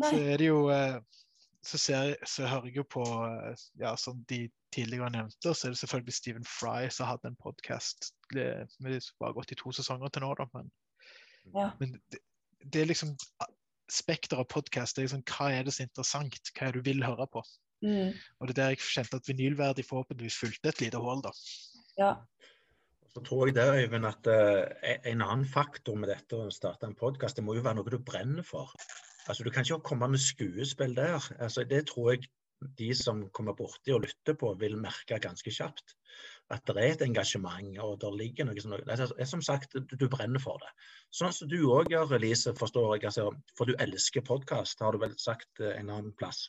Så 0.00 0.16
er 0.22 0.38
det 0.38 0.46
jo 0.46 0.62
eh, 0.70 0.98
så, 1.66 1.78
ser, 1.78 2.14
så 2.26 2.46
hører 2.48 2.70
jeg 2.70 2.80
jo 2.80 2.86
på 2.96 3.04
eh, 3.04 3.62
ja, 3.82 3.94
som 3.98 4.22
de 4.30 4.44
tidligere 4.74 5.10
nevnte, 5.12 5.52
så 5.52 5.66
er 5.66 5.74
det 5.74 5.80
selvfølgelig 5.82 6.16
Stephen 6.16 6.46
Fry 6.48 6.88
som 6.94 7.10
hadde 7.10 7.32
en 7.32 7.40
podkast. 7.42 8.12
med 8.32 9.00
bare 9.20 9.36
gått 9.36 9.52
i 9.52 9.58
to 9.58 9.72
sesonger 9.74 10.08
til 10.08 10.24
nå, 10.24 10.34
da, 10.38 10.46
men, 10.54 10.70
ja. 11.54 11.70
men 11.80 11.96
det, 12.12 12.22
det, 12.64 12.82
er 12.82 12.92
liksom 12.92 13.16
Spekter 13.90 14.38
av 14.38 14.46
podkast. 14.46 15.00
Liksom, 15.00 15.24
hva 15.26 15.48
er 15.50 15.64
det 15.66 15.72
så 15.74 15.82
interessant? 15.82 16.36
Hva 16.54 16.68
er 16.68 16.76
det 16.76 16.78
du 16.78 16.90
vil 16.92 17.02
høre 17.02 17.26
på? 17.26 17.42
Mm. 17.82 18.12
Og 18.38 18.48
det 18.48 18.54
er 18.54 18.60
der 18.62 18.74
jeg 18.74 18.82
kjente 18.84 19.20
at 19.20 19.28
vinylverdig 19.28 19.86
forhåpentligvis 19.88 20.40
fulgte 20.42 20.72
et 20.72 20.82
lite 20.84 21.00
hull, 21.00 21.22
da. 21.24 21.32
Ja. 21.98 22.14
Så 23.10 23.22
tror 23.26 23.48
jeg 23.48 23.56
det, 23.56 23.66
Øyvind, 23.74 24.06
at 24.06 24.28
uh, 24.30 24.90
en 25.10 25.22
annen 25.22 25.46
faktor 25.48 25.96
med 25.98 26.12
dette 26.12 26.36
å 26.36 26.50
starte 26.54 26.86
en 26.86 26.98
podkast, 26.98 27.40
det 27.40 27.44
må 27.44 27.56
jo 27.56 27.64
være 27.64 27.80
noe 27.80 27.90
du 27.90 27.98
brenner 27.98 28.46
for. 28.46 28.70
Altså, 29.26 29.44
Du 29.44 29.50
kan 29.50 29.66
ikke 29.66 29.82
komme 29.90 30.08
med 30.12 30.22
skuespill 30.22 30.94
der. 30.96 31.18
Altså, 31.38 31.64
det 31.64 31.88
tror 31.90 32.12
jeg 32.12 32.28
de 32.78 32.90
som 32.94 33.24
kommer 33.32 33.56
borti 33.56 33.92
og 33.94 34.04
lytter 34.04 34.36
på, 34.38 34.52
vil 34.60 34.76
merke 34.78 35.18
ganske 35.18 35.50
kjapt. 35.50 35.96
At 36.50 36.66
det 36.66 36.76
er 36.76 36.94
et 36.94 37.02
engasjement, 37.06 37.78
og 37.82 37.98
det 38.02 38.10
ligger 38.18 38.46
noe 38.46 38.62
sånt. 38.62 38.86
Det 38.86 39.10
er 39.24 39.28
som 39.30 39.42
sagt, 39.42 39.74
du, 39.74 39.96
du 39.96 40.06
brenner 40.12 40.42
for 40.42 40.60
det. 40.62 40.70
Sånn 41.14 41.34
som 41.34 41.50
du 41.50 41.58
òg 41.72 41.90
gjør, 41.94 42.16
Elise, 42.18 42.54
forstår 42.58 42.96
jeg. 42.96 43.06
Altså, 43.10 43.28
for 43.58 43.70
du 43.70 43.78
elsker 43.78 44.26
podkast, 44.26 44.82
har 44.84 44.94
du 44.94 45.02
vel 45.02 45.16
sagt 45.18 45.62
en 45.62 45.90
annen 45.90 46.14
plass. 46.18 46.48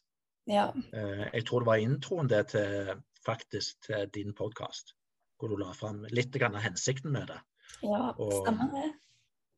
Ja. 0.50 0.72
Eh, 0.94 1.28
jeg 1.34 1.46
tror 1.48 1.62
det 1.62 1.70
var 1.70 1.84
introen 1.84 2.30
det 2.30 2.48
til 2.56 2.96
faktisk 3.26 3.84
til 3.86 4.10
din 4.14 4.34
podkast, 4.34 4.96
hvor 5.38 5.52
du 5.52 5.60
la 5.62 5.72
fram 5.78 6.04
litt 6.10 6.36
av 6.42 6.58
hensikten 6.64 7.14
med 7.14 7.28
det. 7.30 7.40
Ja, 7.86 8.14
stemmer 8.18 8.72
det. 8.74 8.88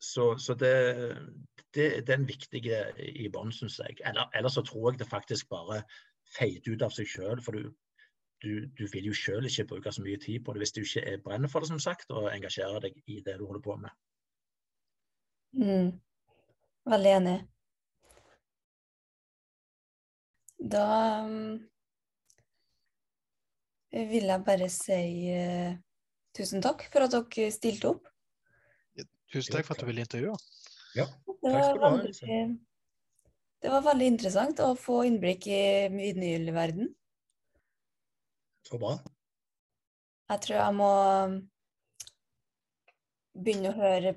Så, 0.04 0.38
så 0.38 0.54
det, 0.60 0.74
det, 1.74 1.86
det 2.04 2.12
er 2.12 2.18
en 2.18 2.28
viktig 2.28 2.62
i 3.24 3.30
bånn, 3.32 3.54
syns 3.56 3.80
jeg. 3.80 4.02
Eller, 4.04 4.28
eller 4.36 4.52
så 4.52 4.62
tror 4.68 4.92
jeg 4.92 5.00
det 5.00 5.08
faktisk 5.08 5.48
bare 5.54 5.80
feider 6.36 6.76
ut 6.76 6.84
av 6.84 6.92
seg 6.92 7.08
sjøl. 7.08 7.40
For 7.46 7.56
du, 7.56 7.70
du, 8.44 8.66
du, 8.76 8.84
vil 8.92 9.08
jo 9.08 9.16
sjøl 9.16 9.48
ikke 9.48 9.70
bruke 9.72 9.94
så 9.96 10.04
mye 10.04 10.20
tid 10.20 10.44
på 10.44 10.54
det 10.54 10.66
hvis 10.66 10.76
du 10.76 10.82
ikke 10.84 11.06
er 11.08 11.24
brenner 11.24 11.52
for 11.52 11.64
det, 11.64 11.72
som 11.72 11.80
sagt, 11.80 12.12
og 12.12 12.28
engasjerer 12.34 12.84
deg 12.84 13.00
i 13.08 13.22
det 13.24 13.38
du 13.40 13.46
holder 13.48 13.64
på 13.64 13.78
med. 13.80 13.96
Mm. 15.56 15.90
Veldig 16.92 17.16
enig. 17.22 17.38
Da 20.64 20.88
um, 21.28 21.58
vil 23.92 24.30
jeg 24.32 24.44
bare 24.48 24.70
si 24.72 25.00
uh, 25.36 25.74
tusen 26.36 26.64
takk 26.64 26.86
for 26.94 27.04
at 27.04 27.16
dere 27.16 27.52
stilte 27.52 27.92
opp. 27.92 28.08
Ja, 28.96 29.04
tusen 29.34 29.58
takk 29.58 29.68
for 29.68 29.76
at 29.76 29.84
du 29.84 29.90
ville 29.90 30.06
intervjue. 30.06 30.38
Ja, 30.96 31.10
takk 31.28 31.60
skal 31.66 31.82
du 31.82 31.84
ha. 31.84 31.92
Veldig, 31.98 32.38
det 33.64 33.72
var 33.72 33.84
veldig 33.90 34.08
interessant 34.14 34.62
å 34.64 34.74
få 34.80 35.02
innblikk 35.08 35.50
i 35.52 35.64
vinylverden. 35.92 36.94
Så 38.64 38.80
bra. 38.80 38.96
Jeg 40.32 40.46
tror 40.46 40.58
jeg 40.62 40.76
må 40.80 40.94
begynne 43.34 43.74
å 43.74 43.78
høre, 43.78 44.16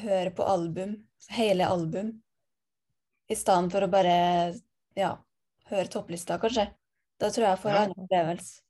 høre 0.00 0.32
på 0.32 0.48
album, 0.48 0.96
hele 1.36 1.68
album, 1.68 2.12
i 3.28 3.36
stedet 3.36 3.72
for 3.74 3.84
å 3.84 3.92
bare 3.92 4.18
ja, 4.96 5.12
høre 5.70 5.90
topplista, 5.92 6.38
kanskje. 6.40 6.68
Da 7.18 7.30
tror 7.34 7.44
jeg 7.44 7.52
jeg 7.52 7.62
får 7.62 7.72
ja. 7.74 7.84
annen 7.84 8.04
opplevelse. 8.04 8.60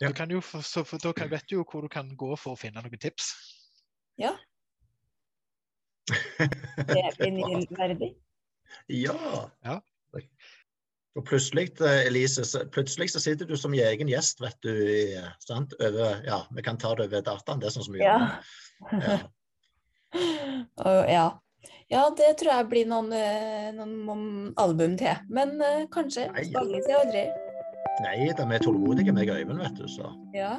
Ja. 0.00 0.10
Jo, 0.28 0.40
så, 0.44 0.84
da 1.02 1.12
kan, 1.16 1.30
vet 1.32 1.46
du 1.48 1.56
jo 1.56 1.64
hvor 1.64 1.80
du 1.80 1.88
kan 1.88 2.10
gå 2.20 2.34
for 2.36 2.52
å 2.52 2.60
finne 2.60 2.82
noen 2.84 3.00
tips. 3.00 3.32
Ja. 4.20 4.34
Det 6.86 7.00
er 7.00 7.16
vinylverdig. 7.18 8.12
Ja. 8.92 9.16
ja. 9.64 9.80
Og 11.16 11.24
plutselig, 11.24 11.70
eh, 11.80 12.02
Elise, 12.10 12.44
plutselig 12.74 13.08
så 13.14 13.22
sitter 13.24 13.48
du 13.48 13.56
som 13.56 13.72
egen 13.72 14.10
gjest, 14.12 14.42
vet 14.44 14.58
du. 14.66 14.74
Sant? 15.40 15.72
Over, 15.80 16.20
ja, 16.28 16.42
vi 16.52 16.64
kan 16.66 16.78
ta 16.78 16.92
det 16.94 17.08
over 17.08 17.24
dataen, 17.24 17.62
det 17.62 17.70
er 17.70 17.76
sånn 17.78 17.88
som 17.88 17.96
vi 17.96 18.04
ja. 18.04 18.18
gjør. 18.20 19.00
Ja. 19.00 19.16
ja. 21.08 21.26
ja. 21.92 22.06
det 22.18 22.32
tror 22.40 22.52
jeg 22.52 22.68
blir 22.72 22.88
noen, 22.90 23.12
eh, 23.16 23.70
noen 23.76 24.52
album 24.62 24.96
til. 25.00 25.14
Men 25.28 25.56
uh, 25.60 25.84
kanskje. 25.92 26.28
Nei, 26.34 26.48
ja. 26.52 26.64
aldri. 27.00 27.26
Nei, 28.04 28.16
de 28.36 28.44
er 28.52 28.64
tålmodige, 28.64 29.14
meg 29.16 29.30
og 29.32 29.40
Øyvind, 29.40 29.62
vet 29.62 29.80
du. 29.80 29.88
så. 29.88 30.12
Ja. 30.36 30.56